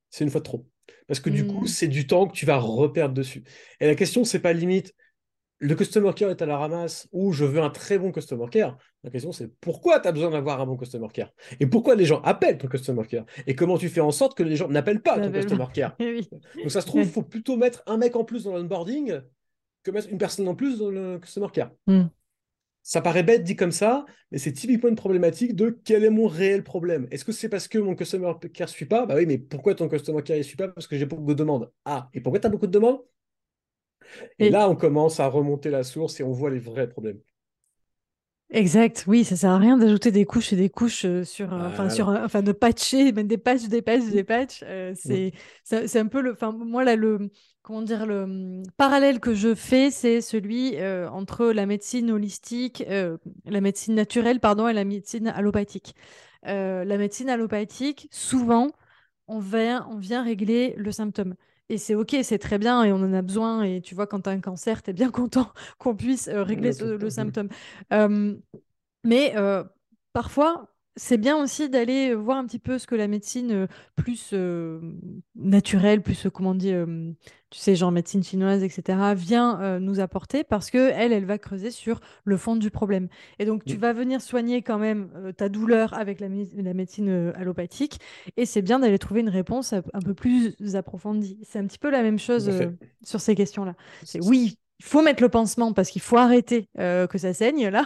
c'est 0.09 0.25
une 0.25 0.31
fois 0.31 0.41
de 0.41 0.47
trop. 0.47 0.67
Parce 1.07 1.21
que 1.21 1.29
du 1.29 1.47
coup, 1.47 1.65
mmh. 1.65 1.69
c'est 1.69 1.89
du 1.89 2.07
temps 2.07 2.27
que 2.27 2.33
tu 2.33 2.47
vas 2.47 2.57
reperdre 2.57 3.15
dessus. 3.15 3.45
Et 3.81 3.87
la 3.87 3.95
question, 3.95 4.25
c'est 4.25 4.41
pas 4.41 4.55
limite, 4.55 4.95
le 5.61 5.75
customer 5.75 6.13
care 6.15 6.31
est 6.31 6.41
à 6.41 6.47
la 6.47 6.57
ramasse 6.57 7.09
ou 7.13 7.33
je 7.33 7.45
veux 7.45 7.61
un 7.61 7.71
très 7.71 7.99
bon 7.99 8.13
customer 8.13 8.47
care. 8.51 8.77
La 9.03 9.11
question, 9.11 9.33
c'est 9.33 9.49
pourquoi 9.61 9.99
tu 10.01 10.09
as 10.09 10.13
besoin 10.13 10.31
d'avoir 10.31 10.61
un 10.61 10.67
bon 10.67 10.77
customer 10.77 11.09
care 11.13 11.33
Et 11.59 11.67
pourquoi 11.67 11.97
les 11.97 12.05
gens 12.05 12.21
appellent 12.23 12.59
ton 12.59 12.69
customer 12.69 13.05
care 13.07 13.25
Et 13.47 13.55
comment 13.55 13.77
tu 13.77 13.89
fais 13.89 14.01
en 14.01 14.13
sorte 14.13 14.37
que 14.37 14.43
les 14.43 14.57
gens 14.57 14.69
n'appellent 14.69 15.03
pas 15.03 15.19
ton 15.19 15.33
customer 15.33 15.67
care? 15.73 15.97
Donc 15.99 16.71
ça 16.71 16.81
se 16.81 16.87
trouve, 16.87 17.03
il 17.03 17.09
faut 17.11 17.23
plutôt 17.23 17.57
mettre 17.57 17.83
un 17.87 17.97
mec 17.97 18.15
en 18.15 18.25
plus 18.25 18.45
dans 18.45 18.57
l'onboarding 18.57 19.21
que 19.83 19.91
mettre 19.91 20.09
une 20.11 20.19
personne 20.19 20.47
en 20.49 20.55
plus 20.55 20.79
dans 20.79 20.91
le 20.91 21.19
customer 21.19 21.49
care. 21.53 21.71
Hmm. 21.87 22.07
Ça 22.83 23.03
paraît 23.03 23.23
bête 23.23 23.43
dit 23.43 23.57
comme 23.57 23.73
ça, 23.73 24.07
mais 24.31 24.39
c'est 24.39 24.53
typiquement 24.53 24.89
une 24.89 24.95
problématique 24.95 25.55
de 25.55 25.79
quel 25.85 26.05
est 26.05 26.11
mon 26.11 26.27
réel 26.27 26.65
problème? 26.65 27.07
Est-ce 27.11 27.25
que 27.25 27.33
c'est 27.33 27.49
parce 27.49 27.69
que 27.69 27.79
mon 27.79 27.95
customer 27.95 28.33
care 28.55 28.67
ne 28.67 28.73
suit 28.73 28.87
pas? 28.87 29.05
Bah 29.07 29.15
oui, 29.17 29.27
mais 29.27 29.37
pourquoi 29.39 29.75
ton 29.75 29.89
customer 29.89 30.23
care 30.23 30.39
ne 30.39 30.43
suit 30.43 30.57
pas? 30.57 30.69
Parce 30.69 30.87
que 30.87 30.97
j'ai 30.97 31.05
beaucoup 31.05 31.27
de 31.27 31.35
demandes. 31.35 31.71
Ah, 31.85 32.09
et 32.15 32.21
pourquoi 32.21 32.41
tu 32.41 32.47
as 32.47 32.51
beaucoup 32.51 32.67
de 32.67 32.73
demandes? 32.73 33.01
Et, 34.39 34.51
là, 34.51 34.69
on 34.69 34.77
commence 34.77 35.21
à 35.21 35.29
remonter 35.29 35.71
la 35.71 35.85
source 35.85 36.21
et 36.21 36.23
on 36.23 36.33
voit 36.33 36.51
les 36.51 36.59
vrais 36.59 36.89
problèmes. 36.89 37.21
Exact, 38.51 39.05
oui, 39.07 39.25
ça 39.25 39.37
sert 39.37 39.51
à 39.51 39.59
rien 39.59 39.77
d'ajouter 39.77 40.11
des 40.11 40.25
couches 40.25 40.55
et 40.55 40.57
des 40.57 40.71
couches 40.71 41.05
euh, 41.05 41.23
sur, 41.23 41.53
euh, 41.53 41.69
enfin, 41.69 41.91
sur, 41.91 42.09
enfin, 42.09 42.41
de 42.41 42.53
patcher, 42.53 43.13
mettre 43.13 43.29
des 43.29 43.37
patchs, 43.37 43.69
des 43.69 43.83
patchs, 43.83 44.07
des 44.07 44.25
patchs. 44.25 44.65
Euh, 44.65 44.95
c'est, 44.95 45.33
c'est 45.65 45.99
un 45.99 46.07
peu 46.07 46.23
le, 46.23 46.33
enfin, 46.33 46.53
moi 46.53 46.83
là, 46.83 46.97
le, 46.97 47.31
comment 47.61 47.83
dire, 47.83 48.07
le 48.07 48.23
hum, 48.23 48.63
parallèle 48.79 49.21
que 49.21 49.35
je 49.35 49.55
fais, 49.55 49.91
c'est 49.91 50.23
celui 50.23 50.83
entre 50.83 51.49
la 51.49 51.67
médecine 51.67 52.11
holistique, 52.11 52.83
la 52.89 53.61
médecine 53.61 53.95
naturelle, 53.95 54.41
pardon, 54.41 54.67
et 54.67 54.73
la 54.73 54.85
médecine 54.85 55.29
allopathique. 55.29 55.95
la 56.43 56.97
médecine 56.97 57.29
allopathique, 57.29 58.09
souvent, 58.11 58.71
on 59.27 59.41
vient, 59.41 59.87
on 59.91 59.99
vient 59.99 60.23
régler 60.23 60.75
le 60.79 60.91
symptôme. 60.91 61.35
Et 61.71 61.77
c'est 61.79 61.95
OK, 61.95 62.17
c'est 62.23 62.39
très 62.39 62.59
bien 62.59 62.83
et 62.85 62.93
on 62.93 62.97
en 62.97 63.13
a 63.13 63.23
besoin. 63.23 63.63
Et 63.63 63.81
tu 63.81 63.95
vois, 63.95 64.07
quand 64.07 64.23
tu 64.23 64.29
as 64.31 64.33
un 64.33 64.41
cancer, 64.41 64.83
tu 64.83 64.91
es 64.91 64.93
bien 64.93 65.11
content 65.13 65.53
qu'on 65.79 65.95
puisse 65.95 66.29
euh, 66.29 66.43
régler 66.43 66.73
le 66.81 67.11
symptôme. 67.11 67.49
mais 69.05 69.37
euh, 69.37 69.65
parfois, 70.13 70.75
c'est 70.99 71.17
bien 71.17 71.41
aussi 71.41 71.69
d'aller 71.71 72.15
voir 72.15 72.39
un 72.39 72.45
petit 72.45 72.59
peu 72.59 72.79
ce 72.79 72.87
que 72.87 72.97
la 72.97 73.07
médecine 73.07 73.69
plus 73.95 74.31
euh, 74.33 74.81
naturelle, 75.37 76.03
plus, 76.03 76.27
comment 76.33 76.55
dire, 76.55 76.87
tu 77.51 77.59
sais, 77.59 77.77
genre 77.77 77.93
médecine 77.93 78.23
chinoise, 78.23 78.63
etc., 78.65 78.99
vient 79.15 79.79
nous 79.79 80.01
apporter 80.01 80.45
parce 80.45 80.71
que 80.71 80.91
elle, 80.93 81.13
elle 81.13 81.25
va 81.25 81.39
creuser 81.39 81.71
sur 81.71 82.01
le 82.25 82.37
fond 82.37 82.57
du 82.57 82.71
problème. 82.71 83.09
Et 83.39 83.45
donc, 83.45 83.65
tu 83.65 83.77
vas 83.77 83.93
venir 83.93 84.21
soigner 84.21 84.63
quand 84.63 84.79
même 84.79 85.33
ta 85.37 85.49
douleur 85.49 85.95
avec 85.95 86.21
la, 86.21 86.29
la 86.29 86.75
médecine 86.75 87.33
allopathique 87.37 88.01
et 88.37 88.45
c'est 88.45 88.63
bien 88.63 88.81
d'aller 88.81 88.99
trouver 88.99 89.21
une 89.21 89.29
réponse 89.29 89.73
un 89.73 90.01
peu 90.05 90.15
plus 90.15 90.57
approfondie. 90.75 91.39
C'est 91.43 91.61
un 91.61 91.67
petit 91.67 91.79
peu 91.79 91.91
la 91.91 92.03
même 92.03 92.19
chose 92.19 92.51
sur 93.05 93.21
ces 93.21 93.35
questions-là. 93.35 93.75
C'est 94.03 94.23
oui, 94.25 94.59
il 94.81 94.85
faut 94.85 95.03
mettre 95.03 95.23
le 95.23 95.29
pansement 95.29 95.73
parce 95.73 95.91
qu'il 95.91 96.03
faut 96.03 96.17
arrêter 96.17 96.69
que 96.77 97.19
ça 97.19 97.33
saigne 97.33 97.69
là. 97.69 97.85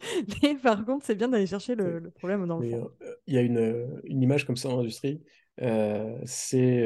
Mais 0.42 0.54
par 0.54 0.84
contre, 0.84 1.04
c'est 1.04 1.14
bien 1.14 1.28
d'aller 1.28 1.46
chercher 1.46 1.74
le, 1.74 2.10
problème 2.10 2.46
dans 2.46 2.58
le 2.58 2.68
fond. 2.68 2.90
Euh, 3.02 3.14
il 3.26 3.34
y 3.34 3.38
a 3.38 3.42
une, 3.42 3.58
euh, 3.58 3.86
une, 4.04 4.22
image 4.22 4.46
comme 4.46 4.56
ça 4.56 4.68
en 4.68 4.80
industrie. 4.80 5.22
Euh, 5.62 6.18
c'est 6.24 6.82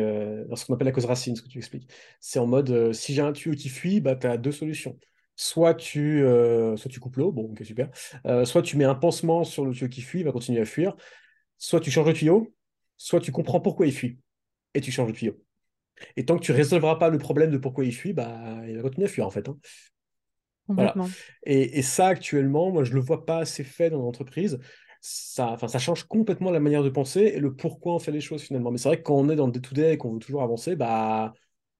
ce 0.55 0.65
qu'on 0.65 0.75
appelle 0.75 0.87
la 0.87 0.93
cause 0.93 1.07
racine, 1.07 1.35
ce 1.37 1.43
que 1.43 1.49
tu 1.49 1.59
expliques. 1.59 1.91
C'est 2.21 2.39
en 2.39 2.47
mode, 2.47 2.93
si 2.93 3.15
j'ai 3.15 3.23
un 3.23 3.33
tuyau 3.33 3.55
qui 3.55 3.69
fuit, 3.69 4.01
bah, 4.01 4.15
tu 4.15 4.27
as 4.27 4.37
deux 4.37 4.53
solutions. 4.53 4.99
Soit 5.37 5.75
tu, 5.75 6.23
soit 6.77 6.91
tu 6.91 7.01
coupes 7.01 7.17
l'eau, 7.17 7.33
bon, 7.33 7.51
ok, 7.51 7.65
super. 7.65 7.91
soit 8.45 8.63
tu 8.63 8.77
mets 8.77 8.85
un 8.85 8.95
pansement 8.95 9.45
sur 9.45 9.65
le 9.65 9.73
tuyau 9.73 9.89
qui 9.89 10.03
fuit, 10.03 10.21
il 10.21 10.25
va 10.25 10.33
continuer 10.33 10.61
à 10.61 10.65
fuir. 10.65 10.95
Soit 11.59 11.81
tu 11.81 11.91
changes 11.91 12.07
le 12.07 12.13
tuyau, 12.13 12.55
soit 12.97 13.21
tu 13.21 13.33
comprends 13.33 13.61
pourquoi 13.61 13.87
il 13.87 13.93
fuit 13.93 14.19
et 14.75 14.81
tu 14.81 14.93
changes 14.93 15.09
le 15.09 15.15
tuyau. 15.15 15.43
Et 16.17 16.25
tant 16.25 16.37
que 16.37 16.43
tu 16.43 16.53
résolveras 16.53 16.97
pas 16.97 17.09
le 17.09 17.19
problème 17.19 17.51
de 17.51 17.59
pourquoi 17.59 17.85
il 17.85 17.95
fuit, 17.95 18.13
bah, 18.13 18.61
il 18.67 18.77
va 18.77 18.83
continuer 18.83 19.07
à 19.07 19.11
fuir 19.11 19.27
en 19.27 19.31
fait. 19.31 19.49
Hein. 19.49 19.59
Et, 21.45 21.83
ça, 21.83 22.09
actuellement, 22.09 22.71
moi, 22.71 22.85
je 22.85 22.93
le 22.93 23.01
vois 23.01 23.25
pas 23.27 23.39
assez 23.39 23.65
fait 23.65 23.91
dans 23.91 24.03
l'entreprise. 24.03 24.59
Ça, 25.01 25.57
ça 25.67 25.79
change 25.79 26.05
complètement 26.05 26.51
la 26.51 26.61
manière 26.61 26.83
de 26.83 26.91
penser 26.91 27.21
et 27.21 27.41
le 27.41 27.55
pourquoi 27.55 27.95
on 27.95 27.99
fait 27.99 28.13
les 28.13 28.21
choses 28.21 28.43
finalement. 28.43 28.71
Mais 28.71 28.79
c'est 28.79 28.89
vrai 28.89 28.99
que 28.99 29.03
quand 29.03 29.17
on 29.17 29.31
est 29.31 29.37
dans 29.37 29.47
le 29.47 29.53
day-to-day 29.53 29.95
et 29.95 29.97
qu'on 29.97 30.13
veut 30.13 30.19
toujours 30.19 30.43
avancer, 30.43 30.77
bah, 30.77 31.33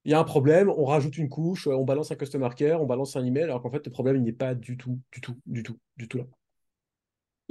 il 0.05 0.13
y 0.13 0.15
a 0.15 0.19
un 0.19 0.25
problème, 0.25 0.71
on 0.71 0.85
rajoute 0.85 1.19
une 1.19 1.29
couche, 1.29 1.67
on 1.67 1.85
balance 1.85 2.11
un 2.11 2.17
customer 2.17 2.49
care, 2.57 2.81
on 2.81 2.87
balance 2.87 3.17
un 3.17 3.25
email, 3.25 3.45
alors 3.45 3.61
qu'en 3.61 3.71
fait, 3.71 3.85
le 3.85 3.93
problème, 3.93 4.17
il 4.17 4.23
n'est 4.23 4.33
pas 4.33 4.55
du 4.55 4.77
tout, 4.79 4.99
du 5.13 5.21
tout, 5.21 5.37
du 5.45 5.63
tout, 5.63 5.77
du 5.97 6.09
tout 6.09 6.19
là. 6.19 6.25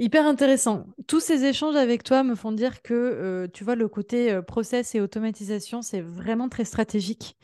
Hyper 0.00 0.26
intéressant. 0.26 0.86
Tous 1.06 1.20
ces 1.20 1.44
échanges 1.44 1.76
avec 1.76 2.02
toi 2.04 2.22
me 2.22 2.34
font 2.34 2.52
dire 2.52 2.80
que, 2.80 2.94
euh, 2.94 3.48
tu 3.52 3.64
vois, 3.64 3.74
le 3.74 3.86
côté 3.86 4.32
euh, 4.32 4.40
process 4.40 4.94
et 4.94 5.00
automatisation, 5.02 5.82
c'est 5.82 6.00
vraiment 6.00 6.48
très 6.48 6.64
stratégique. 6.64 7.36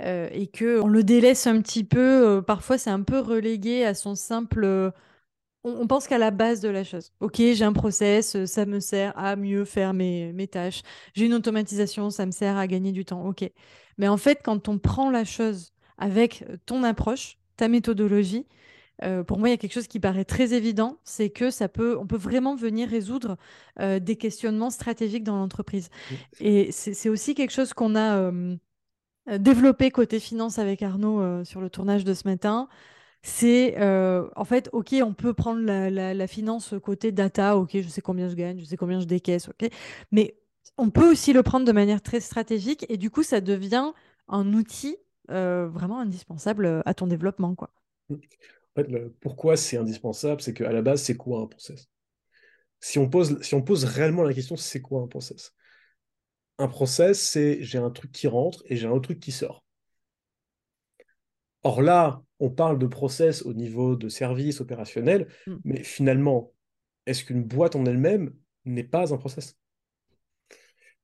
Euh, 0.00 0.28
et 0.32 0.46
que 0.46 0.80
on 0.80 0.88
le 0.88 1.04
délaisse 1.04 1.46
un 1.46 1.60
petit 1.60 1.84
peu. 1.84 2.42
parfois, 2.46 2.78
c'est 2.78 2.90
un 2.90 3.02
peu 3.02 3.18
relégué 3.18 3.84
à 3.84 3.94
son 3.94 4.14
simple. 4.14 4.92
On, 5.62 5.86
pense 5.86 6.06
qu'à 6.08 6.16
la 6.18 6.30
base 6.30 6.60
de 6.60 6.68
la 6.70 6.84
chose. 6.84 7.12
Ok, 7.20 7.36
j'ai 7.36 7.64
un 7.64 7.74
process, 7.74 8.44
ça 8.46 8.64
me 8.64 8.80
sert 8.80 9.12
à 9.18 9.36
mieux 9.36 9.66
faire 9.66 9.92
mes, 9.92 10.32
mes 10.32 10.48
tâches. 10.48 10.82
J'ai 11.14 11.26
une 11.26 11.34
automatisation, 11.34 12.08
ça 12.08 12.24
me 12.24 12.30
sert 12.30 12.56
à 12.56 12.66
gagner 12.66 12.92
du 12.92 13.04
temps. 13.04 13.26
Ok. 13.26 13.44
Mais 13.98 14.08
en 14.08 14.16
fait, 14.16 14.40
quand 14.42 14.68
on 14.68 14.78
prend 14.78 15.10
la 15.10 15.24
chose 15.24 15.72
avec 15.98 16.46
ton 16.64 16.82
approche, 16.82 17.36
ta 17.58 17.68
méthodologie, 17.68 18.46
euh, 19.02 19.24
pour 19.24 19.38
moi, 19.38 19.48
il 19.48 19.52
y 19.52 19.54
a 19.54 19.56
quelque 19.56 19.72
chose 19.72 19.86
qui 19.86 20.00
paraît 20.00 20.24
très 20.24 20.52
évident, 20.52 20.98
c'est 21.04 21.30
que 21.30 21.50
ça 21.50 21.68
peut, 21.68 21.96
on 21.98 22.06
peut 22.06 22.16
vraiment 22.16 22.54
venir 22.54 22.88
résoudre 22.88 23.36
euh, 23.80 23.98
des 23.98 24.16
questionnements 24.16 24.70
stratégiques 24.70 25.24
dans 25.24 25.36
l'entreprise. 25.36 25.88
Et 26.40 26.70
c'est 26.72 27.08
aussi 27.08 27.34
quelque 27.34 27.52
chose 27.52 27.72
qu'on 27.72 27.94
a 27.94 28.18
euh, 28.18 28.56
développé 29.26 29.90
côté 29.90 30.20
finance 30.20 30.58
avec 30.58 30.82
Arnaud 30.82 31.44
sur 31.44 31.60
le 31.60 31.70
tournage 31.70 32.04
de 32.04 32.14
ce 32.14 32.26
matin. 32.26 32.68
C'est 33.22 33.76
en 33.80 34.44
fait, 34.44 34.68
ok, 34.72 34.96
on 35.02 35.12
peut 35.12 35.34
prendre 35.34 35.60
la, 35.62 36.26
finance 36.26 36.74
côté 36.82 37.12
data, 37.12 37.56
ok, 37.56 37.70
je 37.74 37.88
sais 37.88 38.00
combien 38.00 38.28
je 38.28 38.34
gagne, 38.34 38.58
je 38.58 38.64
sais 38.64 38.76
combien 38.76 39.00
je 39.00 39.06
décaisse, 39.06 39.48
ok, 39.48 39.70
mais 40.10 40.36
on 40.78 40.90
peut 40.90 41.10
aussi 41.10 41.32
le 41.32 41.42
prendre 41.42 41.66
de 41.66 41.72
manière 41.72 42.02
très 42.02 42.20
stratégique 42.20 42.86
et 42.88 42.96
du 42.96 43.10
coup, 43.10 43.22
ça 43.22 43.40
devient 43.40 43.92
un 44.28 44.52
outil 44.52 44.96
vraiment 45.28 46.00
indispensable 46.00 46.82
à 46.84 46.94
ton 46.94 47.06
développement, 47.06 47.54
quoi. 47.54 47.70
Mmh 48.08 48.16
pourquoi 49.20 49.56
c'est 49.56 49.76
indispensable, 49.76 50.40
c'est 50.40 50.54
qu'à 50.54 50.72
la 50.72 50.82
base, 50.82 51.02
c'est 51.02 51.16
quoi 51.16 51.40
un 51.40 51.46
process? 51.46 51.88
Si 52.80 52.98
on, 52.98 53.08
pose, 53.08 53.40
si 53.42 53.54
on 53.54 53.62
pose 53.62 53.84
réellement 53.84 54.22
la 54.22 54.32
question, 54.32 54.56
c'est 54.56 54.80
quoi 54.80 55.02
un 55.02 55.06
process? 55.06 55.52
Un 56.60 56.68
process, 56.68 57.18
c'est 57.18 57.62
j'ai 57.62 57.78
un 57.78 57.88
truc 57.88 58.12
qui 58.12 58.28
rentre 58.28 58.62
et 58.66 58.76
j'ai 58.76 58.86
un 58.86 58.90
autre 58.90 59.04
truc 59.04 59.18
qui 59.18 59.32
sort. 59.32 59.64
Or 61.62 61.80
là, 61.80 62.22
on 62.38 62.50
parle 62.50 62.78
de 62.78 62.86
process 62.86 63.42
au 63.46 63.54
niveau 63.54 63.96
de 63.96 64.10
service 64.10 64.60
opérationnel, 64.60 65.28
mm. 65.46 65.56
mais 65.64 65.82
finalement, 65.82 66.52
est-ce 67.06 67.24
qu'une 67.24 67.44
boîte 67.44 67.76
en 67.76 67.86
elle-même 67.86 68.34
n'est 68.66 68.84
pas 68.84 69.14
un 69.14 69.16
process? 69.16 69.56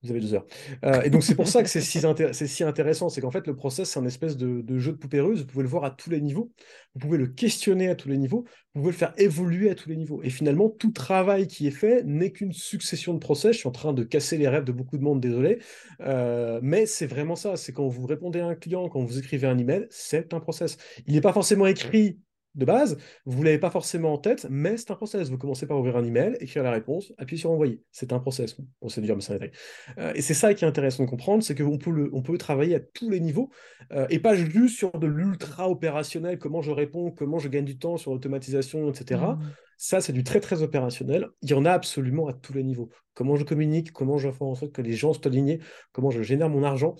Vous 0.02 0.10
avez 0.10 0.20
deux 0.20 0.34
heures. 0.34 0.46
Euh, 0.84 1.02
et 1.02 1.10
donc, 1.10 1.22
c'est 1.22 1.34
pour 1.34 1.48
ça 1.48 1.62
que 1.62 1.68
c'est 1.68 1.80
si, 1.80 2.00
si, 2.00 2.64
intéressant. 2.64 3.08
C'est 3.08 3.20
qu'en 3.20 3.30
fait, 3.30 3.46
le 3.46 3.56
process, 3.56 3.90
c'est 3.90 3.98
un 3.98 4.04
espèce 4.04 4.36
de, 4.36 4.78
jeu 4.78 4.92
de 4.92 4.96
poupée 4.96 5.20
russe. 5.20 5.40
Vous 5.40 5.46
pouvez 5.46 5.62
le 5.62 5.68
voir 5.68 5.84
à 5.84 5.90
tous 5.90 6.10
les 6.10 6.20
niveaux. 6.20 6.52
Vous 6.94 7.00
pouvez 7.00 7.18
le 7.18 7.26
questionner 7.26 7.88
à 7.88 7.94
tous 7.94 8.08
les 8.08 8.18
niveaux. 8.18 8.44
Vous 8.74 8.82
pouvez 8.82 8.92
le 8.92 8.98
faire 8.98 9.14
évoluer 9.16 9.70
à 9.70 9.74
tous 9.74 9.88
les 9.88 9.96
niveaux. 9.96 10.22
Et 10.22 10.30
finalement, 10.30 10.68
tout 10.68 10.90
travail 10.90 11.46
qui 11.46 11.66
est 11.66 11.72
fait 11.72 12.02
n'est 12.04 12.30
qu'une 12.30 12.52
succession 12.52 13.14
de 13.14 13.18
process. 13.18 13.52
Je 13.52 13.58
suis 13.60 13.68
en 13.68 13.72
train 13.72 13.92
de 13.92 14.04
casser 14.04 14.36
les 14.36 14.48
rêves 14.48 14.64
de 14.64 14.72
beaucoup 14.72 14.98
de 14.98 15.02
monde, 15.02 15.20
désolé. 15.20 15.58
Euh, 16.00 16.60
mais 16.62 16.86
c'est 16.86 17.06
vraiment 17.06 17.36
ça. 17.36 17.56
C'est 17.56 17.72
quand 17.72 17.88
vous 17.88 18.06
répondez 18.06 18.40
à 18.40 18.46
un 18.46 18.54
client, 18.54 18.88
quand 18.88 19.02
vous 19.02 19.18
écrivez 19.18 19.46
un 19.46 19.58
email, 19.58 19.86
c'est 19.90 20.34
un 20.34 20.40
process. 20.40 20.76
Il 21.06 21.14
n'est 21.14 21.20
pas 21.20 21.32
forcément 21.32 21.66
écrit 21.66 22.18
de 22.56 22.64
base, 22.64 22.96
vous 23.26 23.40
ne 23.40 23.44
l'avez 23.44 23.58
pas 23.58 23.70
forcément 23.70 24.14
en 24.14 24.18
tête, 24.18 24.46
mais 24.50 24.76
c'est 24.76 24.90
un 24.90 24.94
process. 24.94 25.30
Vous 25.30 25.38
commencez 25.38 25.66
par 25.66 25.78
ouvrir 25.78 25.96
un 25.96 26.04
email, 26.04 26.36
écrire 26.40 26.62
la 26.62 26.70
réponse, 26.70 27.12
appuyer 27.18 27.38
sur 27.38 27.50
envoyer. 27.50 27.82
C'est 27.92 28.12
un 28.12 28.18
process. 28.18 28.56
On 28.80 28.88
sait 28.88 29.02
dire, 29.02 29.14
mais 29.14 29.22
c'est 29.22 29.52
euh, 29.98 30.12
Et 30.14 30.22
c'est 30.22 30.34
ça 30.34 30.54
qui 30.54 30.64
est 30.64 30.68
intéressant 30.68 31.04
de 31.04 31.08
comprendre, 31.08 31.42
c'est 31.42 31.54
qu'on 31.54 31.78
peut, 31.78 31.90
le, 31.90 32.10
on 32.12 32.22
peut 32.22 32.38
travailler 32.38 32.74
à 32.74 32.80
tous 32.80 33.10
les 33.10 33.20
niveaux 33.20 33.50
euh, 33.92 34.06
et 34.10 34.18
pas 34.18 34.34
juste 34.34 34.76
sur 34.76 34.98
de 34.98 35.06
l'ultra 35.06 35.68
opérationnel, 35.68 36.38
comment 36.38 36.62
je 36.62 36.70
réponds, 36.70 37.10
comment 37.10 37.38
je 37.38 37.48
gagne 37.48 37.64
du 37.64 37.78
temps 37.78 37.98
sur 37.98 38.12
l'automatisation, 38.12 38.90
etc. 38.90 39.20
Mmh. 39.20 39.38
Ça, 39.78 40.00
c'est 40.00 40.14
du 40.14 40.24
très, 40.24 40.40
très 40.40 40.62
opérationnel. 40.62 41.28
Il 41.42 41.50
y 41.50 41.54
en 41.54 41.66
a 41.66 41.70
absolument 41.70 42.28
à 42.28 42.32
tous 42.32 42.54
les 42.54 42.62
niveaux. 42.62 42.88
Comment 43.12 43.36
je 43.36 43.44
communique, 43.44 43.92
comment 43.92 44.16
je 44.16 44.30
fais 44.30 44.44
en 44.44 44.54
sorte 44.54 44.72
que 44.72 44.82
les 44.82 44.92
gens 44.92 45.12
soient 45.12 45.26
alignés, 45.26 45.60
comment 45.92 46.10
je 46.10 46.22
génère 46.22 46.48
mon 46.48 46.62
argent 46.62 46.94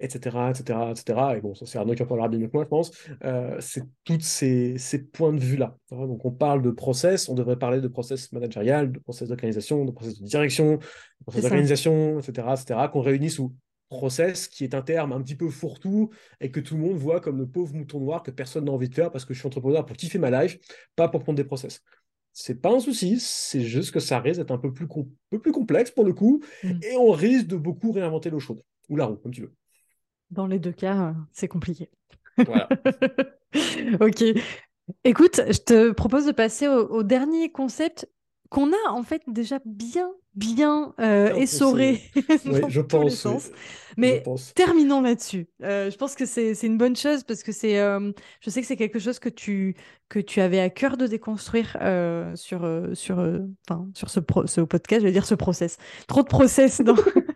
etc., 0.00 0.36
etc., 0.50 0.78
etc. 0.90 1.18
Et 1.36 1.40
bon, 1.40 1.54
ça 1.54 1.66
c'est 1.66 1.78
Arnaud 1.78 1.94
qui 1.94 2.02
en 2.02 2.06
parlera 2.06 2.28
bien 2.28 2.38
mieux 2.38 2.48
que 2.48 2.52
moi, 2.56 2.64
je 2.64 2.68
pense. 2.68 2.92
Euh, 3.24 3.56
c'est 3.60 3.82
tous 4.04 4.20
ces, 4.20 4.78
ces, 4.78 5.02
points 5.02 5.32
de 5.32 5.40
vue-là. 5.40 5.76
Donc, 5.90 6.24
on 6.24 6.30
parle 6.30 6.62
de 6.62 6.70
process, 6.70 7.28
on 7.28 7.34
devrait 7.34 7.58
parler 7.58 7.80
de 7.80 7.88
process 7.88 8.32
managérial, 8.32 8.92
de 8.92 8.98
process 8.98 9.28
d'organisation, 9.28 9.84
de 9.84 9.90
process 9.90 10.20
de 10.20 10.26
direction, 10.26 10.76
de 10.76 11.24
process 11.24 11.42
d'organisation, 11.42 12.20
etc., 12.20 12.48
etc., 12.54 12.80
qu'on 12.92 13.00
réunit 13.00 13.30
sous 13.30 13.54
process, 13.88 14.48
qui 14.48 14.64
est 14.64 14.74
un 14.74 14.82
terme 14.82 15.12
un 15.12 15.22
petit 15.22 15.34
peu 15.34 15.48
fourre-tout 15.48 16.10
et 16.40 16.50
que 16.50 16.60
tout 16.60 16.76
le 16.76 16.82
monde 16.82 16.96
voit 16.96 17.20
comme 17.20 17.38
le 17.38 17.46
pauvre 17.46 17.74
mouton 17.74 18.00
noir 18.00 18.22
que 18.22 18.30
personne 18.30 18.66
n'a 18.66 18.72
envie 18.72 18.88
de 18.88 18.94
faire 18.94 19.10
parce 19.10 19.24
que 19.24 19.34
je 19.34 19.38
suis 19.38 19.46
entrepreneur 19.46 19.84
pour 19.84 19.96
kiffer 19.96 20.18
ma 20.18 20.42
life, 20.42 20.58
pas 20.94 21.08
pour 21.08 21.22
prendre 21.22 21.36
des 21.36 21.44
process. 21.44 21.82
C'est 22.32 22.60
pas 22.60 22.70
un 22.70 22.80
souci, 22.80 23.18
c'est 23.18 23.62
juste 23.62 23.90
que 23.90 24.00
ça 24.00 24.20
risque 24.20 24.40
d'être 24.40 24.52
un 24.52 24.58
peu 24.58 24.72
plus, 24.72 24.86
peu 25.30 25.40
plus 25.40 25.52
complexe 25.52 25.90
pour 25.90 26.04
le 26.04 26.12
coup, 26.12 26.42
mm. 26.62 26.80
et 26.82 26.96
on 26.96 27.10
risque 27.10 27.46
de 27.46 27.56
beaucoup 27.56 27.90
réinventer 27.90 28.30
l'eau 28.30 28.38
chaude, 28.38 28.62
ou 28.88 28.96
la 28.96 29.06
roue, 29.06 29.16
comme 29.16 29.32
tu 29.32 29.40
veux. 29.40 29.54
Dans 30.30 30.46
les 30.46 30.58
deux 30.58 30.72
cas, 30.72 31.08
euh, 31.08 31.12
c'est 31.32 31.48
compliqué. 31.48 31.90
Voilà. 32.36 32.68
ok. 34.00 34.24
Écoute, 35.04 35.40
je 35.48 35.58
te 35.58 35.90
propose 35.92 36.26
de 36.26 36.32
passer 36.32 36.68
au, 36.68 37.02
dernier 37.02 37.50
concept 37.50 38.08
qu'on 38.50 38.72
a 38.72 38.90
en 38.90 39.02
fait 39.02 39.22
déjà 39.26 39.58
bien, 39.66 40.10
bien 40.34 40.94
euh, 41.00 41.34
essoré 41.34 42.00
dans 42.46 42.68
je 42.68 42.80
tous 42.80 42.88
pense, 42.88 43.04
les 43.04 43.10
sens. 43.10 43.50
Mais 43.98 44.22
terminons 44.54 45.02
là-dessus. 45.02 45.48
Euh, 45.62 45.90
je 45.90 45.96
pense 45.96 46.14
que 46.14 46.24
c'est 46.24 46.54
une 46.62 46.78
bonne 46.78 46.96
chose 46.96 47.24
parce 47.24 47.42
que 47.42 47.52
c'est, 47.52 47.76
je 47.76 48.50
sais 48.50 48.60
que 48.62 48.66
c'est 48.66 48.76
quelque 48.76 48.98
chose 48.98 49.18
que 49.18 49.28
tu, 49.28 49.76
que 50.08 50.18
tu 50.18 50.40
avais 50.40 50.60
à 50.60 50.70
cœur 50.70 50.96
de 50.96 51.06
déconstruire 51.06 51.76
sur, 52.34 52.66
sur, 52.94 53.40
sur 53.94 54.10
ce, 54.10 54.20
ce 54.46 54.60
podcast, 54.62 55.02
je 55.02 55.06
vais 55.06 55.12
dire 55.12 55.26
ce 55.26 55.34
process. 55.34 55.76
Trop 56.06 56.22
de 56.22 56.28
process 56.28 56.80
dans, 56.80 56.96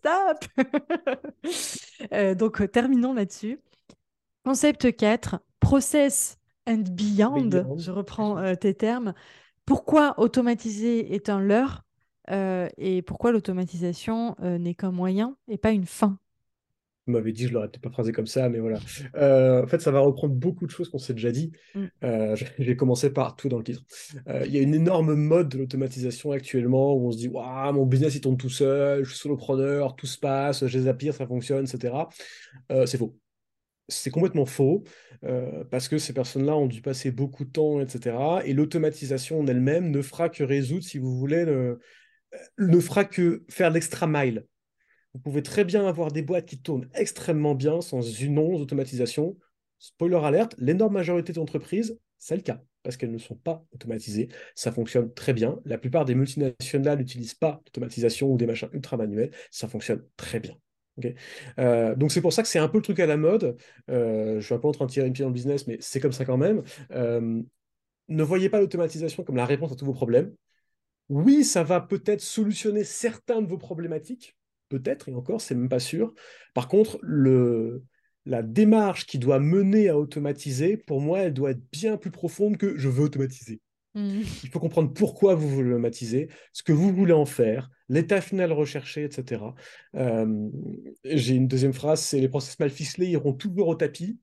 Stop 0.00 0.44
euh, 2.12 2.34
Donc, 2.34 2.60
euh, 2.60 2.66
terminons 2.66 3.12
là-dessus. 3.12 3.60
Concept 4.44 4.96
4, 4.96 5.40
process 5.60 6.38
and 6.66 6.84
beyond. 6.90 7.76
Je 7.76 7.90
reprends 7.90 8.38
euh, 8.38 8.54
tes 8.54 8.74
termes. 8.74 9.12
Pourquoi 9.66 10.18
automatiser 10.18 11.14
est 11.14 11.28
un 11.28 11.40
leurre 11.40 11.84
et 12.78 13.02
pourquoi 13.02 13.32
l'automatisation 13.32 14.36
n'est 14.40 14.74
qu'un 14.74 14.92
moyen 14.92 15.36
et 15.48 15.58
pas 15.58 15.72
une 15.72 15.86
fin? 15.86 16.16
Vous 17.06 17.14
m'avez 17.14 17.32
dit, 17.32 17.46
je 17.46 17.52
l'aurais 17.52 17.68
peut-être 17.68 17.82
pas 17.82 17.90
phrasé 17.90 18.12
comme 18.12 18.26
ça, 18.26 18.48
mais 18.48 18.58
voilà. 18.58 18.78
Euh, 19.16 19.64
en 19.64 19.66
fait, 19.66 19.80
ça 19.80 19.90
va 19.90 20.00
reprendre 20.00 20.34
beaucoup 20.34 20.66
de 20.66 20.70
choses 20.70 20.88
qu'on 20.88 20.98
s'est 20.98 21.14
déjà 21.14 21.32
dit. 21.32 21.52
Mm. 21.74 21.84
Euh, 22.04 22.36
je 22.36 22.64
vais 22.64 22.76
commencer 22.76 23.10
par 23.12 23.36
tout 23.36 23.48
dans 23.48 23.58
le 23.58 23.64
titre. 23.64 23.82
Euh, 24.28 24.44
il 24.46 24.54
y 24.54 24.58
a 24.58 24.60
une 24.60 24.74
énorme 24.74 25.14
mode 25.14 25.48
de 25.48 25.58
l'automatisation 25.58 26.32
actuellement 26.32 26.94
où 26.94 27.08
on 27.08 27.12
se 27.12 27.18
dit, 27.18 27.28
waouh, 27.28 27.72
mon 27.72 27.86
business 27.86 28.14
il 28.14 28.20
tourne 28.20 28.36
tout 28.36 28.50
seul, 28.50 29.04
je 29.04 29.10
suis 29.10 29.18
solopreneur, 29.18 29.96
tout 29.96 30.06
se 30.06 30.18
passe, 30.18 30.66
j'ai 30.66 30.80
Zapier, 30.80 31.12
ça 31.12 31.26
fonctionne, 31.26 31.64
etc. 31.64 31.94
c'est 32.86 32.98
faux. 32.98 33.16
C'est 33.88 34.10
complètement 34.10 34.46
faux 34.46 34.84
parce 35.70 35.88
que 35.88 35.98
ces 35.98 36.12
personnes-là 36.12 36.56
ont 36.56 36.66
dû 36.66 36.80
passer 36.80 37.10
beaucoup 37.10 37.44
de 37.44 37.50
temps, 37.50 37.80
etc. 37.80 38.16
Et 38.44 38.52
l'automatisation 38.52 39.40
en 39.40 39.46
elle-même 39.46 39.90
ne 39.90 40.00
fera 40.00 40.28
que 40.28 40.44
résoudre, 40.44 40.84
si 40.84 40.98
vous 40.98 41.16
voulez, 41.16 41.44
ne 42.58 42.80
fera 42.80 43.04
que 43.04 43.42
faire 43.48 43.70
l'extra 43.70 44.06
mile. 44.06 44.44
Vous 45.14 45.20
pouvez 45.20 45.42
très 45.42 45.64
bien 45.64 45.86
avoir 45.86 46.12
des 46.12 46.22
boîtes 46.22 46.46
qui 46.46 46.60
tournent 46.60 46.88
extrêmement 46.94 47.54
bien 47.54 47.80
sans 47.80 48.00
une 48.02 48.38
once 48.38 48.60
d'automatisation. 48.60 49.36
Spoiler 49.78 50.20
alerte, 50.22 50.54
l'énorme 50.58 50.94
majorité 50.94 51.32
d'entreprises, 51.32 51.98
c'est 52.18 52.36
le 52.36 52.42
cas, 52.42 52.62
parce 52.82 52.96
qu'elles 52.96 53.10
ne 53.10 53.18
sont 53.18 53.34
pas 53.34 53.64
automatisées. 53.72 54.28
Ça 54.54 54.70
fonctionne 54.72 55.12
très 55.12 55.32
bien. 55.32 55.58
La 55.64 55.78
plupart 55.78 56.04
des 56.04 56.14
multinationales 56.14 56.98
n'utilisent 56.98 57.34
pas 57.34 57.60
d'automatisation 57.66 58.30
ou 58.30 58.36
des 58.36 58.46
machins 58.46 58.68
ultra 58.72 58.96
manuels. 58.96 59.30
Ça 59.50 59.68
fonctionne 59.68 60.04
très 60.16 60.38
bien. 60.38 60.56
Euh, 61.58 61.94
donc 61.94 62.12
c'est 62.12 62.20
pour 62.20 62.32
ça 62.32 62.42
que 62.42 62.48
c'est 62.48 62.58
un 62.58 62.68
peu 62.68 62.78
le 62.78 62.82
truc 62.82 63.00
à 63.00 63.06
la 63.06 63.16
mode. 63.16 63.56
Euh, 63.88 64.32
je 64.32 64.36
ne 64.36 64.40
suis 64.40 64.58
pas 64.58 64.68
en 64.68 64.72
train 64.72 64.86
de 64.86 64.90
tirer 64.90 65.06
une 65.06 65.12
pied 65.12 65.22
dans 65.22 65.30
le 65.30 65.34
business, 65.34 65.66
mais 65.66 65.78
c'est 65.80 66.00
comme 66.00 66.12
ça 66.12 66.24
quand 66.24 66.36
même. 66.36 66.62
Euh, 66.92 67.42
ne 68.08 68.22
voyez 68.22 68.48
pas 68.48 68.60
l'automatisation 68.60 69.22
comme 69.22 69.36
la 69.36 69.46
réponse 69.46 69.72
à 69.72 69.76
tous 69.76 69.86
vos 69.86 69.94
problèmes. 69.94 70.32
Oui, 71.08 71.44
ça 71.44 71.62
va 71.62 71.80
peut-être 71.80 72.20
solutionner 72.20 72.84
certains 72.84 73.42
de 73.42 73.46
vos 73.46 73.58
problématiques, 73.58 74.36
peut-être, 74.70 75.10
et 75.10 75.14
encore, 75.14 75.42
c'est 75.42 75.54
même 75.54 75.68
pas 75.68 75.80
sûr. 75.80 76.14
Par 76.54 76.68
contre, 76.68 76.98
le, 77.02 77.82
la 78.24 78.42
démarche 78.42 79.04
qui 79.04 79.18
doit 79.18 79.38
mener 79.38 79.90
à 79.90 79.98
automatiser, 79.98 80.78
pour 80.78 81.02
moi, 81.02 81.20
elle 81.20 81.34
doit 81.34 81.50
être 81.50 81.62
bien 81.70 81.98
plus 81.98 82.10
profonde 82.10 82.56
que 82.56 82.78
je 82.78 82.88
veux 82.88 83.04
automatiser. 83.04 83.60
Mmh. 83.94 84.20
Il 84.44 84.48
faut 84.48 84.60
comprendre 84.60 84.92
pourquoi 84.92 85.34
vous 85.34 85.48
voulez 85.48 85.70
automatiser, 85.70 86.28
ce 86.52 86.62
que 86.62 86.72
vous 86.72 86.94
voulez 86.94 87.12
en 87.12 87.26
faire, 87.26 87.70
l'état 87.88 88.20
final 88.20 88.52
recherché, 88.52 89.04
etc. 89.04 89.42
J'ai 91.04 91.34
une 91.34 91.48
deuxième 91.48 91.72
phrase, 91.72 92.00
c'est 92.00 92.20
les 92.20 92.28
process 92.28 92.58
mal 92.58 92.70
ficelés 92.70 93.08
iront 93.08 93.32
toujours 93.34 93.68
au 93.68 93.74
tapis 93.74 94.18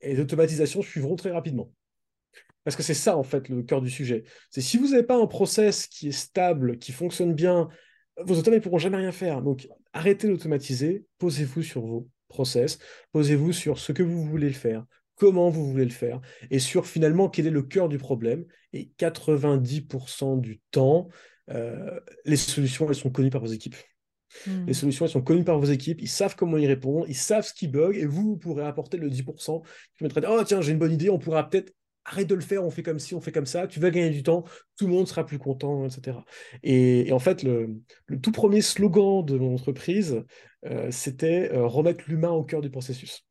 et 0.00 0.14
les 0.14 0.20
automatisations 0.20 0.82
suivront 0.82 1.16
très 1.16 1.30
rapidement. 1.30 1.72
Parce 2.64 2.76
que 2.76 2.82
c'est 2.82 2.94
ça, 2.94 3.16
en 3.16 3.22
fait, 3.22 3.48
le 3.48 3.62
cœur 3.62 3.82
du 3.82 3.90
sujet. 3.90 4.24
C'est 4.50 4.60
si 4.60 4.78
vous 4.78 4.90
n'avez 4.90 5.02
pas 5.02 5.16
un 5.16 5.26
process 5.26 5.86
qui 5.86 6.08
est 6.08 6.12
stable, 6.12 6.78
qui 6.78 6.92
fonctionne 6.92 7.34
bien, 7.34 7.68
vos 8.18 8.38
automates 8.38 8.60
ne 8.60 8.62
pourront 8.62 8.78
jamais 8.78 8.98
rien 8.98 9.12
faire. 9.12 9.42
Donc, 9.42 9.68
arrêtez 9.92 10.28
d'automatiser, 10.28 11.04
posez-vous 11.18 11.62
sur 11.62 11.82
vos 11.82 12.08
process, 12.28 12.78
posez-vous 13.12 13.52
sur 13.52 13.78
ce 13.78 13.92
que 13.92 14.02
vous 14.02 14.24
voulez 14.24 14.52
faire, 14.52 14.84
comment 15.16 15.50
vous 15.50 15.70
voulez 15.70 15.84
le 15.84 15.90
faire, 15.90 16.20
et 16.50 16.58
sur 16.58 16.86
finalement 16.86 17.28
quel 17.28 17.46
est 17.46 17.50
le 17.50 17.62
cœur 17.62 17.88
du 17.88 17.98
problème. 17.98 18.44
Et 18.72 18.90
90% 18.98 20.40
du 20.40 20.60
temps, 20.70 21.08
euh, 21.50 22.00
les 22.24 22.36
solutions, 22.36 22.88
elles 22.88 22.94
sont 22.94 23.10
connues 23.10 23.30
par 23.30 23.42
vos 23.42 23.52
équipes. 23.52 23.76
Hmm. 24.46 24.64
Les 24.66 24.72
solutions, 24.72 25.04
elles 25.04 25.12
sont 25.12 25.22
connues 25.22 25.44
par 25.44 25.58
vos 25.58 25.66
équipes, 25.66 26.00
ils 26.00 26.08
savent 26.08 26.36
comment 26.36 26.56
y 26.56 26.66
répondre, 26.66 27.04
ils 27.08 27.14
savent 27.14 27.46
ce 27.46 27.52
qui 27.52 27.68
bug, 27.68 27.96
et 27.96 28.06
vous, 28.06 28.22
vous 28.22 28.36
pourrez 28.36 28.64
apporter 28.64 28.96
le 28.96 29.10
10% 29.10 29.62
qui 29.96 30.04
mettrait 30.04 30.22
Oh, 30.26 30.42
tiens, 30.44 30.62
j'ai 30.62 30.72
une 30.72 30.78
bonne 30.78 30.92
idée, 30.92 31.10
on 31.10 31.18
pourra 31.18 31.48
peut-être 31.48 31.72
arrête 32.04 32.26
de 32.26 32.34
le 32.34 32.40
faire, 32.40 32.64
on 32.64 32.70
fait 32.70 32.82
comme 32.82 32.98
ci, 32.98 33.14
on 33.14 33.20
fait 33.20 33.32
comme 33.32 33.46
ça, 33.46 33.66
tu 33.66 33.80
vas 33.80 33.90
gagner 33.90 34.10
du 34.10 34.22
temps, 34.22 34.44
tout 34.76 34.86
le 34.86 34.92
monde 34.92 35.08
sera 35.08 35.24
plus 35.24 35.38
content, 35.38 35.86
etc. 35.86 36.18
Et, 36.62 37.12
en 37.12 37.18
fait, 37.18 37.42
le, 37.42 37.80
tout 38.22 38.32
premier 38.32 38.60
slogan 38.60 39.24
de 39.24 39.36
mon 39.38 39.54
entreprise, 39.54 40.22
euh, 40.66 40.88
c'était 40.90 41.52
euh, 41.52 41.66
remettre 41.66 42.04
l'humain 42.08 42.30
au 42.30 42.44
cœur 42.44 42.60
du 42.60 42.70
processus. 42.70 43.26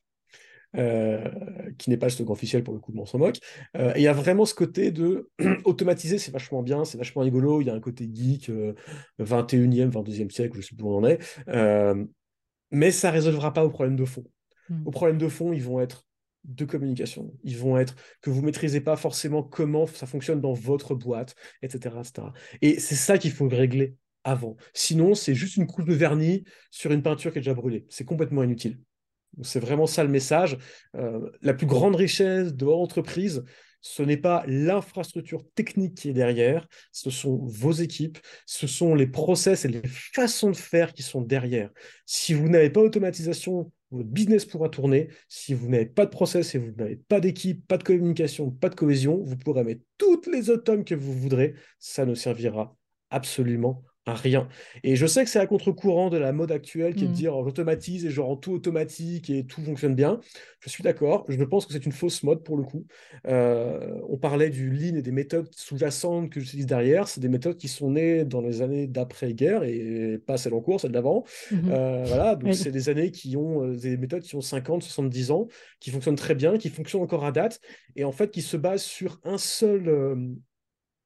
Euh, 0.77 1.29
qui 1.77 1.89
n'est 1.89 1.97
pas 1.97 2.05
le 2.05 2.11
slogan 2.11 2.31
officiel 2.31 2.63
pour 2.63 2.73
le 2.73 2.79
coup, 2.79 2.93
mais 2.93 3.01
on 3.01 3.05
s'en 3.05 3.17
moque. 3.17 3.39
et 3.75 3.91
il 3.97 4.01
y 4.01 4.07
a 4.07 4.13
vraiment 4.13 4.45
ce 4.45 4.53
côté 4.53 4.91
de 4.91 5.29
automatiser, 5.65 6.17
c'est 6.17 6.31
vachement 6.31 6.63
bien, 6.63 6.85
c'est 6.85 6.97
vachement 6.97 7.23
rigolo, 7.23 7.59
il 7.59 7.67
y 7.67 7.69
a 7.69 7.73
un 7.73 7.81
côté 7.81 8.09
geek, 8.11 8.49
21e, 9.19 9.91
22e 9.91 10.29
siècle, 10.29 10.55
je 10.55 10.61
sais 10.61 10.75
plus 10.75 10.85
où 10.85 10.93
on 10.93 10.99
en 10.99 11.05
est, 11.05 11.19
mais 12.71 12.91
ça 12.91 13.09
ne 13.09 13.13
résolvera 13.15 13.51
pas 13.51 13.65
au 13.65 13.69
problème 13.69 13.97
de 13.97 14.05
fond. 14.05 14.23
Hmm. 14.69 14.87
Au 14.87 14.91
problème 14.91 15.17
de 15.17 15.27
fond, 15.27 15.51
ils 15.51 15.61
vont 15.61 15.81
être 15.81 16.05
de 16.43 16.65
communication. 16.65 17.33
Ils 17.43 17.57
vont 17.57 17.77
être 17.77 17.95
que 18.21 18.29
vous 18.29 18.41
maîtrisez 18.41 18.81
pas 18.81 18.95
forcément 18.95 19.43
comment 19.43 19.85
ça 19.85 20.07
fonctionne 20.07 20.41
dans 20.41 20.53
votre 20.53 20.95
boîte, 20.95 21.35
etc. 21.61 21.95
etc. 21.99 22.27
Et 22.61 22.79
c'est 22.79 22.95
ça 22.95 23.17
qu'il 23.17 23.31
faut 23.31 23.47
régler 23.47 23.95
avant. 24.23 24.55
Sinon, 24.73 25.15
c'est 25.15 25.35
juste 25.35 25.57
une 25.57 25.67
couche 25.67 25.85
de 25.85 25.93
vernis 25.93 26.43
sur 26.69 26.91
une 26.91 27.01
peinture 27.01 27.31
qui 27.31 27.39
est 27.39 27.41
déjà 27.41 27.53
brûlée. 27.53 27.85
C'est 27.89 28.05
complètement 28.05 28.43
inutile. 28.43 28.79
C'est 29.43 29.59
vraiment 29.59 29.87
ça 29.87 30.03
le 30.03 30.09
message. 30.09 30.57
Euh, 30.95 31.31
la 31.41 31.53
plus 31.53 31.67
grande 31.67 31.95
richesse 31.95 32.53
de 32.53 32.65
l'entreprise, 32.65 33.43
ce 33.81 34.03
n'est 34.03 34.17
pas 34.17 34.43
l'infrastructure 34.47 35.43
technique 35.55 35.95
qui 35.95 36.09
est 36.09 36.13
derrière, 36.13 36.67
ce 36.91 37.09
sont 37.09 37.37
vos 37.45 37.71
équipes, 37.71 38.19
ce 38.45 38.67
sont 38.67 38.95
les 38.95 39.07
process 39.07 39.65
et 39.65 39.69
les 39.69 39.81
façons 39.85 40.51
de 40.51 40.55
faire 40.55 40.93
qui 40.93 41.03
sont 41.03 41.21
derrière. 41.21 41.69
Si 42.05 42.33
vous 42.33 42.47
n'avez 42.49 42.69
pas 42.69 42.81
d'automatisation 42.81 43.71
votre 43.91 44.07
business 44.07 44.45
pourra 44.45 44.69
tourner. 44.69 45.09
Si 45.27 45.53
vous 45.53 45.67
n'avez 45.67 45.85
pas 45.85 46.05
de 46.05 46.11
process 46.11 46.55
et 46.55 46.57
vous 46.57 46.71
n'avez 46.77 46.95
pas 46.95 47.19
d'équipe, 47.19 47.67
pas 47.67 47.77
de 47.77 47.83
communication, 47.83 48.49
pas 48.49 48.69
de 48.69 48.75
cohésion, 48.75 49.21
vous 49.21 49.37
pourrez 49.37 49.63
mettre 49.63 49.83
toutes 49.97 50.27
les 50.27 50.49
automes 50.49 50.85
que 50.85 50.95
vous 50.95 51.13
voudrez, 51.13 51.55
ça 51.77 52.05
ne 52.05 52.15
servira 52.15 52.75
absolument 53.09 53.83
rien. 54.07 54.47
Et 54.83 54.95
je 54.95 55.05
sais 55.05 55.23
que 55.23 55.29
c'est 55.29 55.39
à 55.39 55.45
contre-courant 55.45 56.09
de 56.09 56.17
la 56.17 56.31
mode 56.31 56.51
actuelle 56.51 56.95
qui 56.95 57.03
est 57.03 57.07
de 57.07 57.11
mm. 57.11 57.15
dire 57.15 57.43
j'automatise 57.43 58.05
et 58.05 58.09
je 58.09 58.19
rends 58.19 58.35
tout 58.35 58.51
automatique 58.51 59.29
et 59.29 59.45
tout 59.45 59.61
fonctionne 59.61 59.95
bien. 59.95 60.19
Je 60.59 60.69
suis 60.69 60.83
d'accord. 60.83 61.25
Je 61.27 61.43
pense 61.43 61.65
que 61.65 61.73
c'est 61.73 61.85
une 61.85 61.91
fausse 61.91 62.23
mode 62.23 62.43
pour 62.43 62.57
le 62.57 62.63
coup. 62.63 62.85
Euh, 63.27 63.99
on 64.09 64.17
parlait 64.17 64.49
du 64.49 64.71
lean 64.71 64.95
et 64.95 65.01
des 65.01 65.11
méthodes 65.11 65.49
sous-jacentes 65.51 66.31
que 66.31 66.39
j'utilise 66.39 66.65
derrière. 66.65 67.07
C'est 67.07 67.19
des 67.19 67.29
méthodes 67.29 67.57
qui 67.57 67.67
sont 67.67 67.91
nées 67.91 68.25
dans 68.25 68.41
les 68.41 68.61
années 68.61 68.87
d'après-guerre 68.87 69.63
et 69.63 70.19
pas 70.25 70.37
celles 70.37 70.53
en 70.53 70.61
cours, 70.61 70.81
celles 70.81 70.91
d'avant. 70.91 71.23
Mm-hmm. 71.51 71.69
Euh, 71.69 72.03
voilà, 72.07 72.35
donc 72.35 72.55
c'est 72.55 72.71
des 72.71 72.89
années 72.89 73.11
qui 73.11 73.37
ont 73.37 73.63
euh, 73.63 73.75
des 73.75 73.97
méthodes 73.97 74.23
qui 74.23 74.35
ont 74.35 74.41
50, 74.41 74.81
70 74.81 75.31
ans, 75.31 75.47
qui 75.79 75.91
fonctionnent 75.91 76.15
très 76.15 76.35
bien, 76.35 76.57
qui 76.57 76.69
fonctionnent 76.69 77.03
encore 77.03 77.25
à 77.25 77.31
date 77.31 77.59
et 77.95 78.03
en 78.03 78.11
fait 78.11 78.31
qui 78.31 78.41
se 78.41 78.57
basent 78.57 78.83
sur 78.83 79.19
un 79.23 79.37
seul, 79.37 80.37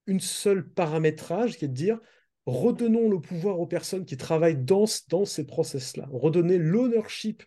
une 0.07 0.19
seule 0.19 0.67
paramétrage 0.69 1.57
qui 1.57 1.65
est 1.65 1.67
de 1.67 1.73
dire 1.73 1.99
redonnons 2.45 3.09
le 3.09 3.19
pouvoir 3.19 3.59
aux 3.59 3.65
personnes 3.65 4.05
qui 4.05 4.17
travaillent 4.17 4.57
dans, 4.57 4.85
dans 5.09 5.25
ces 5.25 5.45
process-là. 5.45 6.07
Redonnez 6.11 6.57
l'ownership 6.57 7.43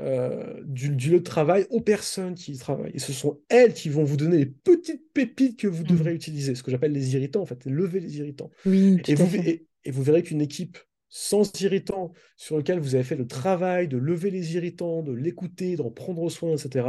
euh, 0.00 0.60
du, 0.64 0.94
lieu 0.94 1.18
de 1.18 1.24
travail 1.24 1.66
aux 1.70 1.80
personnes 1.80 2.34
qui 2.34 2.52
y 2.52 2.58
travaillent. 2.58 2.92
Et 2.94 2.98
ce 2.98 3.12
sont 3.12 3.40
elles 3.48 3.72
qui 3.72 3.88
vont 3.88 4.04
vous 4.04 4.16
donner 4.16 4.38
les 4.38 4.46
petites 4.46 5.12
pépites 5.12 5.58
que 5.58 5.68
vous 5.68 5.84
devrez 5.84 6.12
mm. 6.12 6.16
utiliser, 6.16 6.54
ce 6.54 6.62
que 6.62 6.70
j'appelle 6.70 6.92
les 6.92 7.14
irritants, 7.14 7.42
en 7.42 7.46
fait, 7.46 7.64
lever 7.64 8.00
les 8.00 8.18
irritants. 8.18 8.50
et, 8.66 9.14
vous, 9.14 9.36
et, 9.36 9.90
vous 9.90 10.02
verrez 10.02 10.22
qu'une 10.22 10.42
équipe 10.42 10.78
sans 11.14 11.60
irritants, 11.60 12.12
sur 12.36 12.56
lequel 12.56 12.78
vous 12.78 12.94
avez 12.94 13.04
fait 13.04 13.16
le 13.16 13.26
travail 13.26 13.86
de 13.86 13.98
lever 13.98 14.30
les 14.30 14.54
irritants, 14.54 15.02
de 15.02 15.12
l'écouter, 15.12 15.76
d'en 15.76 15.90
prendre 15.90 16.26
soin, 16.30 16.56
etc., 16.56 16.86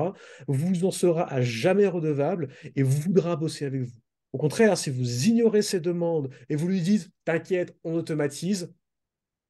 vous 0.47 0.85
en 0.85 0.91
sera 0.91 1.31
à 1.31 1.41
jamais 1.41 1.87
redevable 1.87 2.47
et 2.77 2.83
voudra 2.83 3.35
bosser 3.35 3.65
avec 3.65 3.81
vous. 3.81 3.99
Au 4.33 4.37
contraire, 4.37 4.77
si 4.77 4.89
vous 4.89 5.27
ignorez 5.27 5.61
ses 5.61 5.79
demandes 5.79 6.29
et 6.49 6.55
vous 6.55 6.67
lui 6.67 6.81
dites 6.81 7.09
T'inquiète, 7.23 7.75
on 7.83 7.93
automatise, 7.93 8.73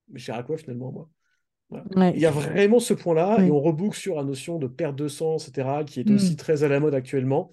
mais 0.09 0.19
cher 0.19 0.35
à 0.35 0.43
quoi 0.43 0.57
finalement, 0.57 0.91
moi? 0.91 1.09
Il 2.13 2.19
y 2.19 2.27
a 2.27 2.31
vraiment 2.31 2.79
ce 2.79 2.93
point-là, 2.93 3.43
et 3.43 3.49
on 3.49 3.59
reboucle 3.59 3.97
sur 3.97 4.15
la 4.15 4.23
notion 4.23 4.59
de 4.59 4.67
perte 4.67 4.95
de 4.95 5.07
sens, 5.07 5.47
etc., 5.47 5.83
qui 5.87 6.01
est 6.01 6.07
mm. 6.07 6.15
aussi 6.15 6.35
très 6.35 6.63
à 6.63 6.67
la 6.67 6.79
mode 6.79 6.93
actuellement. 6.93 7.51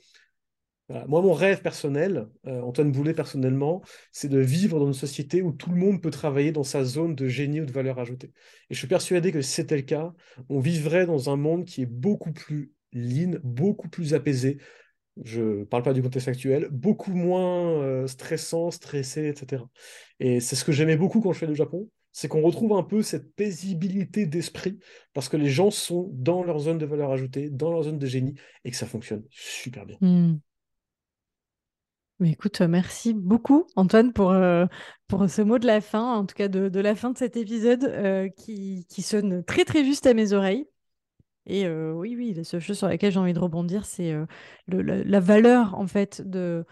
Moi, 1.07 1.23
mon 1.23 1.33
rêve 1.33 1.63
personnel, 1.63 2.27
euh, 2.49 2.61
Antoine 2.63 2.91
Boulet 2.91 3.15
personnellement, 3.15 3.81
c'est 4.11 4.29
de 4.29 4.41
vivre 4.41 4.81
dans 4.81 4.89
une 4.89 4.93
société 4.93 5.41
où 5.41 5.53
tout 5.53 5.71
le 5.71 5.77
monde 5.77 6.03
peut 6.03 6.11
travailler 6.11 6.51
dans 6.51 6.65
sa 6.65 6.83
zone 6.83 7.15
de 7.15 7.29
génie 7.29 7.61
ou 7.61 7.65
de 7.65 7.71
valeur 7.71 8.01
ajoutée. 8.01 8.33
Et 8.71 8.75
je 8.75 8.79
suis 8.79 8.89
persuadé 8.89 9.31
que 9.31 9.41
si 9.41 9.53
c'était 9.53 9.77
le 9.77 9.83
cas, 9.83 10.13
on 10.49 10.59
vivrait 10.59 11.07
dans 11.07 11.31
un 11.31 11.37
monde 11.37 11.65
qui 11.65 11.83
est 11.83 11.87
beaucoup 11.87 12.33
plus 12.33 12.73
lean, 12.93 13.39
beaucoup 13.45 13.89
plus 13.89 14.15
apaisé, 14.15 14.59
je 15.23 15.65
parle 15.65 15.83
pas 15.83 15.93
du 15.93 16.03
contexte 16.03 16.29
actuel, 16.29 16.69
beaucoup 16.71 17.15
moins 17.15 17.83
euh, 17.83 18.07
stressant, 18.07 18.71
stressé, 18.71 19.29
etc. 19.29 19.65
Et 20.19 20.41
c'est 20.41 20.57
ce 20.57 20.65
que 20.65 20.73
j'aimais 20.73 20.97
beaucoup 20.97 21.21
quand 21.21 21.33
je 21.33 21.39
suis 21.39 21.47
au 21.47 21.55
Japon, 21.55 21.89
c'est 22.13 22.29
qu'on 22.29 22.43
retrouve 22.43 22.73
un 22.73 22.83
peu 22.83 23.03
cette 23.03 23.35
paisibilité 23.35 24.27
d'esprit, 24.27 24.79
parce 25.13 25.29
que 25.29 25.37
les 25.37 25.49
gens 25.49 25.71
sont 25.71 26.11
dans 26.13 26.43
leur 26.43 26.59
zone 26.59 26.79
de 26.79 26.87
valeur 26.87 27.13
ajoutée, 27.13 27.51
dans 27.51 27.71
leur 27.71 27.85
zone 27.85 27.99
de 27.99 28.07
génie, 28.07 28.35
et 28.65 28.71
que 28.71 28.77
ça 28.77 28.87
fonctionne 28.87 29.25
super 29.31 29.87
bien. 29.87 29.97
Hmm. 30.01 30.39
Mais 32.19 32.33
écoute, 32.33 32.61
merci 32.61 33.15
beaucoup 33.15 33.67
Antoine 33.77 34.13
pour, 34.13 34.31
euh, 34.31 34.67
pour 35.09 35.31
ce 35.31 35.41
mot 35.41 35.59
de 35.59 35.67
la 35.67 35.81
fin, 35.81 36.17
en 36.17 36.27
tout 36.27 36.35
cas 36.35 36.49
de, 36.49 36.81
la 36.81 36.95
fin 36.95 37.11
de 37.11 37.17
cet 37.17 37.37
épisode 37.37 37.85
euh, 37.85 38.29
qui, 38.29 38.87
qui 38.91 39.01
sonne 39.01 39.43
très 39.43 39.65
très 39.65 39.85
juste 39.85 40.07
à 40.07 40.13
mes 40.13 40.35
oreilles. 40.35 40.67
Et 41.51 41.69
oui, 41.69 42.15
oui, 42.17 42.33
la 42.35 42.45
seule 42.45 42.61
chose 42.61 42.79
sur 42.79 42.87
laquelle 42.87 43.11
j'ai 43.13 43.19
envie 43.19 43.33
de 43.33 43.39
rebondir, 43.41 43.85
c'est 43.85 44.15
la, 44.69 45.21
valeur 45.21 45.75
en 45.75 45.89
fait 45.89 46.23
de, 46.25 46.65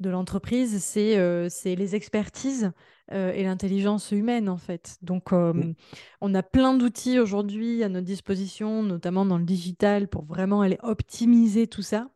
de 0.00 0.10
l'entreprise, 0.10 0.82
c'est 0.82 1.74
les 1.76 1.94
expertises 1.94 2.72
et 3.10 3.42
l'intelligence 3.42 4.10
humaine 4.10 4.48
en 4.48 4.56
fait. 4.56 4.96
Donc, 5.02 5.32
mmh. 5.32 5.74
on 6.22 6.34
a 6.34 6.42
plein 6.42 6.74
d'outils 6.74 7.18
aujourd'hui 7.18 7.82
à 7.82 7.90
notre 7.90 8.06
disposition, 8.06 8.82
notamment 8.82 9.26
dans 9.26 9.36
le 9.36 9.44
digital, 9.44 10.08
pour 10.08 10.24
vraiment 10.24 10.62
aller 10.62 10.78
optimiser 10.82 11.66
tout 11.66 11.82
ça. 11.82 12.08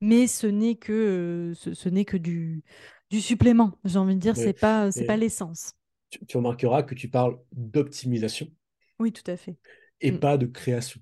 Mais 0.00 0.26
ce 0.26 0.46
n'est 0.46 0.74
que, 0.74 1.52
ce, 1.54 1.88
n'est 1.88 2.04
que 2.04 2.18
du, 2.18 2.62
du 3.10 3.20
supplément. 3.22 3.72
J'ai 3.84 3.98
envie 3.98 4.14
de 4.14 4.20
dire, 4.20 4.36
c'est 4.36 4.52
pas, 4.52 4.90
c'est 4.90 5.06
pas 5.06 5.16
l'essence. 5.16 5.72
Tu, 6.10 6.36
remarqueras 6.36 6.82
que 6.82 6.94
tu 6.94 7.08
parles 7.08 7.38
d'optimisation. 7.52 8.48
Oui, 8.98 9.12
tout 9.12 9.28
à 9.30 9.36
fait. 9.36 9.56
Et 10.00 10.12
mmh. 10.12 10.20
pas 10.20 10.36
de 10.36 10.46
création. 10.46 11.00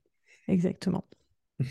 Exactement. 0.49 1.05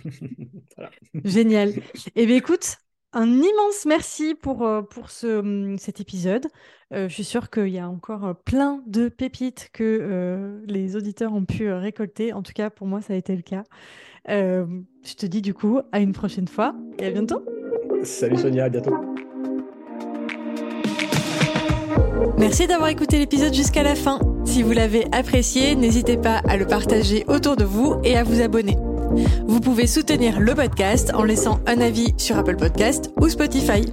Génial. 1.26 1.74
Eh 2.15 2.26
bien, 2.26 2.36
écoute, 2.36 2.78
un 3.13 3.28
immense 3.28 3.86
merci 3.86 4.36
pour, 4.36 4.65
euh, 4.65 4.82
pour 4.82 5.09
ce, 5.09 5.39
hum, 5.39 5.78
cet 5.78 5.99
épisode. 5.99 6.47
Euh, 6.93 7.09
je 7.09 7.13
suis 7.13 7.24
sûre 7.24 7.49
qu'il 7.49 7.69
y 7.69 7.80
a 7.80 7.89
encore 7.89 8.26
euh, 8.26 8.34
plein 8.34 8.82
de 8.88 9.09
pépites 9.09 9.69
que 9.74 10.61
les 10.65 10.95
auditeurs 10.95 11.34
ont 11.34 11.45
pu 11.45 11.72
récolter. 11.72 12.34
En 12.34 12.41
tout 12.41 12.53
cas, 12.53 12.69
pour 12.69 12.88
moi, 12.88 13.01
ça 13.01 13.13
a 13.13 13.15
été 13.15 13.36
le 13.36 13.41
cas. 13.41 13.63
je 14.28 15.13
te 15.15 15.26
dis 15.26 15.41
du 15.41 15.53
coup 15.53 15.80
à 15.91 15.99
une 15.99 16.13
prochaine 16.13 16.47
fois 16.47 16.76
et 16.99 17.05
à 17.05 17.11
bientôt. 17.11 17.43
Salut 18.03 18.38
Sonia, 18.38 18.65
à 18.65 18.69
bientôt. 18.69 18.95
Merci 22.38 22.67
d'avoir 22.67 22.89
écouté 22.89 23.17
l'épisode 23.17 23.53
jusqu'à 23.53 23.84
la 23.84 23.95
fin. 23.95 24.19
Si 24.45 24.63
vous 24.63 24.72
l'avez 24.72 25.05
apprécié, 25.11 25.76
n'hésitez 25.76 26.17
pas 26.17 26.41
à 26.47 26.57
le 26.57 26.65
partager 26.65 27.24
autour 27.28 27.55
de 27.55 27.63
vous 27.63 27.95
et 28.03 28.17
à 28.17 28.24
vous 28.24 28.41
abonner. 28.41 28.78
Vous 29.47 29.59
pouvez 29.59 29.88
soutenir 29.88 30.39
le 30.39 30.55
podcast 30.55 31.11
en 31.13 31.24
laissant 31.24 31.59
un 31.67 31.82
avis 31.82 32.13
sur 32.17 32.38
Apple 32.38 32.55
Podcast 32.55 33.11
ou 33.19 33.30
Spotify. 33.30 33.86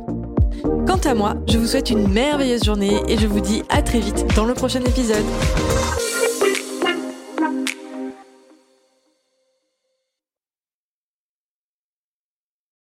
Quant 0.86 1.00
à 1.04 1.14
moi, 1.14 1.34
je 1.48 1.58
vous 1.58 1.66
souhaite 1.66 1.90
une 1.90 2.08
merveilleuse 2.08 2.64
journée 2.64 3.00
et 3.08 3.18
je 3.18 3.26
vous 3.26 3.40
dis 3.40 3.62
à 3.68 3.82
très 3.82 4.00
vite 4.00 4.26
dans 4.34 4.44
le 4.44 4.54
prochain 4.54 4.80
épisode. 4.80 5.24